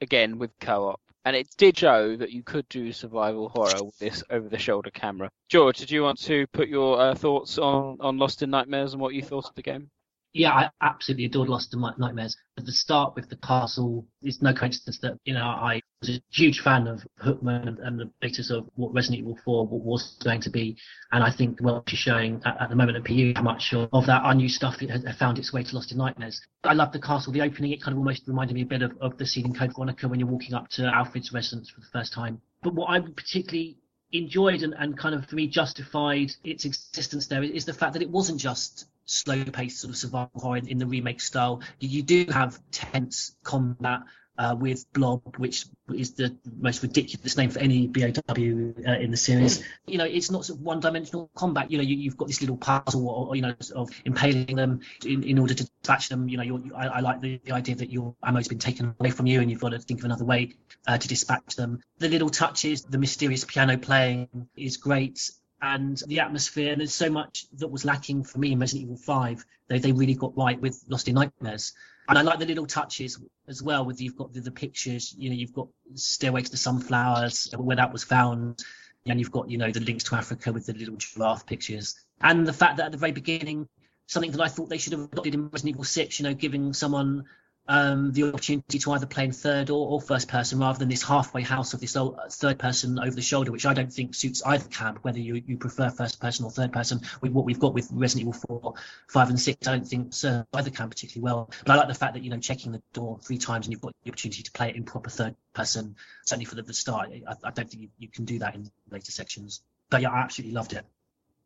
[0.00, 1.00] again with co-op.
[1.24, 5.30] And it did show that you could do survival horror with this over-the-shoulder camera.
[5.50, 9.02] George, did you want to put your uh, thoughts on, on Lost in Nightmares and
[9.02, 9.90] what you thought of the game?
[10.32, 12.36] Yeah, I absolutely adored Lost in Nightmares.
[12.56, 16.22] At the start with the castle, it's no coincidence that, you know, I was a
[16.30, 20.40] huge fan of Hookman and, and the basis of what Resident Evil 4 was going
[20.42, 20.76] to be.
[21.10, 24.06] And I think, well, she's showing at, at the moment at PU how much of,
[24.06, 26.40] that unused stuff has found its way to Lost in Nightmares.
[26.62, 28.92] I love the castle, the opening, it kind of almost reminded me a bit of,
[29.00, 31.86] of the scene in Code Veronica when you're walking up to Alfred's residence for the
[31.92, 32.40] first time.
[32.62, 33.78] But what I particularly
[34.12, 38.02] enjoyed and, and kind of for me justified its existence there is the fact that
[38.02, 41.60] it wasn't just slow paced sort of survival horror in, in the remake style.
[41.80, 44.02] You, you do have tense combat
[44.38, 49.16] uh, with Blob, which is the most ridiculous name for any BOW uh, in the
[49.16, 49.62] series.
[49.86, 51.70] You know, it's not sort of one dimensional combat.
[51.70, 54.80] You know, you, you've got this little puzzle, or, or, you know, of impaling them
[55.04, 56.28] in, in order to dispatch them.
[56.28, 59.26] You know, I, I like the, the idea that your ammo's been taken away from
[59.26, 60.54] you, and you've got to think of another way
[60.86, 61.80] uh, to dispatch them.
[61.98, 65.30] The little touches, the mysterious piano playing is great
[65.62, 66.72] and the atmosphere.
[66.72, 69.44] And there's so much that was lacking for me in Resident Evil 5.
[69.68, 71.72] They they really got right with Lost in Nightmares.
[72.08, 73.84] And I like the little touches as well.
[73.84, 77.76] With you've got the, the pictures, you know, you've got Stairway to the Sunflowers where
[77.76, 78.64] that was found,
[79.06, 82.46] and you've got you know the links to Africa with the little giraffe pictures, and
[82.46, 83.68] the fact that at the very beginning,
[84.06, 86.72] something that I thought they should have adopted in Resident Evil 6, you know, giving
[86.72, 87.26] someone
[87.70, 91.04] um, the opportunity to either play in third or, or first person rather than this
[91.04, 94.16] halfway house of this old, uh, third person over the shoulder, which I don't think
[94.16, 97.02] suits either camp, whether you, you prefer first person or third person.
[97.20, 98.74] With what we've got with Resident Evil 4,
[99.06, 101.48] 5, and 6, I don't think serve either camp particularly well.
[101.64, 103.82] But I like the fact that, you know, checking the door three times and you've
[103.82, 105.94] got the opportunity to play it in proper third person,
[106.24, 107.10] certainly for the, the start.
[107.12, 109.62] I, I don't think you, you can do that in later sections.
[109.90, 110.84] But yeah, I absolutely loved it.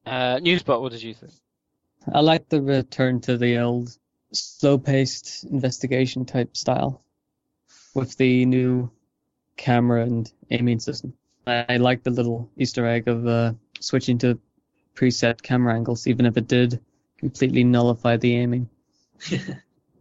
[0.07, 1.35] Uh, Newsbot, what did you think?
[2.11, 3.95] I like the return to the old
[4.35, 7.03] slow-paced investigation type style
[7.95, 8.91] with the new
[9.57, 11.15] camera and aiming system.
[11.47, 14.39] I, I like the little Easter egg of uh, switching to
[14.95, 16.81] preset camera angles, even if it did
[17.19, 18.69] completely nullify the aiming.
[19.31, 19.39] but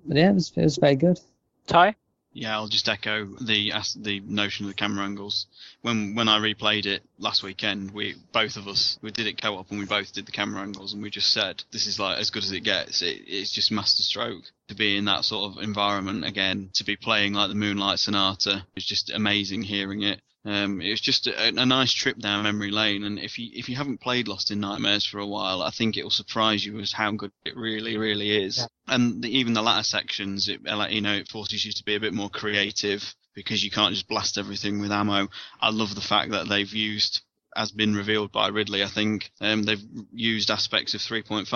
[0.07, 1.19] yeah, it was, it was very good.
[1.67, 1.95] Ty?
[2.33, 5.45] Yeah, I'll just echo the the notion of the camera angles.
[5.81, 9.69] When when I replayed it last weekend, we both of us we did it co-op
[9.69, 12.31] and we both did the camera angles and we just said this is like as
[12.31, 13.03] good as it gets.
[13.03, 17.33] It, it's just masterstroke to be in that sort of environment again, to be playing
[17.33, 18.65] like the Moonlight Sonata.
[18.75, 20.19] It's just amazing hearing it.
[20.45, 23.69] Um, it was just a, a nice trip down memory lane, and if you if
[23.69, 26.79] you haven't played Lost in Nightmares for a while, I think it will surprise you
[26.79, 28.57] as how good it really, really is.
[28.57, 28.65] Yeah.
[28.95, 31.95] And the, even the latter sections, it uh, you know it forces you to be
[31.95, 35.29] a bit more creative because you can't just blast everything with ammo.
[35.61, 37.21] I love the fact that they've used,
[37.55, 41.47] as been revealed by Ridley, I think um, they've used aspects of 3.5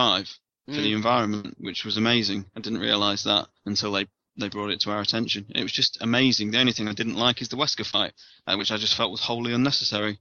[0.68, 0.96] for the Mm.
[0.96, 2.46] environment, which was amazing.
[2.56, 4.08] I didn't realise that until they
[4.38, 5.46] they brought it to our attention.
[5.56, 6.52] It was just amazing.
[6.52, 8.14] The only thing I didn't like is the Wesker fight,
[8.46, 10.20] uh, which I just felt was wholly unnecessary,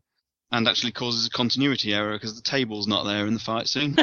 [0.50, 3.96] and actually causes a continuity error because the table's not there in the fight scene.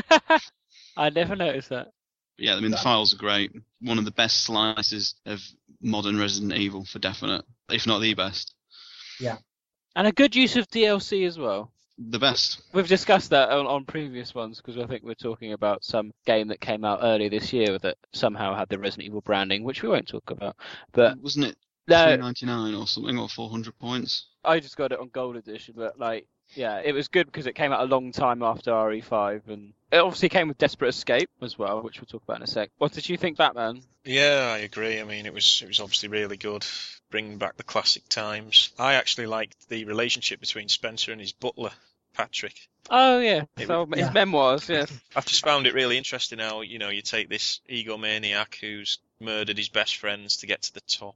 [0.98, 1.92] I never noticed that.
[2.38, 3.52] yeah, I mean the files are great.
[3.82, 5.42] One of the best slices of
[5.82, 8.54] modern Resident Evil for definite, if not the best.
[9.20, 9.38] Yeah.
[9.96, 11.73] And a good use of DLC as well.
[11.98, 12.62] The best.
[12.74, 16.48] We've discussed that on, on previous ones because I think we're talking about some game
[16.48, 19.90] that came out earlier this year that somehow had the Resident Evil branding, which we
[19.90, 20.56] won't talk about.
[20.92, 21.58] But wasn't it
[21.88, 24.26] no, three ninety nine or something or four hundred points?
[24.44, 26.26] I just got it on Gold Edition, but like,
[26.56, 29.98] yeah, it was good because it came out a long time after RE5, and it
[29.98, 32.70] obviously came with Desperate Escape as well, which we'll talk about in a sec.
[32.78, 33.82] What did you think, Batman?
[34.04, 35.00] Yeah, I agree.
[35.00, 36.66] I mean, it was it was obviously really good,
[37.14, 38.72] bringing back the classic times.
[38.80, 41.70] I actually liked the relationship between Spencer and his butler,
[42.16, 42.56] Patrick.
[42.90, 44.14] Oh yeah, It so his Yeah.
[44.14, 44.88] memoirs, yeah.
[45.16, 49.60] I've just found it really interesting how you know you take this egomaniac who's murdered
[49.60, 51.16] his best friends to get to the top.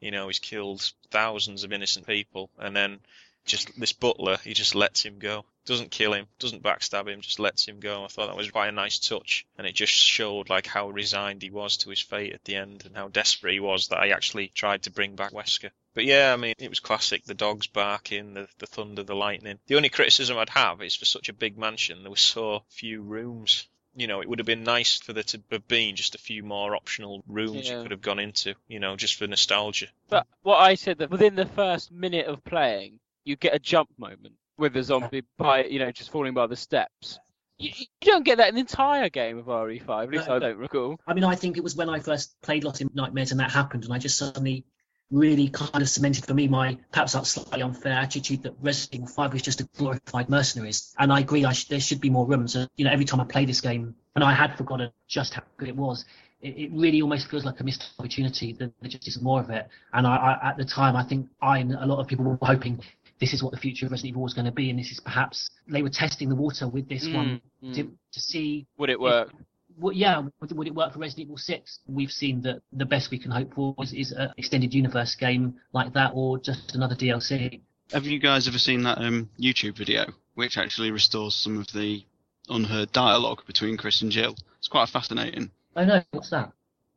[0.00, 3.00] You know, he's killed thousands of innocent people, and then
[3.44, 5.44] just this butler, he just lets him go.
[5.66, 8.04] Doesn't kill him, doesn't backstab him, just lets him go.
[8.04, 11.42] I thought that was quite a nice touch, and it just showed like how resigned
[11.42, 14.08] he was to his fate at the end, and how desperate he was that I
[14.08, 15.70] actually tried to bring back Wesker.
[15.94, 17.24] But yeah, I mean, it was classic.
[17.24, 19.58] The dogs barking, the, the thunder, the lightning.
[19.66, 23.00] The only criticism I'd have is for such a big mansion, there were so few
[23.00, 23.66] rooms.
[23.96, 26.42] You know, it would have been nice for there to have been just a few
[26.42, 27.76] more optional rooms Yeah.
[27.76, 29.86] you could have gone into, you know, just for nostalgia.
[30.10, 33.88] But what I said that within the first minute of playing, you get a jump
[33.96, 37.18] moment with the zombie by you know just falling by the steps.
[37.58, 40.02] You, you don't get that in the entire game of RE5.
[40.02, 40.36] At least No.
[40.36, 40.98] I don't recall.
[41.06, 43.52] I mean, I think it was when I first played Lost in Nightmares and that
[43.52, 44.64] happened, and I just suddenly
[45.10, 49.14] really kind of cemented for me my perhaps that slightly unfair attitude that Resident Evil
[49.14, 50.94] 5 was just a glorified mercenaries.
[50.98, 52.56] And I agree, I sh- there should be more rooms.
[52.56, 55.42] And, you know, every time I play this game, and I had forgotten just how
[55.56, 56.04] good it was,
[56.40, 59.50] it, it really almost feels like a missed opportunity that there just isn't more of
[59.50, 59.68] it.
[59.92, 62.38] And I, I, at the time, I think I and a lot of people were
[62.42, 62.80] hoping
[63.24, 65.00] this is what the future of Resident Evil was going to be, and this is
[65.00, 67.74] perhaps they were testing the water with this Mm, one mm.
[67.74, 67.82] to,
[68.12, 69.32] to see Would it if- work?
[69.78, 71.78] well, yeah, would, would it work for Resident Evil 6?
[71.88, 75.54] We've seen that the best we can hope for is, is an extended universe game
[75.72, 77.60] like that or just another DLC.
[77.92, 82.04] Have you guys ever seen that um, YouTube video, which actually restores some of the
[82.50, 84.36] unheard dialogue between Chris and Jill?
[84.58, 85.50] It's quite fascinating.
[85.76, 86.52] Oh no, what's that?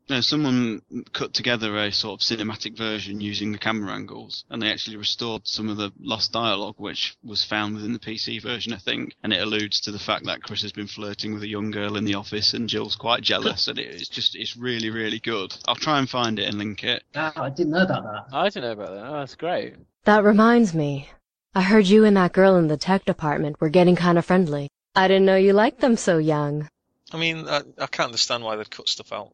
[0.10, 0.82] No, someone
[1.12, 5.46] cut together a sort of cinematic version using the camera angles, and they actually restored
[5.46, 9.16] some of the lost dialogue, which was found within the PC version, I think.
[9.22, 11.98] And it alludes to the fact that Chris has been flirting with a young girl
[11.98, 15.54] in the office, and Jill's quite jealous, and it- it's just it's really really good.
[15.68, 17.04] I'll try and find it and link it.
[17.14, 18.36] Ah, I didn't know about that.
[18.36, 19.06] I didn't know about that.
[19.08, 19.76] Oh, that's great.
[20.06, 21.10] That reminds me.
[21.54, 24.70] I heard you and that girl in the tech department were getting kind of friendly.
[24.96, 26.70] I didn't know you liked them so young.
[27.12, 29.34] I mean, I, I can't understand why they'd cut stuff out.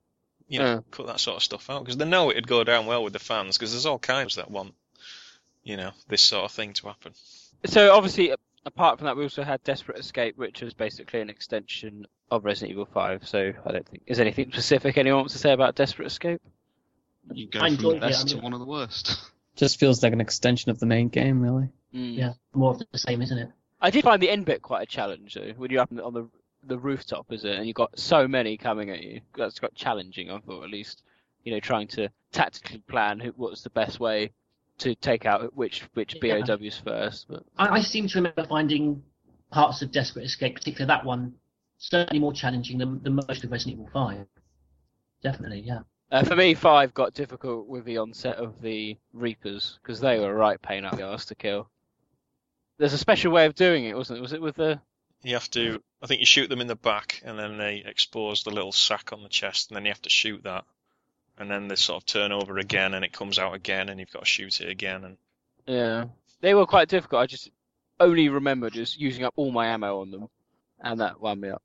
[0.54, 0.80] You know, Yeah.
[0.92, 3.20] cut that sort of stuff out because they know it'd go down well with the
[3.20, 4.76] fans because there's all kinds that want,
[5.64, 7.14] you know, this sort of thing to happen.
[7.66, 12.06] So obviously, apart from that, we also had Desperate Escape, which was basically an extension
[12.30, 13.28] of Resident Evil 5.
[13.28, 16.42] So I don't think is anything specific anyone wants to say about Desperate Escape.
[17.32, 19.18] You go I from the best I to one of the worst.
[19.56, 21.70] Just feels like an extension of the main game, really.
[21.92, 22.14] Hmm.
[22.14, 23.50] Yeah, more of the same, isn't it?
[23.82, 25.54] I did find the end bit quite a challenge though.
[25.58, 26.28] When you're up on the
[26.68, 29.22] the rooftop, is it, and you've got so many coming at you.
[29.38, 30.30] That's quite challenging.
[30.32, 31.04] I thought at least,
[31.44, 34.32] you know, trying to tactically plan who, what's the best way
[34.80, 36.42] to take out which which Yeah.
[36.42, 37.28] BOWs first.
[37.30, 39.04] But I, I seem to remember finding
[39.52, 41.36] parts of Desperate Escape, particularly that one,
[41.78, 44.26] certainly more challenging than, than most of Resident Evil 5.
[45.22, 45.80] Definitely, yeah.
[46.12, 50.32] Uh, for me, five got difficult with the onset of the Reapers because they were
[50.32, 51.70] a right pain up the arse to kill.
[52.78, 54.22] There's a special way of doing it, wasn't it?
[54.22, 54.80] Was it with the?
[55.24, 58.44] You have to, I think you shoot them in the back and then they expose
[58.44, 60.66] the little sack on the chest and then you have to shoot that.
[61.38, 64.12] And then they sort of turn over again and it comes out again and you've
[64.12, 65.04] got to shoot it again.
[65.04, 65.18] And
[65.66, 66.06] Yeah,
[66.42, 67.22] they were quite difficult.
[67.22, 67.50] I just
[68.00, 70.30] only remember just using up all my ammo on them,
[70.80, 71.62] and that wound me up.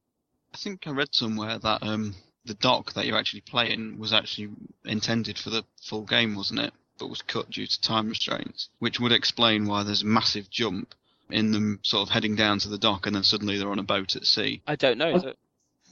[0.54, 2.14] I think I read somewhere that um,
[2.44, 4.50] the dock that you're actually playing was actually
[4.84, 6.72] intended for the full game, wasn't it?
[6.98, 10.94] But was cut due to time restraints, which would explain why there's a massive jump
[11.30, 13.82] in them sort of heading down to the dock and then suddenly they're on a
[13.84, 14.62] boat at sea.
[14.66, 15.14] I don't know.
[15.14, 15.38] Is it?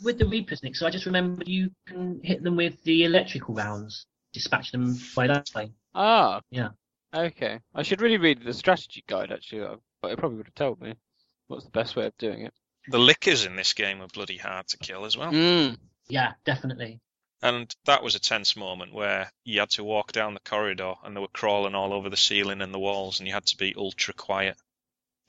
[0.03, 3.55] With the Reapers, Nick, so I just remembered you can hit them with the electrical
[3.55, 5.71] rounds, dispatch them by that way.
[5.95, 6.71] Ah, Yeah.
[7.15, 7.61] okay.
[7.75, 9.67] I should really read the strategy guide actually,
[10.03, 10.95] but it probably would have told me
[11.49, 12.53] what's the best way of doing it.
[12.89, 15.33] the lickers in this game are bloody hard to kill as well.
[15.33, 15.77] Mm.
[16.09, 17.01] Yeah, definitely.
[17.43, 21.15] And that was a tense moment where you had to walk down the corridor and
[21.17, 23.75] they were crawling all over the ceiling and the walls and you had to be
[23.77, 24.57] ultra quiet.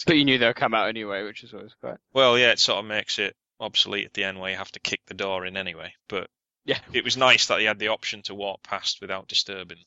[0.05, 1.97] But you knew they would come out anyway, which is always quite.
[2.13, 4.79] Well, yeah, it sort of makes it obsolete at the end where you have to
[4.79, 5.93] kick the door in anyway.
[6.07, 6.29] But
[6.65, 6.79] Yeah.
[6.93, 9.79] it was nice that you had the option to walk past without disturbing.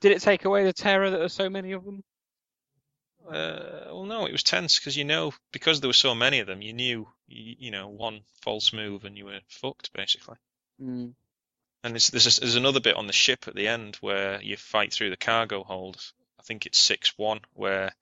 [0.00, 2.02] Did it take away the terror that there's so many of them?
[3.28, 6.48] Uh, well, no, it was tense because you know because there were so many of
[6.48, 10.36] them, you knew you, you know one false move and you were fucked basically.
[10.82, 11.14] Mm.
[11.84, 14.92] And there's, there's there's another bit on the ship at the end where you fight
[14.92, 16.04] through the cargo hold.
[16.40, 17.94] I think it's six one where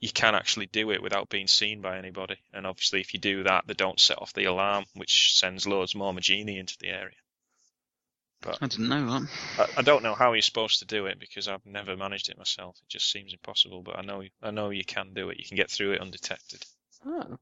[0.00, 2.36] you can actually do it without being seen by anybody.
[2.52, 5.94] And obviously, if you do that, they don't set off the alarm, which sends loads
[5.94, 7.16] more Majini into the area.
[8.42, 9.28] But I didn't know that.
[9.58, 12.36] I, I don't know how you're supposed to do it because I've never managed it
[12.36, 12.76] myself.
[12.82, 13.82] It just seems impossible.
[13.82, 15.38] But I know I know you can do it.
[15.38, 16.62] You can get through it undetected.
[17.06, 17.38] Oh.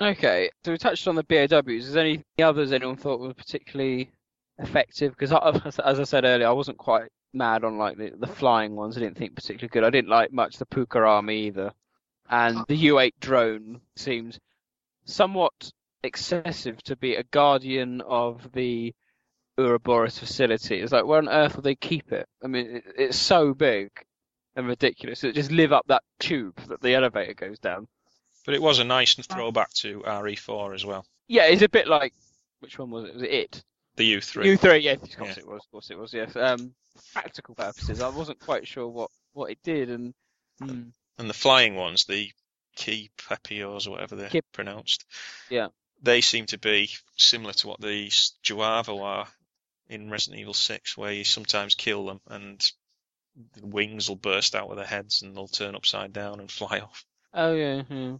[0.00, 1.88] Okay, so we touched on the BOWs.
[1.88, 4.10] Is there any others anyone thought were particularly
[4.58, 5.14] effective?
[5.18, 5.32] Because
[5.84, 8.96] as I said earlier, I wasn't quite mad on like the, the flying ones.
[8.96, 9.84] I didn't think particularly good.
[9.84, 11.72] I didn't like much the Puka army either,
[12.28, 14.38] and the U8 drone seemed
[15.04, 18.94] somewhat excessive to be a guardian of the
[19.58, 20.80] Uroboros facility.
[20.80, 22.28] It's like where on earth will they keep it?
[22.42, 23.90] I mean, it, it's so big
[24.56, 25.24] and ridiculous.
[25.24, 27.88] It just live up that tube that the elevator goes down.
[28.46, 31.04] But it was a nice throwback to RE4 as well.
[31.28, 32.14] Yeah, it's a bit like
[32.60, 33.14] which one was it?
[33.14, 33.64] Was it it?
[33.96, 34.56] The U3.
[34.58, 35.42] U3, yes, of course Yeah.
[35.42, 35.60] it was.
[35.64, 36.12] Of course it was.
[36.14, 36.34] Yes.
[36.36, 36.74] Um,
[37.12, 40.14] practical purposes, I wasn't quite sure what what it did, and
[40.58, 40.82] hmm,
[41.18, 42.30] And the flying ones, the
[42.76, 45.04] Kipepeos or whatever they're Kip- pronounced,
[45.48, 45.68] yeah.
[46.02, 49.28] they seem to be similar to what the J'avo are
[49.88, 52.60] in Resident Evil 6, where you sometimes kill them and
[53.54, 56.78] the wings will burst out of their heads and they'll turn upside down and fly
[56.80, 57.04] off.
[57.34, 58.16] Oh yeah, yeah.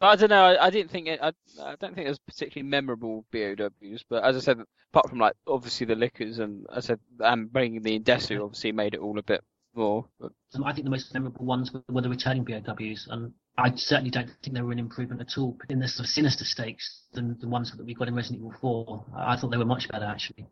[0.00, 0.44] I don't know.
[0.44, 1.20] I, I didn't think it.
[1.22, 1.32] I,
[1.62, 4.04] I don't think it was particularly memorable BOWs.
[4.08, 4.58] But as I said,
[4.92, 8.94] apart from like obviously the lickers and I said and bringing the Ndesu obviously made
[8.94, 9.42] it all a bit
[9.74, 10.06] more.
[10.20, 14.10] But Um, I think the most memorable ones were, the returning BOWs, and I certainly
[14.10, 17.38] don't think they were an improvement at all in the sort of sinister stakes than
[17.40, 19.04] the ones that we got in Resident Evil 4.
[19.16, 20.46] I thought they were much better actually.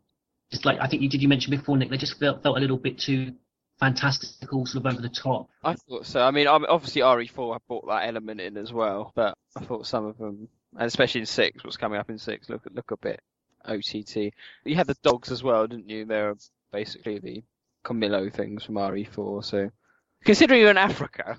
[0.51, 2.61] Just like I think you did, you mention before, Nick, they just felt felt a
[2.61, 3.33] little bit too
[3.79, 5.49] fantastical, sort of over the top.
[5.63, 6.21] I thought so.
[6.21, 10.05] I mean, obviously RE4 I brought that element in as well, but I thought some
[10.05, 10.47] of them,
[10.77, 13.21] and especially in six, what's coming up in six, look look a bit
[13.65, 14.33] OTT.
[14.63, 16.05] You had the dogs as well, didn't you?
[16.05, 16.35] They're
[16.71, 17.43] basically the
[17.83, 19.43] Colmillo things from RE4.
[19.43, 19.71] So,
[20.23, 21.37] considering you're in Africa,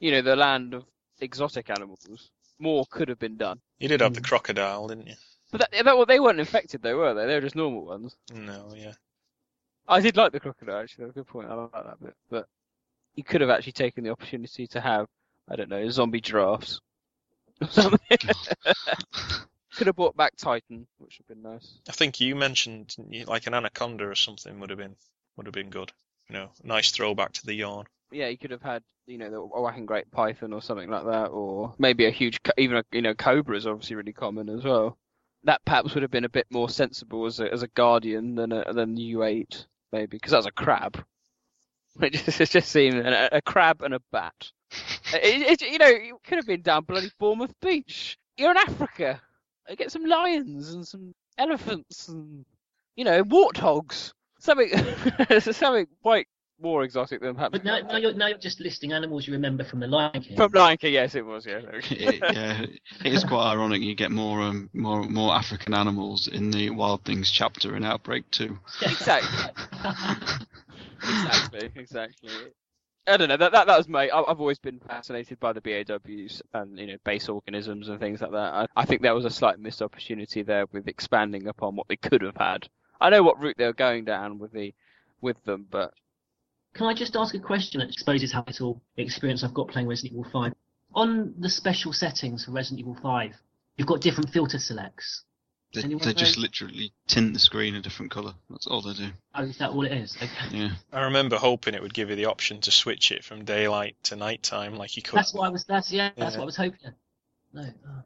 [0.00, 0.84] you know the land of
[1.20, 3.60] exotic animals, more could have been done.
[3.78, 4.24] You did have the hmm.
[4.24, 5.14] crocodile, didn't you?
[5.50, 7.26] But that, that, well, they weren't infected though, were they?
[7.26, 8.16] They were just normal ones.
[8.32, 8.92] No, yeah.
[9.88, 11.06] I did like the crocodile actually.
[11.06, 11.48] That's a good point.
[11.48, 12.14] I like that bit.
[12.30, 12.46] But
[13.14, 15.06] you could have actually taken the opportunity to have,
[15.48, 16.80] I don't know, zombie giraffes
[17.60, 17.98] or something.
[19.74, 21.78] could have brought back Titan, which would have been nice.
[21.88, 24.96] I think you mentioned you- like an anaconda or something would have been
[25.36, 25.92] would have been good.
[26.28, 27.86] You know, nice throwback to the yawn.
[28.10, 31.26] Yeah, you could have had, you know, the whacking great python or something like that,
[31.26, 34.64] or maybe a huge, co- even a, you know, cobra is obviously really common as
[34.64, 34.98] well.
[35.44, 38.52] That perhaps would have been a bit more sensible as a as a guardian than
[38.52, 41.04] a, than U8 maybe, because that was a crab.
[42.00, 44.52] It just, it just seemed a, a crab and a bat.
[45.14, 48.18] It, it, you know, it could have been down bloody Bournemouth Beach.
[48.36, 49.20] You're in Africa.
[49.76, 52.44] Get some lions and some elephants and
[52.94, 54.12] you know warthogs.
[54.38, 54.70] Something,
[55.40, 56.28] something quite
[56.60, 57.52] more exotic than perhaps.
[57.52, 60.36] But now, now, you're, now you're just listing animals you remember from the Lion King.
[60.36, 61.46] From Lion King, yes, it was.
[61.46, 61.60] Yeah.
[61.72, 62.62] it, yeah,
[63.04, 63.82] it is quite ironic.
[63.82, 68.30] You get more um, more more African animals in the Wild Things chapter in Outbreak
[68.30, 68.58] Two.
[68.82, 69.52] exactly.
[71.02, 71.70] exactly.
[71.76, 72.30] Exactly.
[73.06, 73.36] I don't know.
[73.38, 74.08] That that, that was my.
[74.08, 78.20] I- I've always been fascinated by the BOWs and you know base organisms and things
[78.20, 78.36] like that.
[78.54, 81.96] I, I think there was a slight missed opportunity there with expanding upon what they
[81.96, 82.68] could have had.
[83.00, 84.74] I know what route they were going down with the
[85.20, 85.94] with them, but
[86.78, 90.12] Can I just ask a question that exposes how little experience I've got playing Resident
[90.12, 90.54] Evil 5?
[90.94, 93.34] On the special settings for Resident Evil 5,
[93.76, 95.24] you've got different filter selects.
[95.74, 98.32] They, Anyone they just literally tint the screen a different colour.
[98.48, 99.08] That's all they do.
[99.34, 100.16] Oh, is that all it is?
[100.16, 100.56] Okay.
[100.56, 100.68] Yeah.
[100.92, 104.14] I remember hoping it would give you the option to switch it from daylight to
[104.14, 105.18] nighttime, like you could.
[105.18, 105.64] That's what I was.
[105.64, 106.10] That's yeah.
[106.16, 106.38] That's Yeah.
[106.38, 106.92] what I was hoping.
[107.52, 107.66] No.
[107.88, 108.02] oh.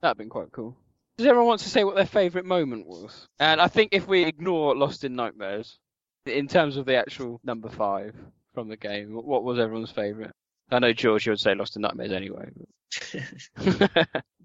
[0.00, 0.76] that'd been quite cool.
[1.16, 3.28] Does everyone want to say what their favourite moment was?
[3.38, 5.78] And I think if we ignore Lost in Nightmares,
[6.26, 8.14] in terms of the actual number five
[8.54, 10.32] from the game, what was everyone's favourite?
[10.70, 12.50] I know George, you would say Lost in Nightmares anyway.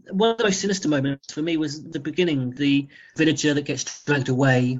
[0.10, 2.52] One of the most sinister moments for me was the beginning.
[2.52, 2.88] The
[3.18, 4.80] villager that gets dragged away,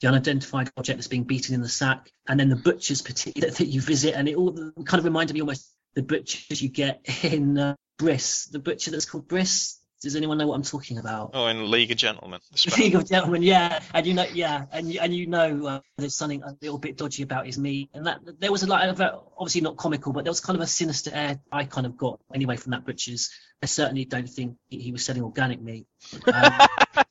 [0.00, 3.66] the unidentified object that's being beaten in the sack, and then the butchers particularly that
[3.66, 4.52] you visit, and it all
[4.84, 9.06] kind of reminded me almost the butchers you get in uh, Briss, the butcher that's
[9.06, 9.78] called Briss.
[10.02, 11.30] Does anyone know what I'm talking about?
[11.32, 12.40] Oh, in League of Gentlemen.
[12.78, 16.14] League of Gentlemen, yeah, and you know, yeah, and you, and you know, uh, there's
[16.14, 19.00] something a little bit dodgy about his meat, and that there was a lot of
[19.00, 21.96] uh, obviously not comical, but there was kind of a sinister air I kind of
[21.96, 23.30] got anyway from that butcher's.
[23.62, 25.86] I certainly don't think he, he was selling organic meat.
[26.26, 26.52] Um,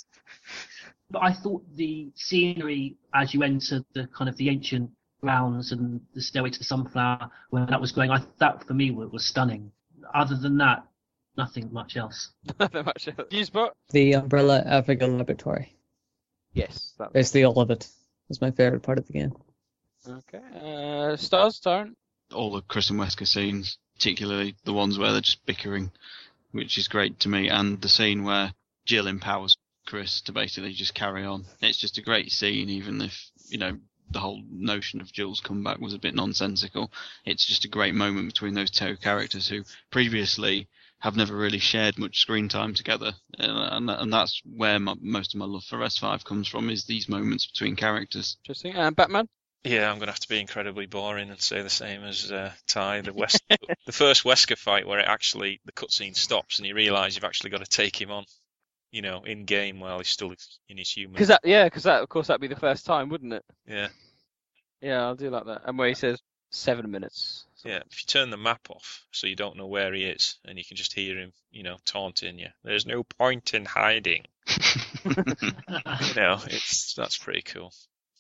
[1.10, 4.92] but I thought the scenery as you enter the kind of the ancient
[5.22, 8.92] grounds and the stairway to the sunflower, when that was going, I that for me
[8.92, 9.72] was, was stunning.
[10.14, 10.84] Other than that,
[11.38, 12.32] nothing much else.
[12.60, 13.06] Nothing much.
[13.06, 13.72] Newsbot?
[13.90, 15.76] The Umbrella Africa Laboratory.
[16.54, 16.94] Yes.
[16.98, 17.14] That was...
[17.14, 17.88] Basically, all of it
[18.30, 19.34] was my favorite part of the game.
[20.08, 20.42] Okay.
[20.62, 21.96] Uh, Stars turn.
[22.34, 25.92] All the Chris and Wesker scenes, particularly the ones where they're just bickering,
[26.52, 28.54] which is great to me, and the scene where
[28.86, 31.46] Jill empowers Chris to basically just carry on.
[31.62, 33.78] It's just a great scene, even if you know
[34.12, 36.92] the whole notion of Jill's comeback was a bit nonsensical.
[37.26, 40.68] It's just a great moment between those two characters who previously
[41.00, 45.34] have never really shared much screen time together, uh, and and that's where my, most
[45.34, 48.38] of my love for S5 comes from is these moments between characters.
[48.44, 48.74] Interesting.
[48.74, 49.28] And Batman?
[49.66, 52.52] Yeah, I'm going to have to be incredibly boring and say the same as uh,
[52.68, 53.02] Ty.
[53.02, 53.42] The West,
[53.86, 57.50] the first Wesker fight where it actually the cutscene stops and you realise you've actually
[57.50, 58.26] got to take him on,
[58.92, 60.32] you know, in game while he's still
[60.70, 61.14] in his human.
[61.14, 63.44] Because that, yeah, because that, of course, that'd be the first time, wouldn't it?
[63.68, 63.88] Yeah,
[64.82, 65.64] Yeah, I'll do like that.
[65.66, 67.46] And where he says seven minutes.
[67.66, 67.80] Yeah.
[67.90, 70.64] If you turn the map off so you don't know where he is and you
[70.64, 72.48] can just hear him, you know, taunting you.
[72.64, 74.26] There's no point in hiding.
[75.06, 75.14] you
[76.16, 77.74] know, it's that's pretty cool.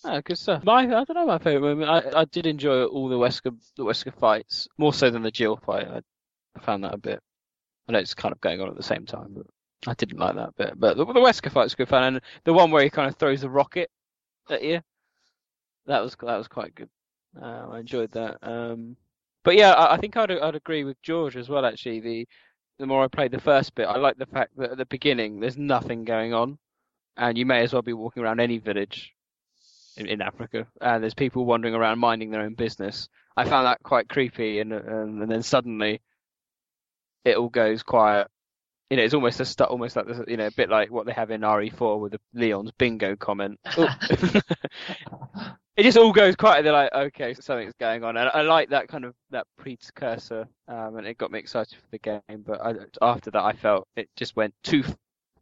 [0.04, 0.64] Oh, good stuff.
[0.64, 1.90] My, I don't know my favourite moment.
[1.90, 5.58] I, I did enjoy all the Wesker, the Wesker fights more so than the Jill
[5.58, 5.88] fight.
[5.88, 6.02] I,
[6.56, 7.22] I found that a bit.
[7.88, 9.46] I know it's kind of going on at the same time, but
[9.88, 10.74] I didn't like that bit.
[10.80, 13.44] But the, the Wesker fight's good fun, and the one where he kind of throws
[13.44, 13.90] a rocket
[14.50, 14.82] at you,
[15.88, 16.90] that was that was quite good.
[17.40, 18.38] Uh, I enjoyed that.
[18.42, 18.96] Um,
[19.46, 21.66] but yeah, I, I think I'd I'd agree with George as well.
[21.66, 22.28] Actually, the
[22.80, 25.40] the more I played the first bit, I like the fact that at the beginning
[25.40, 26.58] there's nothing going on,
[27.16, 29.14] and you may as well be walking around any village
[29.96, 33.08] in, in Africa, and there's people wandering around minding their own business.
[33.38, 36.02] I found that quite creepy, and and, and then suddenly
[37.24, 38.28] it all goes quiet.
[38.90, 41.06] You know, it's almost a stu- almost like this, you know, a bit like what
[41.06, 43.60] they have in RE4 with the Leon's bingo comment.
[45.78, 46.64] It just all goes quiet.
[46.64, 50.98] They're like, okay, something's going on, and I like that kind of that precursor, um,
[50.98, 52.44] and it got me excited for the game.
[52.46, 54.84] But I, after that, I felt it just went too,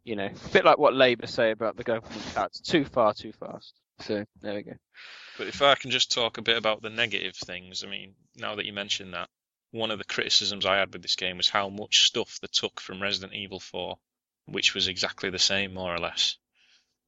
[0.02, 3.32] you know, a bit like what Labour say about the government cuts, too far, too
[3.32, 3.74] fast.
[4.00, 4.72] So there we go.
[5.38, 8.56] But if I can just talk a bit about the negative things, I mean, now
[8.56, 9.28] that you mention that,
[9.70, 12.80] one of the criticisms I had with this game was how much stuff they took
[12.80, 13.96] from Resident Evil 4,
[14.46, 16.36] which was exactly the same, more or less.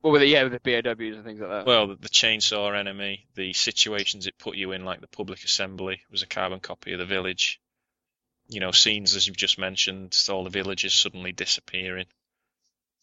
[0.03, 1.67] Well, with it, yeah, with the BOWs and things like that.
[1.67, 6.03] Well, the, the chainsaw enemy, the situations it put you in, like the public assembly,
[6.11, 7.61] was a carbon copy of the village.
[8.49, 12.07] You know, scenes as you've just mentioned, all the villages suddenly disappearing.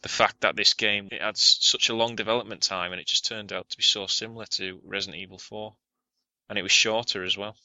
[0.01, 3.25] The fact that this game it had such a long development time and it just
[3.25, 5.73] turned out to be so similar to Resident Evil 4,
[6.49, 7.55] and it was shorter as well.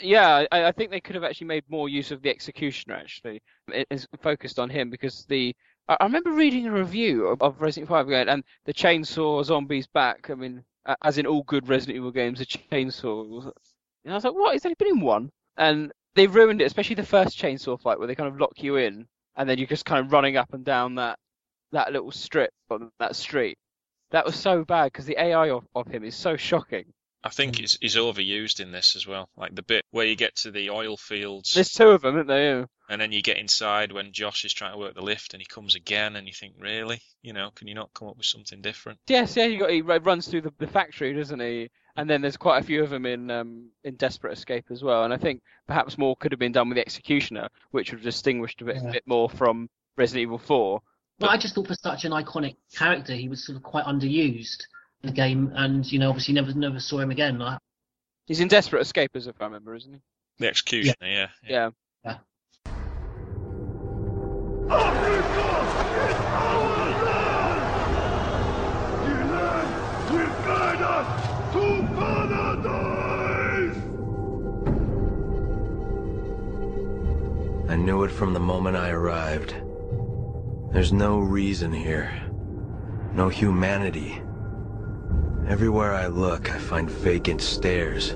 [0.00, 2.94] Yeah, I, I think they could have actually made more use of the executioner.
[2.96, 5.54] Actually, it is focused on him because the
[5.92, 9.44] I I remember reading a review of, of Resident Evil 5 going, and the chainsaw
[9.44, 10.30] zombie's back.
[10.30, 10.64] I mean,
[11.02, 13.28] as in all good Resident Evil games, the chainsaw.
[13.28, 13.52] Was,
[14.04, 14.52] and I was like, what?
[14.52, 18.08] He's only been in one, and they ruined it, especially the first chainsaw fight where
[18.08, 19.06] they kind of lock you in,
[19.36, 21.18] and then you're just kind of running up and down that
[21.72, 23.56] that little strip on that street.
[24.10, 26.92] That was so bad because the AI of, of him is so shocking.
[27.24, 29.28] I think it's, is overused in this as well.
[29.36, 32.26] Like the bit where you get to the oil fields There's two of them, isn't
[32.26, 32.66] there?
[32.92, 32.94] Yeah.
[32.94, 35.46] and then you get inside when Josh is trying to work the lift and he
[35.46, 37.00] comes again and you think, really?
[37.22, 38.98] You know, can you not come up with something different?
[39.06, 41.70] Yes, yeah, you got he runs through the, the factory, doesn't he?
[41.96, 45.04] And then there's quite a few of them in um, in Desperate Escape as well.
[45.04, 48.04] And I think perhaps more could have been done with the Executioner, which would have
[48.04, 48.90] distinguished a bit, Yeah.
[48.92, 50.80] bit more from Resident Evil 4.
[51.18, 54.62] But I just thought for such an iconic character, he was sort of quite underused
[55.02, 57.38] in the game, and you know, obviously never never saw him again.
[57.38, 57.58] Like,
[58.26, 60.00] He's in Desperate Escape, as if I remember, isn't he?
[60.38, 61.28] The executioner, yeah.
[61.46, 61.70] Yeah.
[77.68, 79.54] I knew it from the moment I arrived.
[80.72, 82.12] There's no reason here.
[83.14, 84.20] No humanity.
[85.48, 88.12] Everywhere I look, I find vacant stares.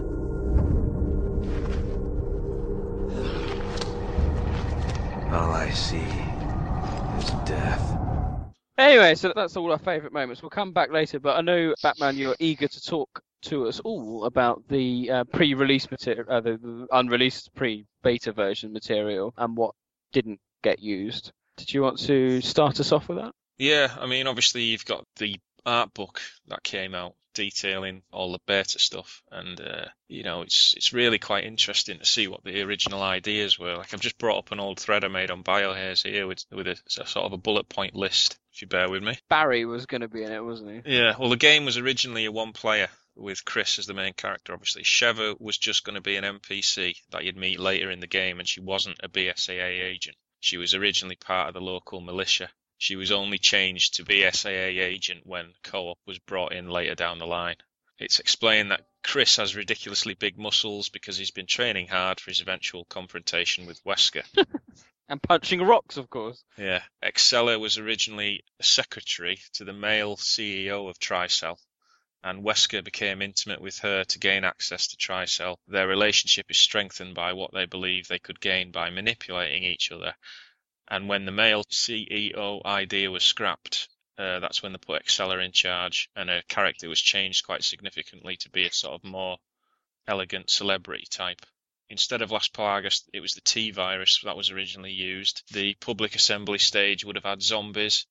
[5.32, 6.25] All I see
[7.26, 7.98] is death.
[8.78, 10.42] Anyway, so that's all our favourite moments.
[10.42, 14.24] We'll come back later, but I know Batman, you're eager to talk to us all
[14.24, 19.74] about the uh, pre-release material, uh, the, the unreleased pre-beta version material, and what
[20.12, 21.32] didn't get used.
[21.56, 23.32] Did you want to start us off with that?
[23.58, 28.40] Yeah, I mean, obviously you've got the art book that came out detailing all the
[28.46, 32.62] beta stuff, and uh, you know it's it's really quite interesting to see what the
[32.62, 33.76] original ideas were.
[33.76, 36.66] Like I've just brought up an old thread I made on biohairs here with with
[36.66, 38.38] a, a sort of a bullet point list.
[38.52, 39.18] If you bear with me.
[39.28, 40.96] Barry was going to be in it, wasn't he?
[40.96, 44.54] Yeah, well, the game was originally a one player with Chris as the main character,
[44.54, 44.82] obviously.
[44.82, 48.38] Sheva was just going to be an NPC that you'd meet later in the game,
[48.38, 50.16] and she wasn't a BSAA agent.
[50.40, 52.48] She was originally part of the local militia.
[52.78, 57.18] She was only changed to BSAA agent when co op was brought in later down
[57.18, 57.56] the line.
[57.98, 62.40] It's explained that Chris has ridiculously big muscles because he's been training hard for his
[62.40, 64.24] eventual confrontation with Wesker.
[65.08, 66.42] And punching rocks, of course.
[66.58, 66.82] Yeah.
[67.00, 71.58] Excella was originally a secretary to the male CEO of Tricell,
[72.24, 75.58] and Wesker became intimate with her to gain access to Tricell.
[75.68, 80.16] Their relationship is strengthened by what they believe they could gain by manipulating each other.
[80.88, 83.88] And when the male CEO idea was scrapped,
[84.18, 88.36] uh, that's when they put Excella in charge, and her character was changed quite significantly
[88.36, 89.38] to be a sort of more
[90.06, 91.44] elegant celebrity type.
[91.88, 95.42] Instead of Las Plagas, it was the T virus that was originally used.
[95.52, 98.06] The public assembly stage would have had zombies,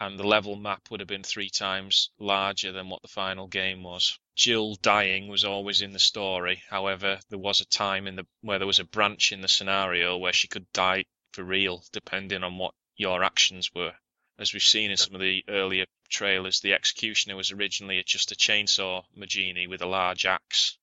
[0.00, 3.82] and the level map would have been three times larger than what the final game
[3.82, 4.18] was.
[4.36, 6.62] Jill dying was always in the story.
[6.68, 10.16] However, there was a time in the where there was a branch in the scenario
[10.16, 11.04] where she could die
[11.38, 13.94] for real, depending on what your actions were.
[14.40, 18.34] As we've seen in some of the earlier trailers, the executioner was originally just a
[18.34, 20.76] chainsaw Majini with a large axe,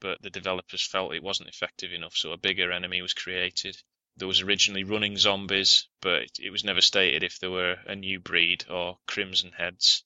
[0.00, 3.76] but the developers felt it wasn't effective enough, so a bigger enemy was created.
[4.16, 8.18] There was originally running zombies, but it was never stated if there were a new
[8.18, 10.04] breed or crimson heads.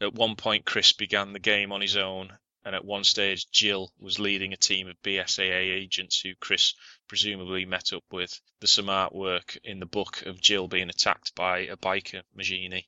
[0.00, 3.92] At one point, Chris began the game on his own, and at one stage, Jill
[3.96, 6.74] was leading a team of BSAA agents who Chris
[7.06, 8.40] presumably met up with.
[8.58, 12.86] There's some artwork in the book of Jill being attacked by a biker Majini.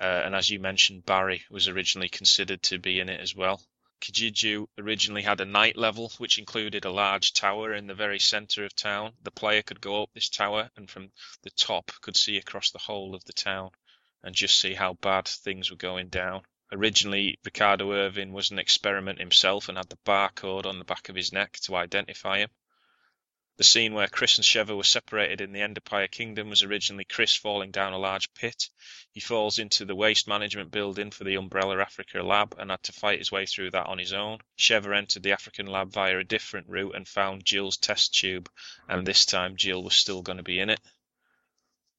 [0.00, 3.60] Uh, and as you mentioned, Barry was originally considered to be in it as well.
[4.00, 8.64] Kijuju originally had a night level, which included a large tower in the very centre
[8.64, 9.14] of town.
[9.24, 11.10] The player could go up this tower and from
[11.42, 13.70] the top could see across the whole of the town
[14.22, 16.42] and just see how bad things were going down.
[16.72, 21.16] Originally, Ricardo Irving was an experiment himself and had the barcode on the back of
[21.16, 22.50] his neck to identify him.
[23.56, 27.34] The scene where Chris and Sheva were separated in the Ndipaya Kingdom was originally Chris
[27.34, 28.70] falling down a large pit.
[29.12, 32.92] He falls into the waste management building for the Umbrella Africa lab and had to
[32.92, 34.38] fight his way through that on his own.
[34.56, 38.48] Sheva entered the African lab via a different route and found Jill's test tube,
[38.88, 40.80] and this time Jill was still going to be in it.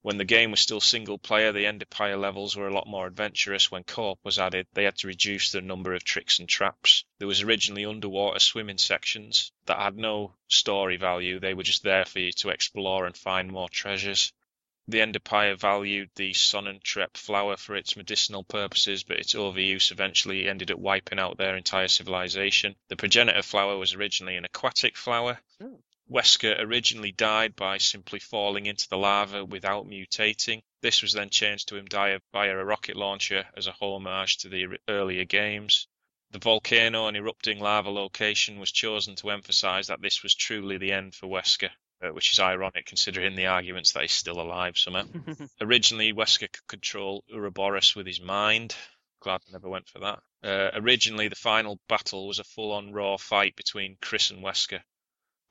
[0.03, 3.69] When the game was still single player, the Ndipaya levels were a lot more adventurous.
[3.69, 7.05] When co-op was added, they had to reduce the number of tricks and traps.
[7.19, 11.39] There was originally underwater swimming sections that had no story value.
[11.39, 14.33] They were just there for you to explore and find more treasures.
[14.87, 20.71] The Ndipaya valued the Sonnentreppe flower for its medicinal purposes, but its overuse eventually ended
[20.71, 22.75] up wiping out their entire civilization.
[22.87, 25.39] The progenitor flower was originally an aquatic flower.
[25.59, 25.75] Hmm.
[26.11, 30.61] Wesker originally died by simply falling into the lava without mutating.
[30.81, 34.49] This was then changed to him die via a rocket launcher as a homage to
[34.49, 35.87] the earlier games.
[36.31, 40.91] The volcano and erupting lava location was chosen to emphasize that this was truly the
[40.91, 41.69] end for Wesker,
[42.01, 45.05] uh, which is ironic considering the arguments that he's still alive somehow.
[45.61, 48.75] Originally, Wesker could control Uroboros with his mind.
[49.21, 50.19] Glad I never went for that.
[50.43, 54.81] Uh, originally, the final battle was a full on raw fight between Chris and Wesker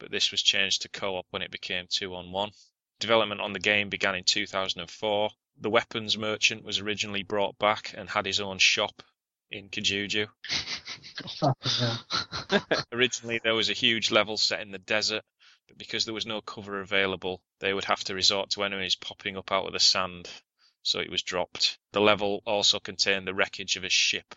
[0.00, 2.50] but this was changed to co-op when it became two on one.
[2.98, 5.30] Development on the game began in 2004.
[5.60, 9.02] The weapons merchant was originally brought back and had his own shop
[9.50, 10.26] in Kijuju.
[12.92, 15.22] originally, there was a huge level set in the desert,
[15.68, 19.36] but because there was no cover available, they would have to resort to enemies popping
[19.36, 20.28] up out of the sand,
[20.82, 21.78] so it was dropped.
[21.92, 24.34] The level also contained the wreckage of a ship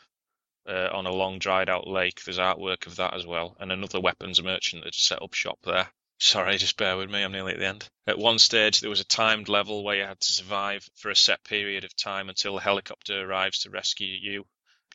[0.68, 2.24] uh, on a long dried out lake.
[2.24, 5.90] There's artwork of that as well, and another weapons merchant that set up shop there.
[6.20, 7.90] Sorry, just bear with me, I'm nearly at the end.
[8.08, 11.16] At one stage, there was a timed level where you had to survive for a
[11.16, 14.46] set period of time until a helicopter arrives to rescue you,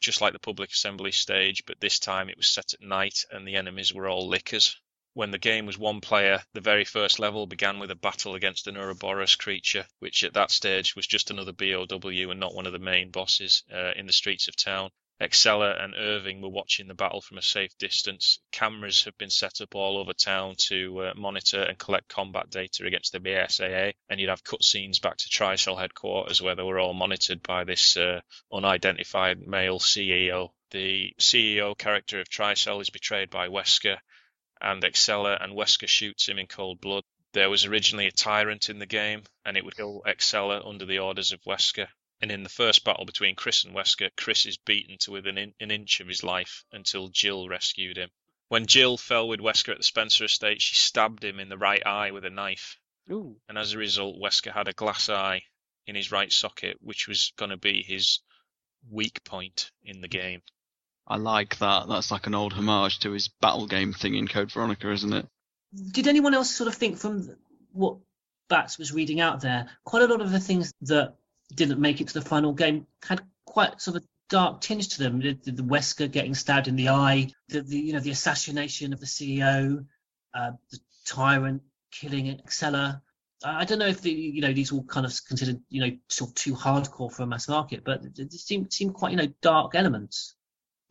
[0.01, 3.47] just like the public assembly stage, but this time it was set at night and
[3.47, 4.77] the enemies were all lickers.
[5.15, 8.69] When the game was one player, the very first level began with a battle against
[8.69, 12.73] an Uroboros creature, which at that stage was just another BOW and not one of
[12.73, 14.91] the main bosses uh, in the streets of town.
[15.21, 18.39] Excella and Irving were watching the battle from a safe distance.
[18.53, 22.87] Cameras have been set up all over town to uh, monitor and collect combat data
[22.87, 26.95] against the BSAA, and you'd have cutscenes back to Tricell headquarters where they were all
[26.95, 28.21] monitored by this uh,
[28.53, 30.53] unidentified male CEO.
[30.71, 33.99] The CEO character of Tricell is betrayed by Wesker,
[34.61, 37.03] and Excella and Wesker shoots him in cold blood.
[37.33, 41.01] There was originally a tyrant in the game, and it would kill Excella under the
[41.01, 41.89] orders of Wesker.
[42.21, 45.71] And in the first battle between Chris and Wesker, Chris is beaten to within an
[45.71, 48.11] inch of his life until Jill rescued him.
[48.49, 51.85] When Jill fell with Wesker at the Spencer estate, she stabbed him in the right
[51.87, 52.79] eye with a knife.
[53.11, 53.37] Ooh.
[53.49, 55.43] And as a result, Wesker had a glass eye
[55.87, 58.21] in his right socket, which was going to be his
[58.91, 60.43] weak point in the game.
[61.07, 61.89] I like that.
[61.89, 65.27] That's like an old homage to his battle game thing in Code Veronica, isn't it?
[65.93, 67.37] Did anyone else sort of think from
[67.73, 67.99] what
[68.49, 71.17] Bats was reading out there, quite a lot of the things that
[71.55, 74.99] didn't make it to the final game had quite sort of a dark tinge to
[74.99, 75.21] them.
[75.21, 79.01] The, the, Wesker getting stabbed in the eye, the, the you know the assassination of
[79.01, 79.85] the CEO,
[80.35, 83.01] uh, the tyrant killing Excella.
[83.45, 86.31] I don't know if the you know these all kind of considered you know sort
[86.31, 89.33] of too hardcore for a mass market, but it seemed seem seem quite you know
[89.41, 90.35] dark elements.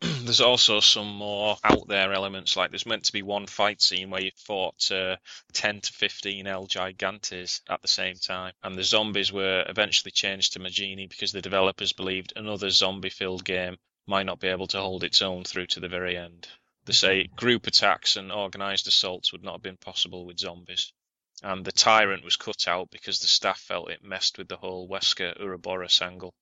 [0.00, 2.56] there's also some more out there elements.
[2.56, 5.16] Like there's meant to be one fight scene where you fought uh,
[5.54, 10.52] 10 to 15 El Gigantes at the same time, and the zombies were eventually changed
[10.52, 13.76] to Majini because the developers believed another zombie-filled game
[14.06, 16.48] might not be able to hold its own through to the very end.
[16.84, 20.92] They say group attacks and organised assaults would not have been possible with zombies.
[21.42, 24.88] And the tyrant was cut out because the staff felt it messed with the whole
[24.88, 26.32] Wesker Uroboros angle.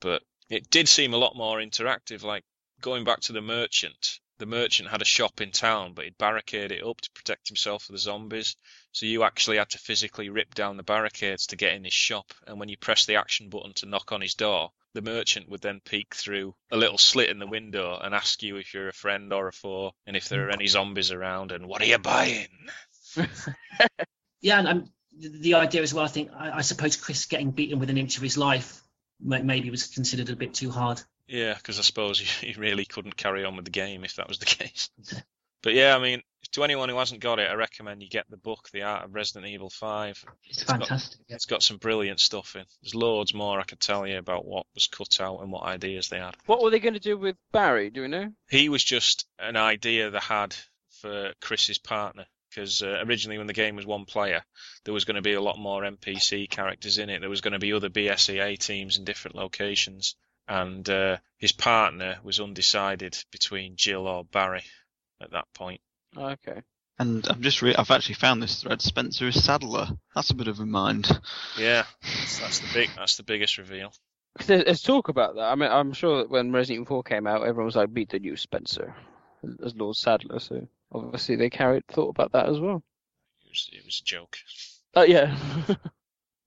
[0.00, 2.22] But it did seem a lot more interactive.
[2.22, 2.44] Like
[2.80, 6.72] going back to the merchant, the merchant had a shop in town, but he'd barricade
[6.72, 8.56] it up to protect himself from the zombies.
[8.92, 12.32] So you actually had to physically rip down the barricades to get in his shop.
[12.46, 15.60] And when you press the action button to knock on his door, the merchant would
[15.60, 18.92] then peek through a little slit in the window and ask you if you're a
[18.92, 21.98] friend or a foe, and if there are any zombies around, and what are you
[21.98, 22.48] buying?
[24.40, 26.04] Yeah, and the, idea as well.
[26.04, 28.80] I think I, I suppose Chris getting beaten with an inch of his life
[29.20, 31.00] maybe was considered a bit too hard.
[31.28, 34.28] Yeah, because I suppose you, you really couldn't carry on with the game if that
[34.28, 34.90] was the case.
[35.62, 36.22] but yeah, I mean,
[36.52, 39.14] to anyone who hasn't got it, I recommend you get the book, The Art of
[39.14, 40.24] Resident Evil 5.
[40.44, 41.20] It's got- fantastic.
[41.28, 41.34] yeah.
[41.34, 42.64] It's got some brilliant stuff in.
[42.82, 46.08] There's loads more I could tell you about what was cut out and what ideas
[46.08, 46.36] they had.
[46.46, 47.90] What were they going to do with Barry?
[47.90, 48.30] Do we know?
[48.48, 50.54] He was just an idea they had
[51.02, 52.26] for Chris's partner.
[52.50, 54.42] Because uh, originally, when the game was one player,
[54.84, 57.20] there was going to be a lot more NPC characters in it.
[57.20, 60.16] There was going to be other BSAA teams in different locations.
[60.48, 64.64] And uh, his partner was undecided between Jill or Barry
[65.20, 65.80] at that point.
[66.16, 66.62] Okay.
[66.98, 68.80] And I've just re- I've actually found this thread.
[68.80, 69.88] Spencer is Saddler.
[70.14, 71.08] That's a bit of a mind.
[71.58, 73.92] Yeah, that's, that's the big, that's the biggest reveal.
[74.46, 75.50] There's, there's talk about that.
[75.50, 78.10] I mean, I'm sure that when Resident Evil 4 came out, everyone was like, "Beat
[78.10, 78.94] the new Spencer,"
[79.62, 80.38] as Lord Saddler.
[80.38, 82.82] So obviously they carried thought about that as well.
[83.44, 84.38] It was, it was a joke.
[84.94, 85.36] Oh yeah.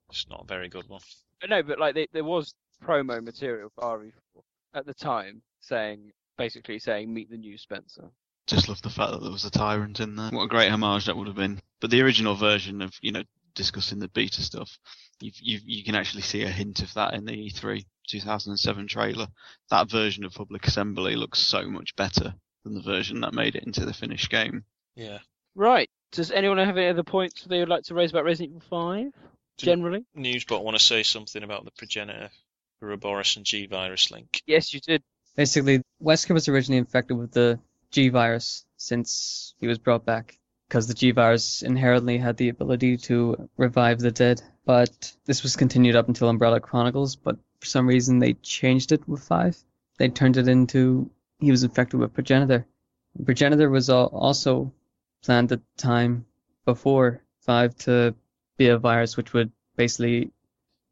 [0.09, 1.01] It's not a very good one.
[1.39, 2.53] But no, but like they, there was
[2.83, 4.43] promo material for RE4
[4.73, 8.09] at the time saying basically saying meet the new Spencer.
[8.47, 10.31] Just love the fact that there was a tyrant in there.
[10.31, 11.61] What a great homage that would have been.
[11.81, 13.23] But the original version of you know
[13.53, 14.79] discussing the beta stuff,
[15.19, 18.87] you you you can actually see a hint of that in the E E3 2007
[18.87, 19.27] trailer.
[19.69, 22.33] That version of Public Assembly looks so much better
[22.63, 24.63] than the version that made it into the finished game.
[24.95, 25.19] Yeah.
[25.55, 25.89] Right.
[26.11, 29.11] Does anyone have any other points they would like to raise about Resident Evil 5?
[29.57, 30.05] Generally?
[30.17, 32.29] Newsbot I want to say something about the progenitor
[32.81, 34.41] Uroboros and G virus link.
[34.45, 35.03] Yes, you did.
[35.35, 37.59] Basically, Wesker was originally infected with the
[37.91, 40.37] G virus since he was brought back,
[40.67, 44.41] because the G virus inherently had the ability to revive the dead.
[44.65, 49.07] But this was continued up until Umbrella Chronicles, but for some reason they changed it
[49.07, 49.57] with 5.
[49.97, 52.65] They turned it into he was infected with Progenitor.
[53.25, 54.71] Progenitor was also
[55.23, 56.25] planned at the time
[56.65, 58.15] before 5 to
[58.57, 60.31] be a virus which would basically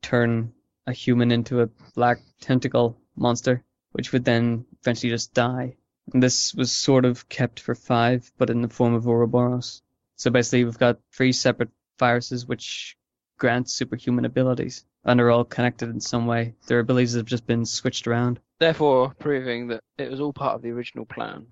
[0.02, 0.54] turn
[0.88, 5.76] a human into a black tentacle monster, which would then eventually just die.
[6.14, 9.82] And this was sort of kept for five, but in the form of Uroboros.
[10.16, 11.70] So basically, we've got three separate
[12.00, 12.98] viruses which
[13.38, 16.56] grant superhuman abilities, and are all connected in some way.
[16.68, 18.40] Their abilities have just been switched around.
[18.60, 21.48] Therefore, proving that it was all part of the original plan.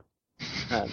[0.72, 0.90] Um,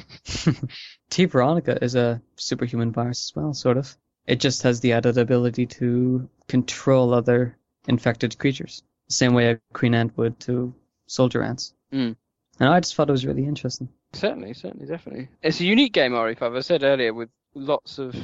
[1.10, 1.24] T.
[1.24, 3.97] Veronica is a superhuman virus as well, sort of.
[4.27, 7.56] It just has the added ability to control other
[7.88, 10.74] infected creatures, the same way a queen ant would to
[11.06, 11.74] soldier ants.
[11.92, 12.16] Mm.
[12.60, 13.88] And I just thought it was really interesting.
[14.12, 15.28] Certainly, certainly, definitely.
[15.42, 16.56] It's a unique game, RE5.
[16.56, 18.14] I said earlier, with lots of,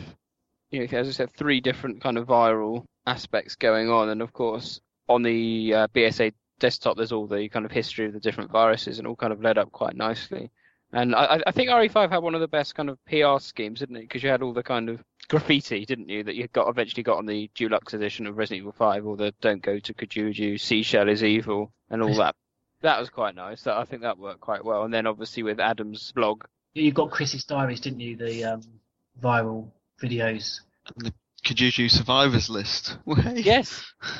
[0.70, 4.32] you know, as I said, three different kind of viral aspects going on, and of
[4.32, 8.50] course, on the uh, BSA desktop, there's all the kind of history of the different
[8.50, 10.50] viruses, and all kind of led up quite nicely.
[10.92, 13.96] And I, I think RE5 had one of the best kind of PR schemes, didn't
[13.96, 14.02] it?
[14.02, 17.18] Because you had all the kind of graffiti, didn't you, that you got eventually got
[17.18, 21.10] on the Deluxe edition of Resident Evil 5, or the "Don't go to Kijuju," "Tricell
[21.10, 22.34] is evil," and all that.
[22.82, 23.62] That was quite nice.
[23.62, 24.84] That I think that worked quite well.
[24.84, 26.44] And then obviously with Adam's blog,
[26.74, 28.16] You got Chris's diaries, didn't you?
[28.16, 28.62] The um,
[29.20, 30.60] viral videos.
[30.96, 31.14] And the
[31.44, 32.96] Kijuju survivors list.
[33.34, 33.84] Yes.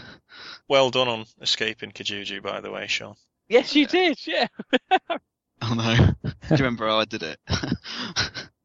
[0.69, 3.15] Well done on escaping Kijuju, by the way, Sean.
[3.49, 4.19] Yes, you did.
[4.27, 4.47] Yeah.
[5.61, 5.97] Oh no.
[6.23, 7.41] Do you remember how I did it?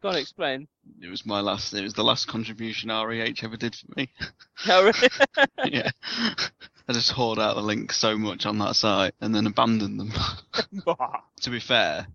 [0.03, 0.67] Go on, explain.
[1.01, 1.73] it was my last.
[1.73, 4.09] It was the last contribution REH ever did for me.
[4.67, 5.09] Oh, really?
[5.73, 5.89] yeah.
[6.87, 10.11] I just hoard out the links so much on that site and then abandon them.
[11.41, 12.05] to be fair,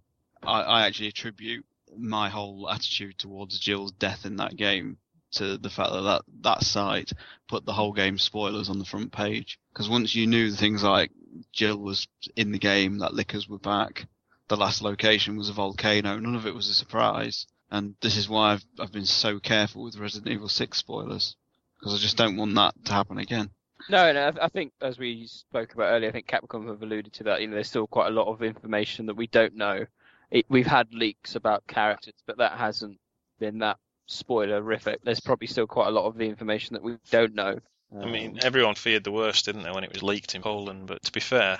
[0.42, 1.64] I, I actually attribute
[1.96, 4.98] my whole attitude towards Jill's death in that game
[5.32, 7.12] to the fact that that, that site
[7.48, 9.58] put the whole game spoilers on the front page.
[9.72, 11.10] Because once you knew things like
[11.52, 12.06] Jill was
[12.36, 14.06] in the game, that lickers were back,
[14.48, 17.46] the last location was a volcano, none of it was a surprise.
[17.70, 21.36] And this is why I've, I've been so careful with Resident Evil 6 spoilers.
[21.78, 23.50] Because I just don't want that to happen again.
[23.88, 27.12] No, no, I- I think as we spoke about earlier, I think Capcom have alluded
[27.14, 27.40] to that.
[27.40, 29.86] You know, there's still quite a lot of information that we don't know.
[30.30, 32.98] It, we've had leaks about characters, but that hasn't
[33.38, 33.78] been that
[34.08, 34.96] spoilerific.
[35.04, 37.58] There's probably still quite a lot of the information that we don't know.
[37.96, 40.86] I mean, um, everyone feared the worst, didn't they, when it was leaked in Poland?
[40.86, 41.58] But to be fair,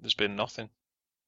[0.00, 0.68] there's been nothing.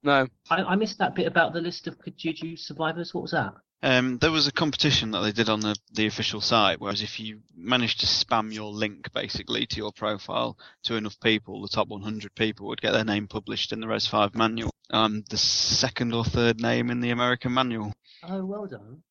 [0.03, 0.29] No.
[0.51, 3.15] I, I missed that bit about the list of Kijuju survivors.
[3.15, 3.55] What was that?
[3.85, 7.21] Um, there was a competition that they did on the, the official site, whereas if
[7.21, 11.89] you managed to spam your link basically to your profile to enough people, the top
[11.89, 14.71] 100 people would get their name published in the Res 5 manual.
[14.89, 17.93] Um, the second or third name in the American manual.
[18.27, 19.03] Oh, well done.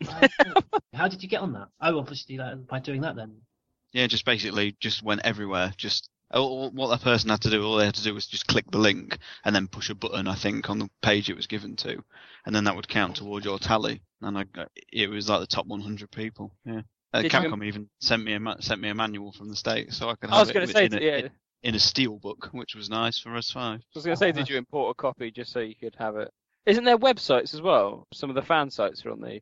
[0.92, 1.68] How did you get on that?
[1.80, 3.36] Oh, obviously that, by doing that then.
[3.92, 5.72] Yeah, just basically just went everywhere.
[5.76, 8.70] Just what that person had to do, all they had to do was just click
[8.70, 11.76] the link and then push a button, I think, on the page it was given
[11.76, 12.02] to,
[12.44, 14.02] and then that would count towards your tally.
[14.20, 14.44] And I,
[14.92, 16.52] it was like the top 100 people.
[16.64, 16.82] Yeah.
[17.14, 19.96] Uh, Did you- Capcom even sent me a sent me a manual from the states,
[19.96, 20.28] so I could.
[20.28, 21.28] Have I was it going to say, in a, yeah.
[21.62, 23.80] in a steel book, which was nice for us five.
[23.80, 26.16] I was going to say, did you import a copy just so you could have
[26.16, 26.30] it?
[26.66, 28.06] Isn't there websites as well?
[28.12, 29.40] Some of the fan sites are on the.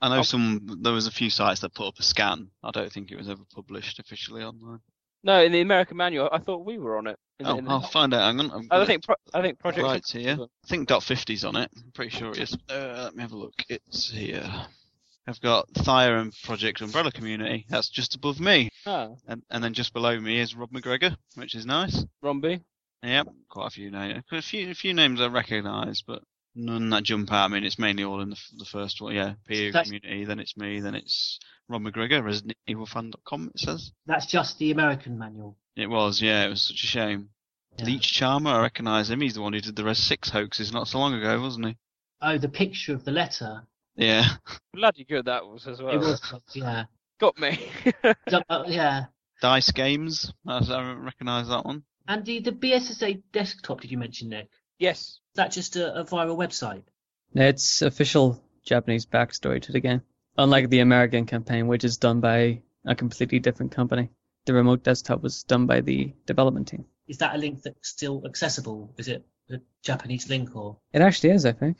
[0.00, 0.22] I know Oh.
[0.22, 0.80] some.
[0.82, 2.48] There was a few sites that put up a scan.
[2.64, 4.80] I don't think it was ever published officially online.
[5.24, 7.18] No, in the American manual, I thought we were on it.
[7.40, 8.20] In Oh, in the- I'll find out.
[8.36, 8.68] Hang on.
[8.70, 10.36] I've I think Pro- I think Project right here.
[10.40, 11.70] I think dot 50's on it.
[11.76, 12.56] I'm pretty sure it is.
[12.68, 13.54] Uh, let me have a look.
[13.68, 14.48] It's here.
[15.26, 17.64] I've got Thyre and Project Umbrella Community.
[17.70, 18.68] That's just above me.
[18.86, 22.04] Ah, And and then just below me is Rob McGregor, which is nice.
[22.22, 22.60] Romby.
[23.02, 24.22] Yep, quite a few names.
[24.30, 26.22] A few a few names I recognise, but
[26.54, 27.44] none that jump out.
[27.44, 29.14] I mean, it's mainly all in the, the first one.
[29.14, 30.24] Yeah, PU That's- Community.
[30.24, 30.80] Then it's me.
[30.80, 32.22] Then it's Rob McGregor.
[32.22, 33.52] ResidentEvilFan.com.
[33.54, 33.92] It says.
[34.06, 35.56] That's just the American manual.
[35.76, 36.20] It was.
[36.22, 37.30] Yeah, it was such a shame.
[37.82, 39.20] Leech Charmer, I recognise him.
[39.20, 41.76] He's the one who did the Res Six hoaxes not so long ago, wasn't he?
[42.22, 43.62] Oh, the picture of the letter.
[43.96, 44.24] Yeah.
[44.72, 45.92] Bloody good that was as well.
[45.94, 46.20] It was,
[46.52, 46.84] yeah.
[47.20, 47.58] Got me.
[48.48, 49.04] Uh, yeah.
[49.40, 50.32] Dice Games.
[50.46, 51.82] I I recognise that one.
[52.06, 54.48] And the, the BSAA desktop, did you mention, Nick?
[54.78, 55.18] Yes.
[55.34, 56.84] Is that just a, a viral website?
[57.34, 60.02] It's official Japanese backstory to the game.
[60.38, 64.10] Unlike the American campaign, which is done by a completely different company.
[64.44, 66.84] The remote desktop was done by the development team.
[67.08, 68.94] Is that a link that's still accessible?
[68.96, 70.76] Is it a Japanese link or?
[70.92, 71.78] It actually is, I think.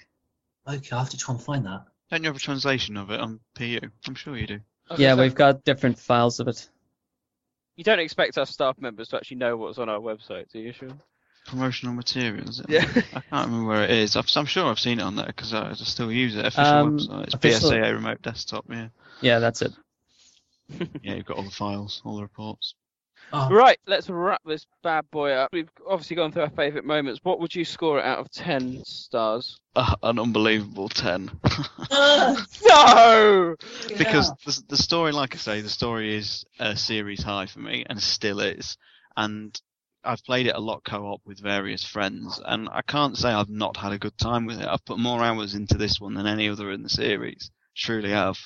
[0.66, 1.84] Okay, I'll have to try and find that.
[2.10, 3.78] Don't you have a translation of it on PU?
[4.08, 4.60] I'm sure you do.
[4.96, 6.68] Yeah, we've got different files of it.
[7.76, 10.72] You don't expect our staff members to actually know what's on our website, do you,
[10.72, 10.98] sure?
[11.46, 12.62] Promotional materials.
[12.68, 12.84] Yeah.
[13.14, 14.16] I can't remember where it is.
[14.16, 16.44] I've, I'm sure I've seen it on there because I, I still use it.
[16.46, 17.24] Official Um, website.
[17.24, 18.64] It's official- BSAA remote desktop.
[18.70, 18.88] Yeah.
[19.20, 19.72] Yeah, that's it.
[21.02, 22.74] Yeah, you've got all the files, all the reports.
[23.32, 23.50] Oh.
[23.50, 25.50] Right, let's wrap this bad boy up.
[25.52, 27.20] We've obviously gone through our favourite moments.
[27.22, 29.58] What would you score it out of 10 stars?
[29.76, 31.30] Uh, an unbelievable ten.
[32.66, 33.56] no!
[33.98, 37.84] because the, the story, like I say, the story is a series high for me,
[37.88, 38.76] and still is.
[39.16, 39.58] And
[40.04, 43.76] I've played it a lot co-op with various friends, and I can't say I've not
[43.76, 44.68] had a good time with it.
[44.68, 47.50] I've put more hours into this one than any other in the series.
[47.76, 48.38] Truly have.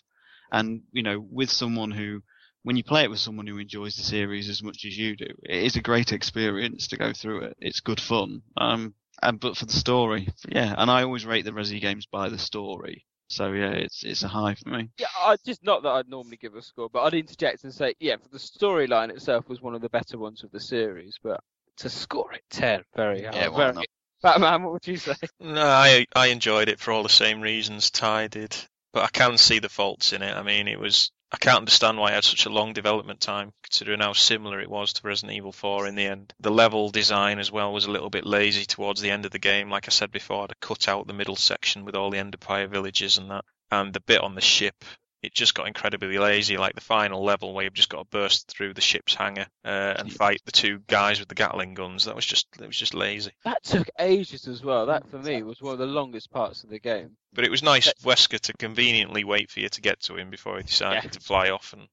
[0.53, 2.23] And you know, with someone who,
[2.63, 5.29] when you play it with someone who enjoys the series as much as you do,
[5.43, 7.57] it is a great experience to go through it.
[7.61, 8.43] It's good fun.
[8.57, 12.29] Um, and but for the story, yeah, and I always rate the Resi games by
[12.29, 13.05] the story.
[13.29, 14.91] So yeah, it's it's a high for me.
[14.99, 17.95] Yeah, I just not that I'd normally give a score, but I'd interject and say,
[18.01, 21.41] yeah, for the storyline itself was one of the better ones of the series, but
[21.79, 23.31] to score it 10, very high.
[23.35, 23.75] Yeah, well, very...
[23.75, 23.83] no.
[24.23, 25.15] Batman, what would you say?
[25.39, 28.57] No, I I enjoyed it for all the same reasons Ty did,
[28.93, 30.35] but I can see the faults in it.
[30.35, 33.53] I mean, it was I can't understand why it had such a long development time,
[33.63, 36.33] considering how similar it was to Resident Evil 4 in the end.
[36.41, 39.39] The level design as well was a little bit lazy towards the end of the
[39.39, 39.69] game.
[39.69, 43.19] Like I said before, I'd cut out the middle section with all the Empire villages
[43.19, 44.85] and that, and the bit on the ship.
[45.23, 48.49] It just got incredibly lazy, like the final level where you've just got to burst
[48.49, 52.05] through the ship's hangar uh, and fight the two guys with the Gatling guns.
[52.05, 53.33] That was just it was just lazy.
[53.45, 54.87] That took ages as well.
[54.87, 57.17] That, for me, was one of the longest parts of the game.
[57.33, 60.31] But it was nice of Wesker to conveniently wait for you to get to him
[60.31, 61.11] before he decided Yeah.
[61.11, 61.89] to fly off and,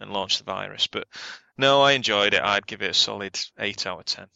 [0.00, 0.86] and launch the virus.
[0.86, 1.06] But
[1.58, 2.42] no, I enjoyed it.
[2.42, 4.26] I'd give it a solid 8 out of 10.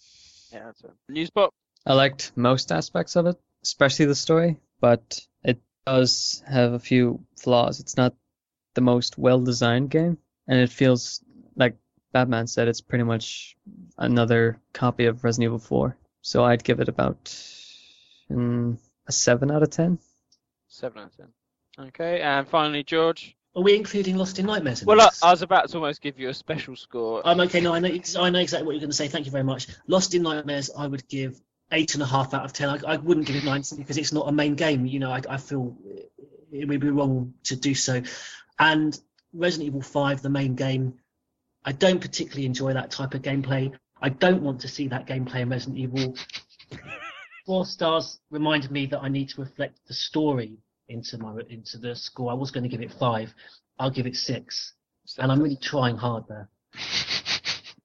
[0.53, 0.91] Yeah, that's it.
[1.11, 1.51] Newsbot.
[1.87, 7.25] I liked most aspects of it, especially the story, but it does have a few
[7.37, 7.81] flaws.
[7.81, 8.15] It's not
[8.75, 11.25] the most well designed game, and it feels
[11.57, 11.77] like
[12.13, 13.57] Batman said it's pretty much
[13.97, 15.97] another copy of Resident Evil 4.
[16.21, 17.25] So I'd give it about
[18.31, 19.99] mm, a 7 out of 10.
[20.69, 21.87] 7 out of 10.
[21.89, 23.35] Okay, and finally, George.
[23.57, 24.83] Are we including Lost in Nightmares?
[24.83, 25.23] In Well, I, this?
[25.23, 27.23] I was about to almost give you a special score.
[27.25, 27.61] I'm okay.
[27.61, 27.89] No, I know.
[28.19, 29.09] I know exactly what you're going to say.
[29.09, 29.69] Thank you very much.
[29.87, 31.41] Lost in Nightmares, I would give
[31.73, 32.69] eight and a half out of ten.
[32.69, 34.87] I, I wouldn't give it nine because it's not a main game.
[34.87, 35.77] You know, I, I feel
[36.51, 38.03] it would be wrong to do so.
[38.59, 38.99] And
[39.33, 40.95] Resident Evil Five, the main game,
[41.65, 43.73] I don't particularly enjoy that type of gameplay.
[44.01, 46.15] I don't want to see that gameplay in Resident Evil.
[47.45, 50.59] Four stars reminded me that I need to reflect the story
[50.89, 52.31] into my into the score.
[52.31, 53.35] I was going to give it five.
[53.79, 54.75] I'll give it six,
[55.19, 56.49] and I'm really trying hard there.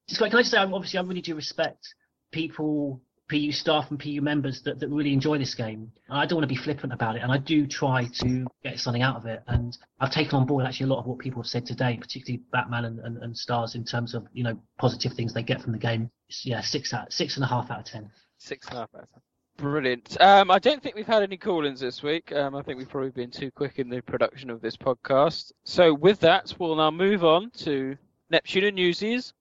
[0.07, 1.95] Just can I just say, obviously, I really do respect
[2.31, 5.91] people, PU staff and PU members that, that really enjoy this game.
[6.09, 9.01] I don't want to be flippant about it, and I do try to get something
[9.01, 9.41] out of it.
[9.47, 12.43] And I've taken on board actually a lot of what people have said today, particularly
[12.51, 15.71] Batman and, and, and Stars, in terms of you know positive things they get from
[15.71, 16.09] the game.
[16.43, 18.11] Yeah, six out, six and a half out of ten.
[18.37, 19.21] Six and a half out of ten.
[19.57, 20.19] Brilliant.
[20.19, 22.31] Um, I don't think we've had any call-ins this week.
[22.31, 25.51] Um, I think we've probably been too quick in the production of this podcast.
[25.63, 27.95] So with that, we'll now move on to
[28.31, 29.33] Neptune and Newsies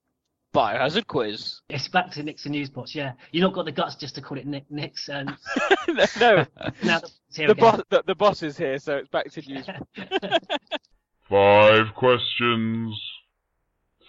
[0.55, 1.61] Biohazard Quiz.
[1.71, 2.95] It's back to Nick's and Newsbots.
[2.95, 5.09] Yeah, You've not got the guts just to call it Nick Nick's.
[5.09, 5.37] Um,
[5.89, 6.47] and no, no.
[6.83, 9.41] now that it's here the boss, the, the boss is here, so it's back to
[9.41, 9.67] news.
[11.31, 13.01] Five questions,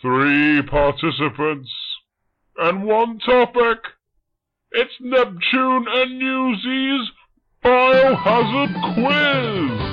[0.02, 1.72] three participants,
[2.58, 3.80] and one topic.
[4.72, 7.12] It's Neptune and Newsies
[7.64, 9.93] Biohazard Quiz!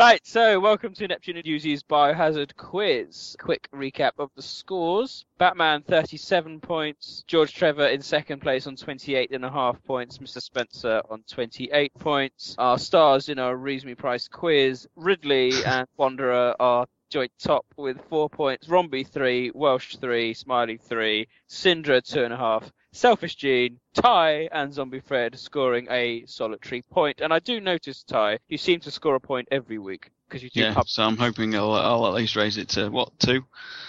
[0.00, 3.36] Right, so welcome to Neptune and Newsies Biohazard Quiz.
[3.38, 5.26] Quick recap of the scores.
[5.36, 10.40] Batman 37 points, George Trevor in second place on 28 and a half points, Mr.
[10.40, 12.54] Spencer on 28 points.
[12.56, 18.30] Our stars in our reasonably priced quiz, Ridley and Wanderer are joint top with four
[18.30, 24.48] points, Romby three, Welsh three, Smiley three, Syndra two and a half, Selfish Gene, Ty,
[24.52, 27.20] and Zombie Fred scoring a solitary point.
[27.20, 30.50] And I do notice, Ty, you seem to score a point every week because you
[30.50, 33.44] do Yeah, up so I'm hoping I'll, I'll at least raise it to what two?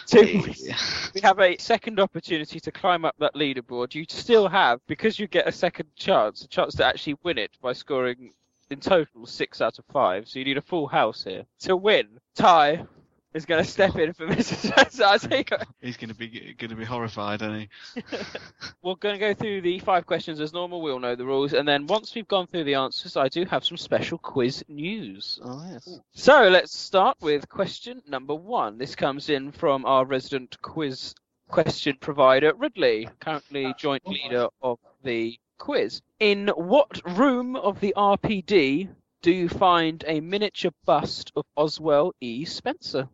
[0.07, 0.43] two.
[1.13, 3.93] we have a second opportunity to climb up that leaderboard.
[3.95, 7.51] You still have, because you get a second chance, a chance to actually win it
[7.61, 8.33] by scoring
[8.69, 10.27] in total six out of five.
[10.27, 12.07] So you need a full house here to win.
[12.35, 12.85] Ty
[13.33, 14.55] is going to step in for Mr.
[14.55, 15.65] Spencer.
[15.81, 18.03] He's going to be going to be horrified, isn't he?
[18.81, 20.81] we're going to go through the five questions as normal.
[20.81, 23.45] We all know the rules, and then once we've gone through the answers, I do
[23.45, 25.39] have some special quiz news.
[25.43, 25.99] Oh yes.
[26.13, 28.77] So let's start with question number one.
[28.77, 31.15] This comes in from our resident quiz
[31.49, 36.01] question provider, Ridley, currently joint leader of the quiz.
[36.19, 38.89] In what room of the RPD
[39.21, 42.45] do you find a miniature bust of Oswell E.
[42.45, 43.07] Spencer?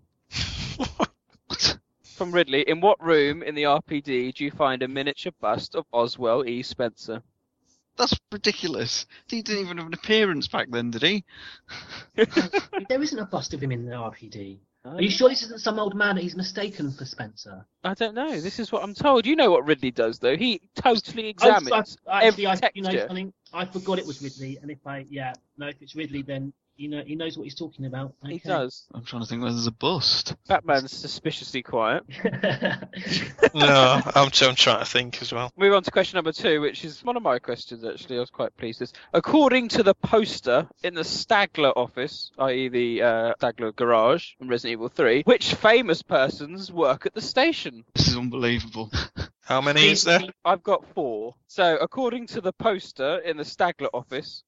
[2.16, 5.86] From Ridley, in what room in the RPD do you find a miniature bust of
[5.94, 6.64] Oswell E.
[6.64, 7.22] Spencer?
[7.98, 9.06] That's ridiculous.
[9.28, 11.26] He didn't even have an appearance back then, did he?
[12.16, 14.60] there isn't a bust of him in the RPD.
[14.96, 17.66] Are you sure this isn't some old man that he's mistaken for Spencer?
[17.84, 18.40] I don't know.
[18.40, 19.26] This is what I'm told.
[19.26, 20.38] You know what Ridley does, though.
[20.38, 22.72] He totally oh, examines I, I, every actually, I, texture.
[22.76, 23.34] you know something?
[23.54, 26.90] I forgot it was Ridley, and if I, yeah, no, if it's Ridley, then you
[26.90, 28.14] know he knows what he's talking about.
[28.26, 28.88] He does.
[28.94, 30.36] I'm trying to think whether there's a bust.
[30.48, 32.04] Batman's suspiciously quiet.
[33.54, 35.52] no, I'm, I'm trying to think as well.
[35.58, 38.18] Move on to question number two, which is one of my questions actually.
[38.18, 38.94] I was quite pleased with.
[39.14, 42.70] According to the poster in the Stagla office, i.e.
[42.70, 47.84] the uh, Stagla garage in Resident Evil 3, which famous persons work at the station?
[47.94, 48.92] This is unbelievable.
[49.48, 50.20] How many is there?
[50.44, 51.36] I've got four.
[51.48, 54.44] So, according to the poster in the Stagla office,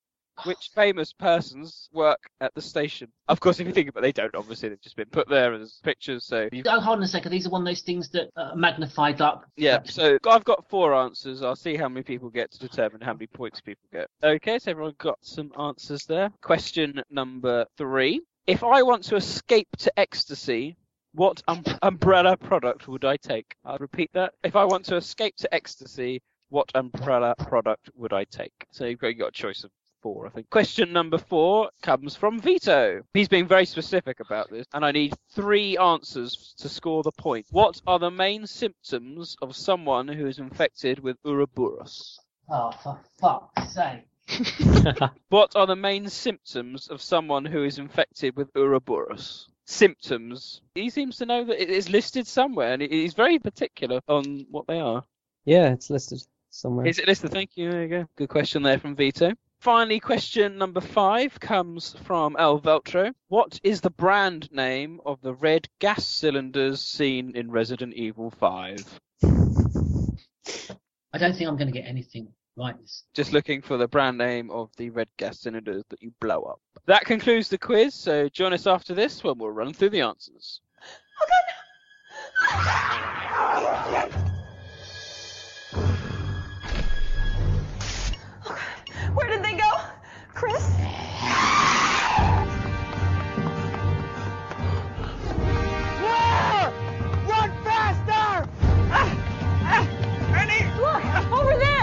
[0.46, 3.10] which famous persons work at the station?
[3.28, 4.36] Of course, if you think about it, they don't.
[4.36, 6.26] Obviously, they've just been put there as pictures.
[6.26, 7.32] So, you Oh, hold on a second.
[7.32, 9.46] These are one of those things that are magnified up.
[9.56, 9.80] yeah.
[9.86, 11.42] So, I've got four answers.
[11.44, 14.08] I'll see how many people get to determine how many points people get.
[14.24, 16.30] Okay, so everyone got some answers there.
[16.42, 20.76] Question number three: If I want to escape to ecstasy.
[21.16, 23.56] What um- umbrella product would I take?
[23.66, 24.34] I'll repeat that.
[24.44, 28.54] If I want to escape to ecstasy, what umbrella product would I take?
[28.72, 30.50] So you've got, you've got a choice of four, I think.
[30.50, 33.02] Question number four comes from Vito.
[33.14, 37.46] He's being very specific about this, and I need three answers to score the point.
[37.52, 42.20] What are the main symptoms of someone who is infected with Uroboros?
[42.50, 44.06] Oh, for fuck's sake.
[45.30, 49.48] What are the main symptoms of someone who is infected with Uroboros?
[49.66, 50.62] Symptoms.
[50.76, 54.68] He seems to know that it is listed somewhere, and he's very particular on what
[54.68, 55.04] they are.
[55.46, 56.88] Yeah, it's listed somewhere.
[56.88, 57.32] Is it listed?
[57.32, 57.72] Thank you.
[57.72, 58.06] There you go.
[58.16, 59.34] Good question there from Vito.
[59.60, 63.14] Finally, question number five comes from El Veltro.
[63.28, 69.00] What is the brand name of the red gas cylinders seen in Resident Evil 5?
[71.12, 72.80] I don't think I'm going to get anything right.
[72.80, 76.44] This Just looking for the brand name of the red gas cylinders that you blow
[76.44, 76.62] up.
[76.86, 80.62] That concludes the quiz, so join us after this when we'll run through the answers.
[82.52, 84.10] Oh,
[89.20, 89.70] Where did they go?
[90.34, 90.64] Chris?
[97.28, 98.50] Run faster!
[98.92, 99.10] Ah,
[99.66, 99.84] ah,
[100.40, 100.66] Ernie!
[100.80, 101.80] Look, over there!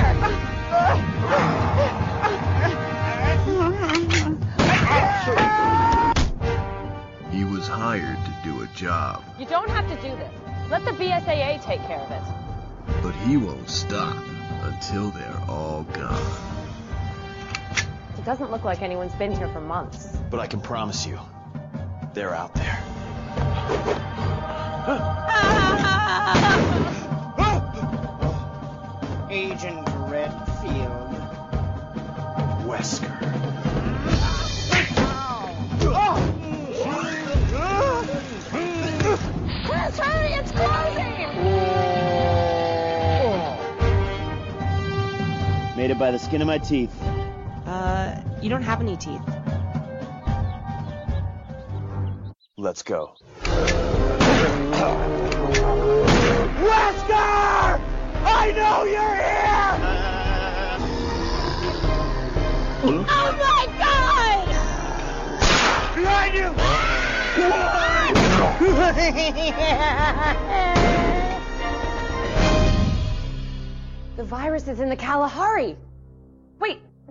[7.30, 10.32] He was hired to do a job, You don't have to do this.
[10.70, 12.22] Let the BSAA take care of it.
[13.02, 14.16] but he won't stop
[14.62, 16.55] until they're all gone.
[18.26, 20.18] It doesn't look like anyone's been here for months.
[20.30, 21.20] But I can promise you,
[22.12, 22.82] they're out there.
[29.30, 31.14] Agent Redfield.
[32.66, 33.16] Wesker.
[39.66, 41.06] Chris, hurry, it's closing!
[45.76, 46.92] Made it by the skin of my teeth.
[47.86, 49.22] Uh, you don't have any teeth.
[52.56, 53.14] Let's go.
[56.66, 57.80] Wesker!
[58.24, 59.76] I know you're here!
[63.08, 64.48] Oh my god!
[65.94, 66.48] Behind you!
[74.16, 75.76] The virus is in the Kalahari.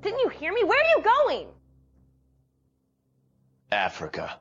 [0.05, 0.63] Wait, didn't you hear me?
[0.63, 1.47] Where are you going?
[3.71, 4.37] Africa.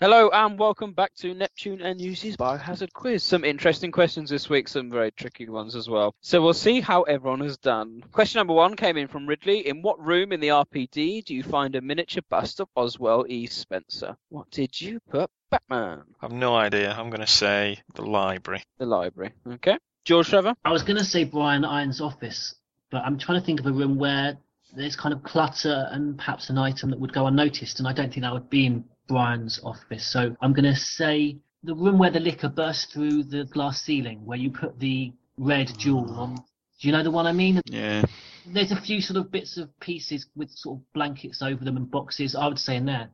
[0.00, 3.22] Hello and welcome back to Neptune and Newsy's Biohazard Quiz.
[3.22, 6.14] Some interesting questions this week, some very tricky ones as well.
[6.22, 8.02] So we'll see how everyone has done.
[8.10, 9.68] Question number one came in from Ridley.
[9.68, 13.46] In what room in the RPD do you find a miniature bust of Oswell E.
[13.48, 14.16] Spencer?
[14.30, 16.04] What did you put, Batman?
[16.22, 16.90] I've no idea.
[16.90, 18.62] I'm going to say the library.
[18.78, 19.32] The library.
[19.46, 19.76] Okay.
[20.04, 20.54] George Trevor?
[20.64, 22.54] I was going to say Brian Irons' office,
[22.90, 24.36] but I'm trying to think of a room where
[24.76, 28.12] there's kind of clutter and perhaps an item that would go unnoticed, and I don't
[28.12, 30.06] think that would be in Brian's office.
[30.12, 34.24] So I'm going to say the room where the licker burst through the glass ceiling,
[34.26, 36.34] where you put the red jewel on.
[36.36, 37.62] Do you know the one I mean?
[37.64, 38.04] Yeah.
[38.46, 41.90] There's a few sort of bits of pieces with sort of blankets over them and
[41.90, 42.34] boxes.
[42.34, 43.08] I would say in there.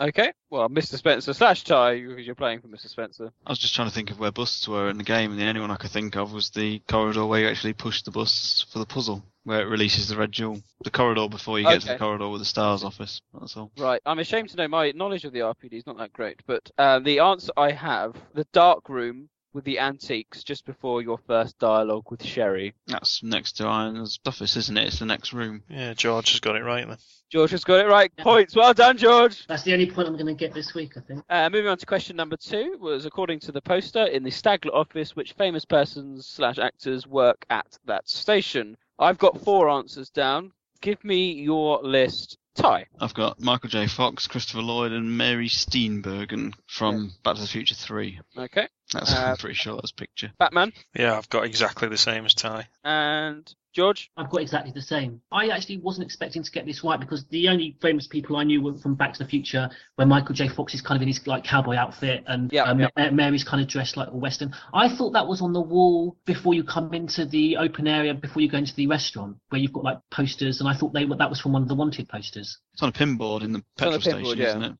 [0.00, 0.32] Okay.
[0.50, 0.96] Well, Mr.
[0.96, 2.88] Spencer slash Ty, because you're playing for Mr.
[2.88, 3.32] Spencer.
[3.46, 5.46] I was just trying to think of where busts were in the game, and the
[5.46, 8.66] only one I could think of was the corridor where you actually push the busts
[8.72, 10.60] for the puzzle, where it releases the red jewel.
[10.82, 13.20] The corridor before you get to the corridor with the stars office.
[13.38, 13.70] That's all.
[13.78, 16.70] Right, I'm ashamed to know my knowledge of the RPD is not that great, but
[16.76, 21.58] uh, the answer I have, the dark room with the antiques just before your first
[21.58, 22.74] dialogue with Sherry.
[22.88, 24.88] That's next to Irons' office, isn't it?
[24.88, 25.62] It's the next room.
[25.70, 26.98] Yeah, George has got it right then.
[27.30, 28.14] George has got it right.
[28.16, 28.54] Points.
[28.54, 29.46] Well done, George.
[29.46, 31.24] That's the only point I'm going to get this week, I think.
[31.28, 34.72] Uh, moving on to question number two was according to the poster in the Stagla
[34.72, 38.76] office, which famous persons slash actors work at that station?
[38.98, 40.52] I've got four answers down.
[40.80, 42.38] Give me your list.
[42.54, 42.86] Ty.
[43.00, 43.86] I've got Michael J.
[43.86, 48.20] Fox, Christopher Lloyd, and Mary Steenburgen from Back to the Future 3.
[48.38, 48.68] Okay.
[48.92, 50.32] That's Uh, I'm pretty sure that's picture.
[50.38, 50.72] Batman.
[50.94, 52.68] Yeah, I've got exactly the same as Ty.
[52.84, 54.10] And George?
[54.16, 55.20] I've got exactly the same.
[55.32, 58.62] I actually wasn't expecting to get this right because the only famous people I knew
[58.62, 60.48] were from Back to the Future, where Michael J.
[60.48, 63.68] Fox is kind of in his like cowboy outfit and um, Ma- Mary's kind of
[63.68, 64.54] dressed like a western.
[64.72, 68.42] I thought that was on the wall before you come into the open area before
[68.42, 71.16] you go into the restaurant where you've got like posters, and I thought they were
[71.16, 72.58] that was from one of the wanted posters.
[72.72, 74.48] It's on a pinboard in the petrol a pinboard, station, yeah.
[74.48, 74.72] isn't it?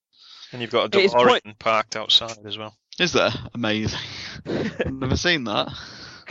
[0.52, 2.76] And you've got a It is DeLorean parked outside as well.
[2.98, 3.30] Is there?
[3.54, 3.98] Amazing.
[4.46, 5.68] I've never seen that.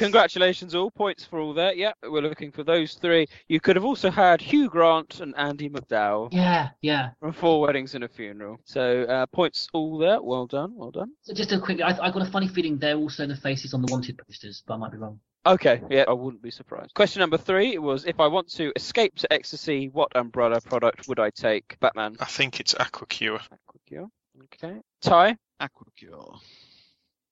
[0.03, 1.77] Congratulations, all points for all that.
[1.77, 3.25] Yeah, we're looking for those three.
[3.47, 6.27] You could have also had Hugh Grant and Andie MacDowell.
[6.34, 7.11] Yeah, yeah.
[7.21, 8.59] From Four Weddings and a Funeral.
[8.65, 10.21] So uh, points all there.
[10.21, 11.13] Well done, well done.
[11.21, 13.81] So just a quick, I, I got a funny feeling they're also the faces on
[13.81, 15.21] the wanted posters, but I might be wrong.
[15.45, 16.93] Okay, yeah, I wouldn't be surprised.
[16.93, 21.19] Question number three was if I want to escape to ecstasy, what umbrella product would
[21.19, 21.77] I take?
[21.80, 22.17] Batman.
[22.19, 23.39] I think it's Aquacure.
[23.39, 24.09] Aquacure.
[24.43, 24.81] Okay.
[25.01, 26.39] Ty Aquacure.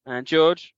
[0.05, 0.73] and George.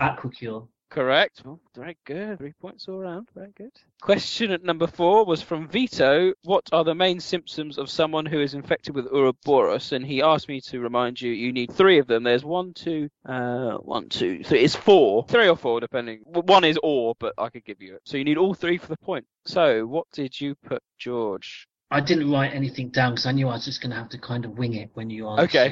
[0.00, 0.66] Aquacure.
[0.88, 1.42] Correct.
[1.44, 2.38] Well, very good.
[2.38, 3.28] Three points all around.
[3.34, 3.72] Very good.
[4.00, 6.32] Question at number four was from Vito.
[6.44, 9.92] What are the main symptoms of someone who is infected with Uroboros?
[9.92, 12.22] And he asked me to remind you, you need three of them.
[12.22, 14.60] There's one, two, uh, one, two, three.
[14.60, 15.24] It's four.
[15.28, 16.20] Three or four, depending.
[16.24, 18.02] One is or, but I could give you it.
[18.04, 19.26] So you need all three for the point.
[19.44, 21.66] So what did you put, George?
[21.90, 24.18] I didn't write anything down because I knew I was just going to have to
[24.18, 25.42] kind of wing it when you asked.
[25.44, 25.70] Okay.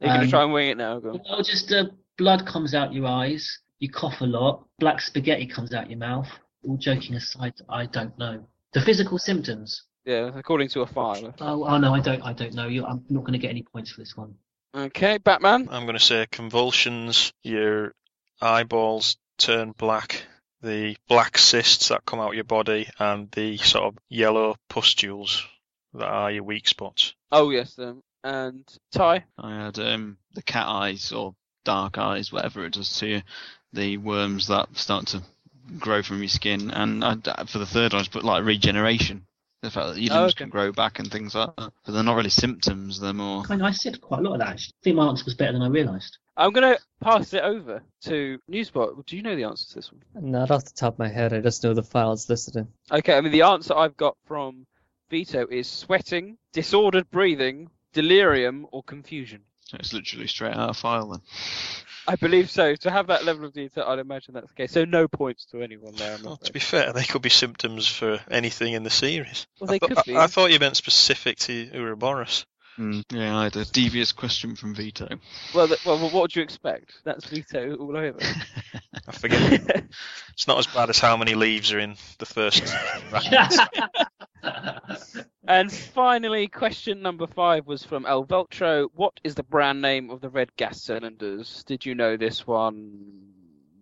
[0.00, 0.98] You're going to Um, try and wing it now.
[0.98, 1.20] Go on.
[1.28, 1.84] Well, just uh,
[2.16, 6.28] blood comes out your eyes, you cough a lot, black spaghetti comes out your mouth.
[6.64, 8.44] All joking aside, I don't know.
[8.72, 9.84] The physical symptoms.
[10.04, 11.34] Yeah, according to a file.
[11.40, 12.22] Oh, oh no, I don't.
[12.22, 12.66] I don't know.
[12.66, 14.34] You, I'm not going to get any points for this one.
[14.74, 15.68] Okay, Batman.
[15.70, 17.94] I'm going to say convulsions, your
[18.40, 20.22] eyeballs turn black,
[20.62, 25.46] the black cysts that come out your body, and the sort of yellow pustules
[25.94, 27.14] that are your weak spots.
[27.30, 29.24] Oh yes, um, and Ty.
[29.38, 31.34] I had um, the cat eyes or
[31.64, 33.22] dark eyes, whatever it does to you,
[33.72, 35.22] the worms that start to
[35.78, 37.16] grow from your skin, and I,
[37.46, 39.24] for the third one, I just put like regeneration.
[39.60, 40.44] The fact that your Oh, limbs okay.
[40.44, 41.72] can grow back and things like that.
[41.84, 43.42] But they're not really symptoms, they're more.
[43.42, 44.50] Kind of, I said quite a lot of that.
[44.50, 44.72] Actually.
[44.80, 46.16] I think my answer was better than I realised.
[46.36, 49.04] I'm going to pass it over to Newsbot.
[49.04, 50.30] Do you know the answer to this one?
[50.30, 52.68] Not off the top of my head, I just know the file it's listed in.
[52.92, 54.64] Okay, I mean the answer I've got from
[55.10, 59.40] Vito is sweating, disordered breathing, delirium, or confusion.
[59.74, 61.20] It's literally straight out of file then.
[62.08, 62.74] I believe so.
[62.74, 64.72] To have that level of detail, I'd imagine that's the case.
[64.72, 66.14] So no points to anyone there.
[66.16, 66.46] I'm Well, afraid.
[66.46, 69.46] to be fair, they could be symptoms for anything in the series.
[69.60, 70.16] Well, they I, thought- could be.
[70.16, 72.44] I, I thought you meant specific to Uroboros.
[72.78, 75.08] Mm, yeah, I had a devious question from Vito.
[75.52, 76.94] Well, th- well, what would you expect?
[77.04, 78.18] That's Vito all over.
[79.08, 79.86] I forget.
[80.32, 82.72] it's not as bad as how many leaves are in the first
[85.48, 88.88] and finally, question number five was from El Veltro.
[88.94, 91.64] What is the brand name of the red gas cylinders?
[91.64, 93.32] Did you know this one,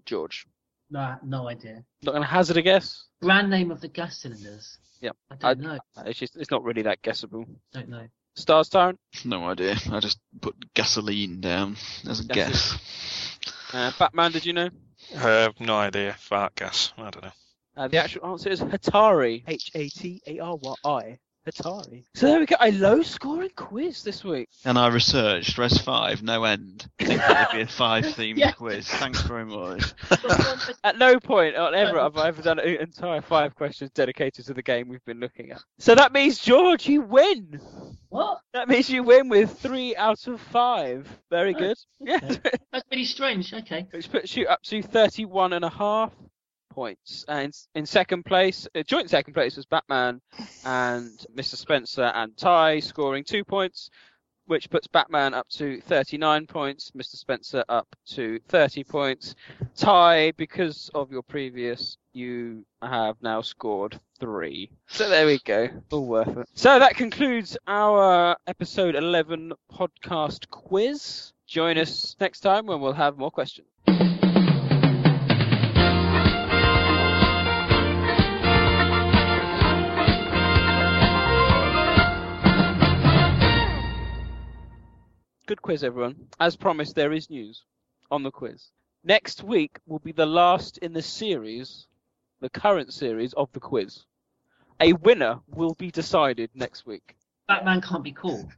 [0.06, 0.46] George?
[0.90, 1.84] No, no idea.
[2.02, 3.04] Not going to hazard a guess.
[3.20, 4.78] Brand name of the gas cylinders.
[5.02, 5.78] Yeah, I don't know.
[6.06, 7.44] It's just it's not really that guessable.
[7.74, 8.06] Don't know.
[8.36, 8.98] Stars Tyrant.
[9.24, 9.76] No idea.
[9.90, 11.76] I just put gasoline down
[12.08, 12.52] as a Gasoline.
[12.52, 12.78] guess.
[13.72, 14.32] Uh, Batman.
[14.32, 14.70] Did you know?
[15.16, 16.14] I have no idea.
[16.18, 16.92] Fart gas.
[16.98, 17.32] I don't know.
[17.76, 19.42] Uh, the actual answer is Hatari.
[19.46, 21.18] H A T A R Y I.
[21.46, 22.04] Hatari.
[22.14, 22.56] So there we go.
[22.60, 24.48] A low scoring quiz this week.
[24.64, 26.86] And I researched Res 5, no end.
[27.00, 28.52] I think it would be a five themed Yeah.
[28.52, 28.88] quiz.
[28.88, 29.94] Thanks very much.
[30.84, 34.54] At no point on ever have I ever done an entire five questions dedicated to
[34.54, 35.62] the game we've been looking at.
[35.78, 37.60] So that means George, you win.
[38.08, 38.40] What?
[38.52, 41.08] That means you win with three out of five.
[41.30, 41.76] Very oh, good.
[42.00, 42.18] Yeah.
[42.72, 43.52] That's really strange.
[43.52, 43.86] Okay.
[43.90, 46.12] Which puts you up to 31 and a half
[46.76, 47.24] points.
[47.26, 50.20] And in second place, uh, joint second place was Batman
[50.64, 51.56] and Mr.
[51.56, 53.88] Spencer and Ty scoring two points,
[54.44, 57.16] which puts Batman up to 39 points, Mr.
[57.16, 59.34] Spencer up to 30 points.
[59.74, 64.70] Ty, because of your previous, you have now scored three.
[64.86, 65.68] So there we go.
[65.90, 66.46] All worth it.
[66.52, 71.32] So that concludes our episode 11 podcast quiz.
[71.46, 73.68] Join us next time when we'll have more questions.
[85.46, 86.16] Good quiz, everyone.
[86.40, 87.62] As promised, there is news
[88.10, 88.70] on the quiz.
[89.04, 91.86] Next week will be the last in the series,
[92.40, 94.04] the current series of the quiz.
[94.80, 97.16] A winner will be decided next week.
[97.46, 98.50] Batman can't be called.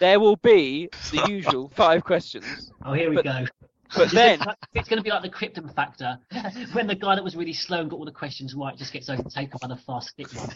[0.00, 2.72] There will be the usual five questions.
[2.84, 3.46] Oh, here we But- go.
[3.94, 4.40] But then,
[4.72, 6.18] it's going to be like the Krypton factor,
[6.72, 9.08] when the guy that was really slow and got all the questions right just gets
[9.08, 10.50] overtaken by the fast quick one.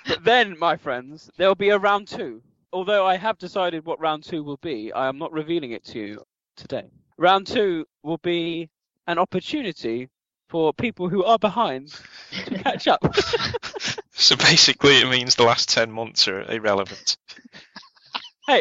[0.08, 2.42] but then, my friends, there will be a round two.
[2.72, 5.98] Although I have decided what round two will be, I am not revealing it to
[5.98, 6.22] you
[6.56, 6.84] today.
[7.16, 8.68] Round two will be
[9.06, 10.08] an opportunity
[10.48, 11.94] for people who are behind
[12.44, 13.00] to catch up.
[14.20, 17.16] So basically, it means the last 10 months are irrelevant.
[18.48, 18.60] hey,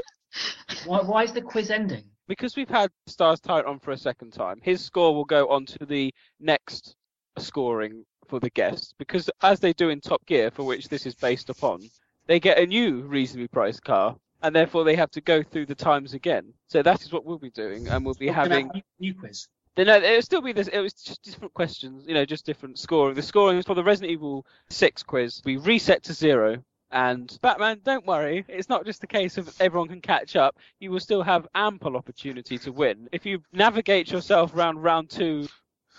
[0.86, 2.04] Why, why is the quiz ending?
[2.28, 5.86] because we've had Stars Tyrant for a second time, his score will go on to
[5.88, 6.96] the next
[7.40, 8.94] scoring for the guests.
[9.00, 11.82] Because as they do in Top Gear, for which this is based upon,
[12.28, 15.76] they get a new reasonably priced car, and therefore they have to go through the
[15.76, 16.54] times again.
[16.68, 18.70] So that is what we'll be doing, and we'll be having.
[18.70, 19.48] a new, new quiz.
[19.78, 20.68] No, uh, it'll still be this.
[20.68, 23.16] It was just different questions, you know, just different scoring.
[23.16, 26.64] The scoring is for the Resident Evil 6 quiz, we reset to zero.
[26.90, 30.58] And Batman, don't worry, it's not just the case of everyone can catch up.
[30.80, 35.48] You will still have ample opportunity to win if you navigate yourself around round two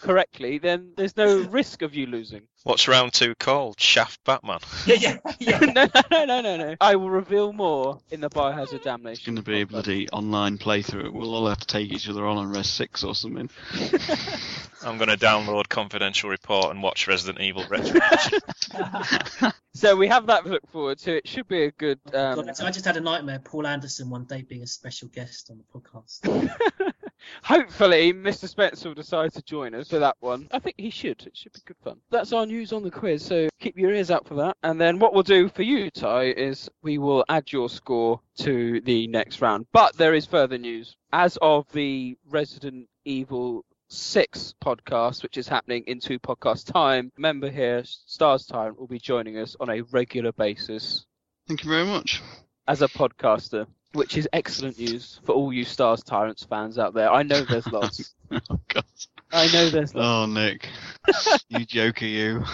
[0.01, 2.43] correctly, then there's no risk of you losing.
[2.65, 3.81] What's round two called?
[3.81, 4.59] Shaft Batman.
[4.87, 6.77] Yeah, yeah, no, no, no, no, no, no.
[6.81, 11.13] I will reveal more in the Biohazard It's going to be a bloody online playthrough.
[11.13, 13.51] We'll all have to take each other on on Res 6 or something.
[14.83, 18.41] I'm going to download Confidential Report and watch Resident Evil Retribution.
[19.79, 21.19] So we have that to look forward to.
[21.19, 22.01] It should be a good.
[22.13, 23.39] Um, God, I just had a nightmare.
[23.39, 26.93] Paul Anderson one day being a special guest on the podcast.
[27.45, 28.49] Hopefully, Mr.
[28.49, 30.49] Spencer will decide to join us for that one.
[30.53, 31.27] I think he should.
[31.27, 31.99] It should be good fun.
[32.11, 34.57] That's our news on the quiz, so keep your ears out for that.
[34.63, 38.81] And then what we'll do for you, Ty, is we will add your score to
[38.83, 39.67] the next round.
[39.73, 40.97] But there is further news.
[41.13, 47.51] As of the Resident Evil 6 podcast, which is happening in two podcast time, member
[47.51, 51.07] here, Stars Time, will be joining us on a regular basis
[51.47, 52.21] Thank you very much.
[52.67, 57.11] as a podcaster, which is excellent news for all you Stars Tyrants fans out there.
[57.11, 58.15] I know there's lots.
[58.31, 58.85] oh, God.
[59.33, 60.07] I know there's lots.
[60.07, 60.69] Oh, Nick.
[61.49, 62.45] you joker, you.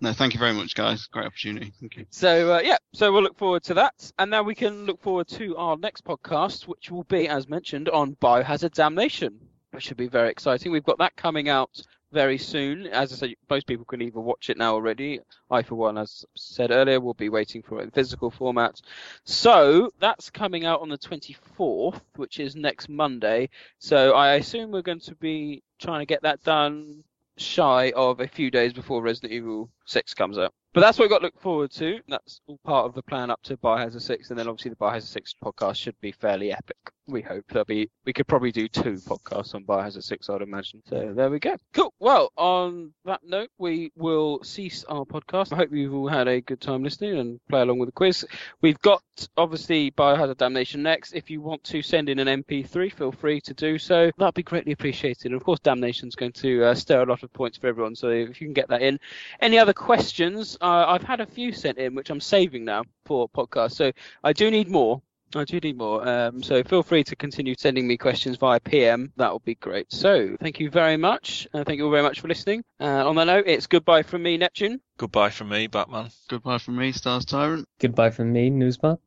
[0.00, 1.06] No, thank you very much, guys.
[1.06, 1.72] Great opportunity.
[1.80, 2.06] Thank you.
[2.10, 5.28] So uh, yeah, so we'll look forward to that, and now we can look forward
[5.28, 9.40] to our next podcast, which will be, as mentioned, on Biohazard Damnation,
[9.70, 10.70] which should be very exciting.
[10.70, 11.80] We've got that coming out
[12.12, 12.86] very soon.
[12.86, 15.20] As I said, most people can either watch it now already.
[15.50, 18.80] I, for one, as said earlier, will be waiting for it in physical format.
[19.24, 23.50] So that's coming out on the 24th, which is next Monday.
[23.78, 27.04] So I assume we're going to be trying to get that done
[27.36, 30.52] shy of a few days before Resident Evil 6 comes out.
[30.76, 32.00] But that's what we've got to look forward to.
[32.06, 35.04] That's all part of the plan up to Biohazard 6, and then obviously the Biohazard
[35.04, 36.76] 6 podcast should be fairly epic.
[37.06, 37.88] We hope there'll be.
[38.04, 40.82] We could probably do two podcasts on Biohazard 6, I'd imagine.
[40.86, 41.56] So there we go.
[41.72, 41.94] Cool.
[41.98, 45.52] Well, on that note, we will cease our podcast.
[45.52, 48.26] I hope you've all had a good time listening and play along with the quiz.
[48.60, 49.02] We've got
[49.38, 51.14] obviously Biohazard Damnation next.
[51.14, 54.10] If you want to send in an MP3, feel free to do so.
[54.18, 55.26] That'd be greatly appreciated.
[55.26, 57.94] And of course, Damnation's going to uh, stir a lot of points for everyone.
[57.94, 58.98] So if you can get that in.
[59.40, 60.56] Any other questions?
[60.60, 63.72] Uh, I've had a few sent in, which I'm saving now for podcast.
[63.72, 63.92] So
[64.24, 65.00] I do need more.
[65.34, 66.06] I do need more.
[66.08, 69.12] Um, so feel free to continue sending me questions via PM.
[69.16, 69.92] That would be great.
[69.92, 71.46] So thank you very much.
[71.52, 72.62] Uh, thank you all very much for listening.
[72.80, 74.80] Uh, on that note, it's goodbye from me, Neptune.
[74.98, 76.10] Goodbye from me, Batman.
[76.28, 77.66] Goodbye from me, Stars Tyrant.
[77.80, 78.98] Goodbye from me, Newsbot.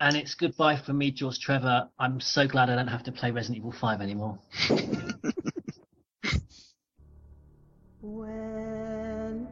[0.00, 1.88] and it's goodbye from me, George Trevor.
[1.98, 4.38] I'm so glad I don't have to play Resident Evil 5 anymore.
[8.00, 9.48] When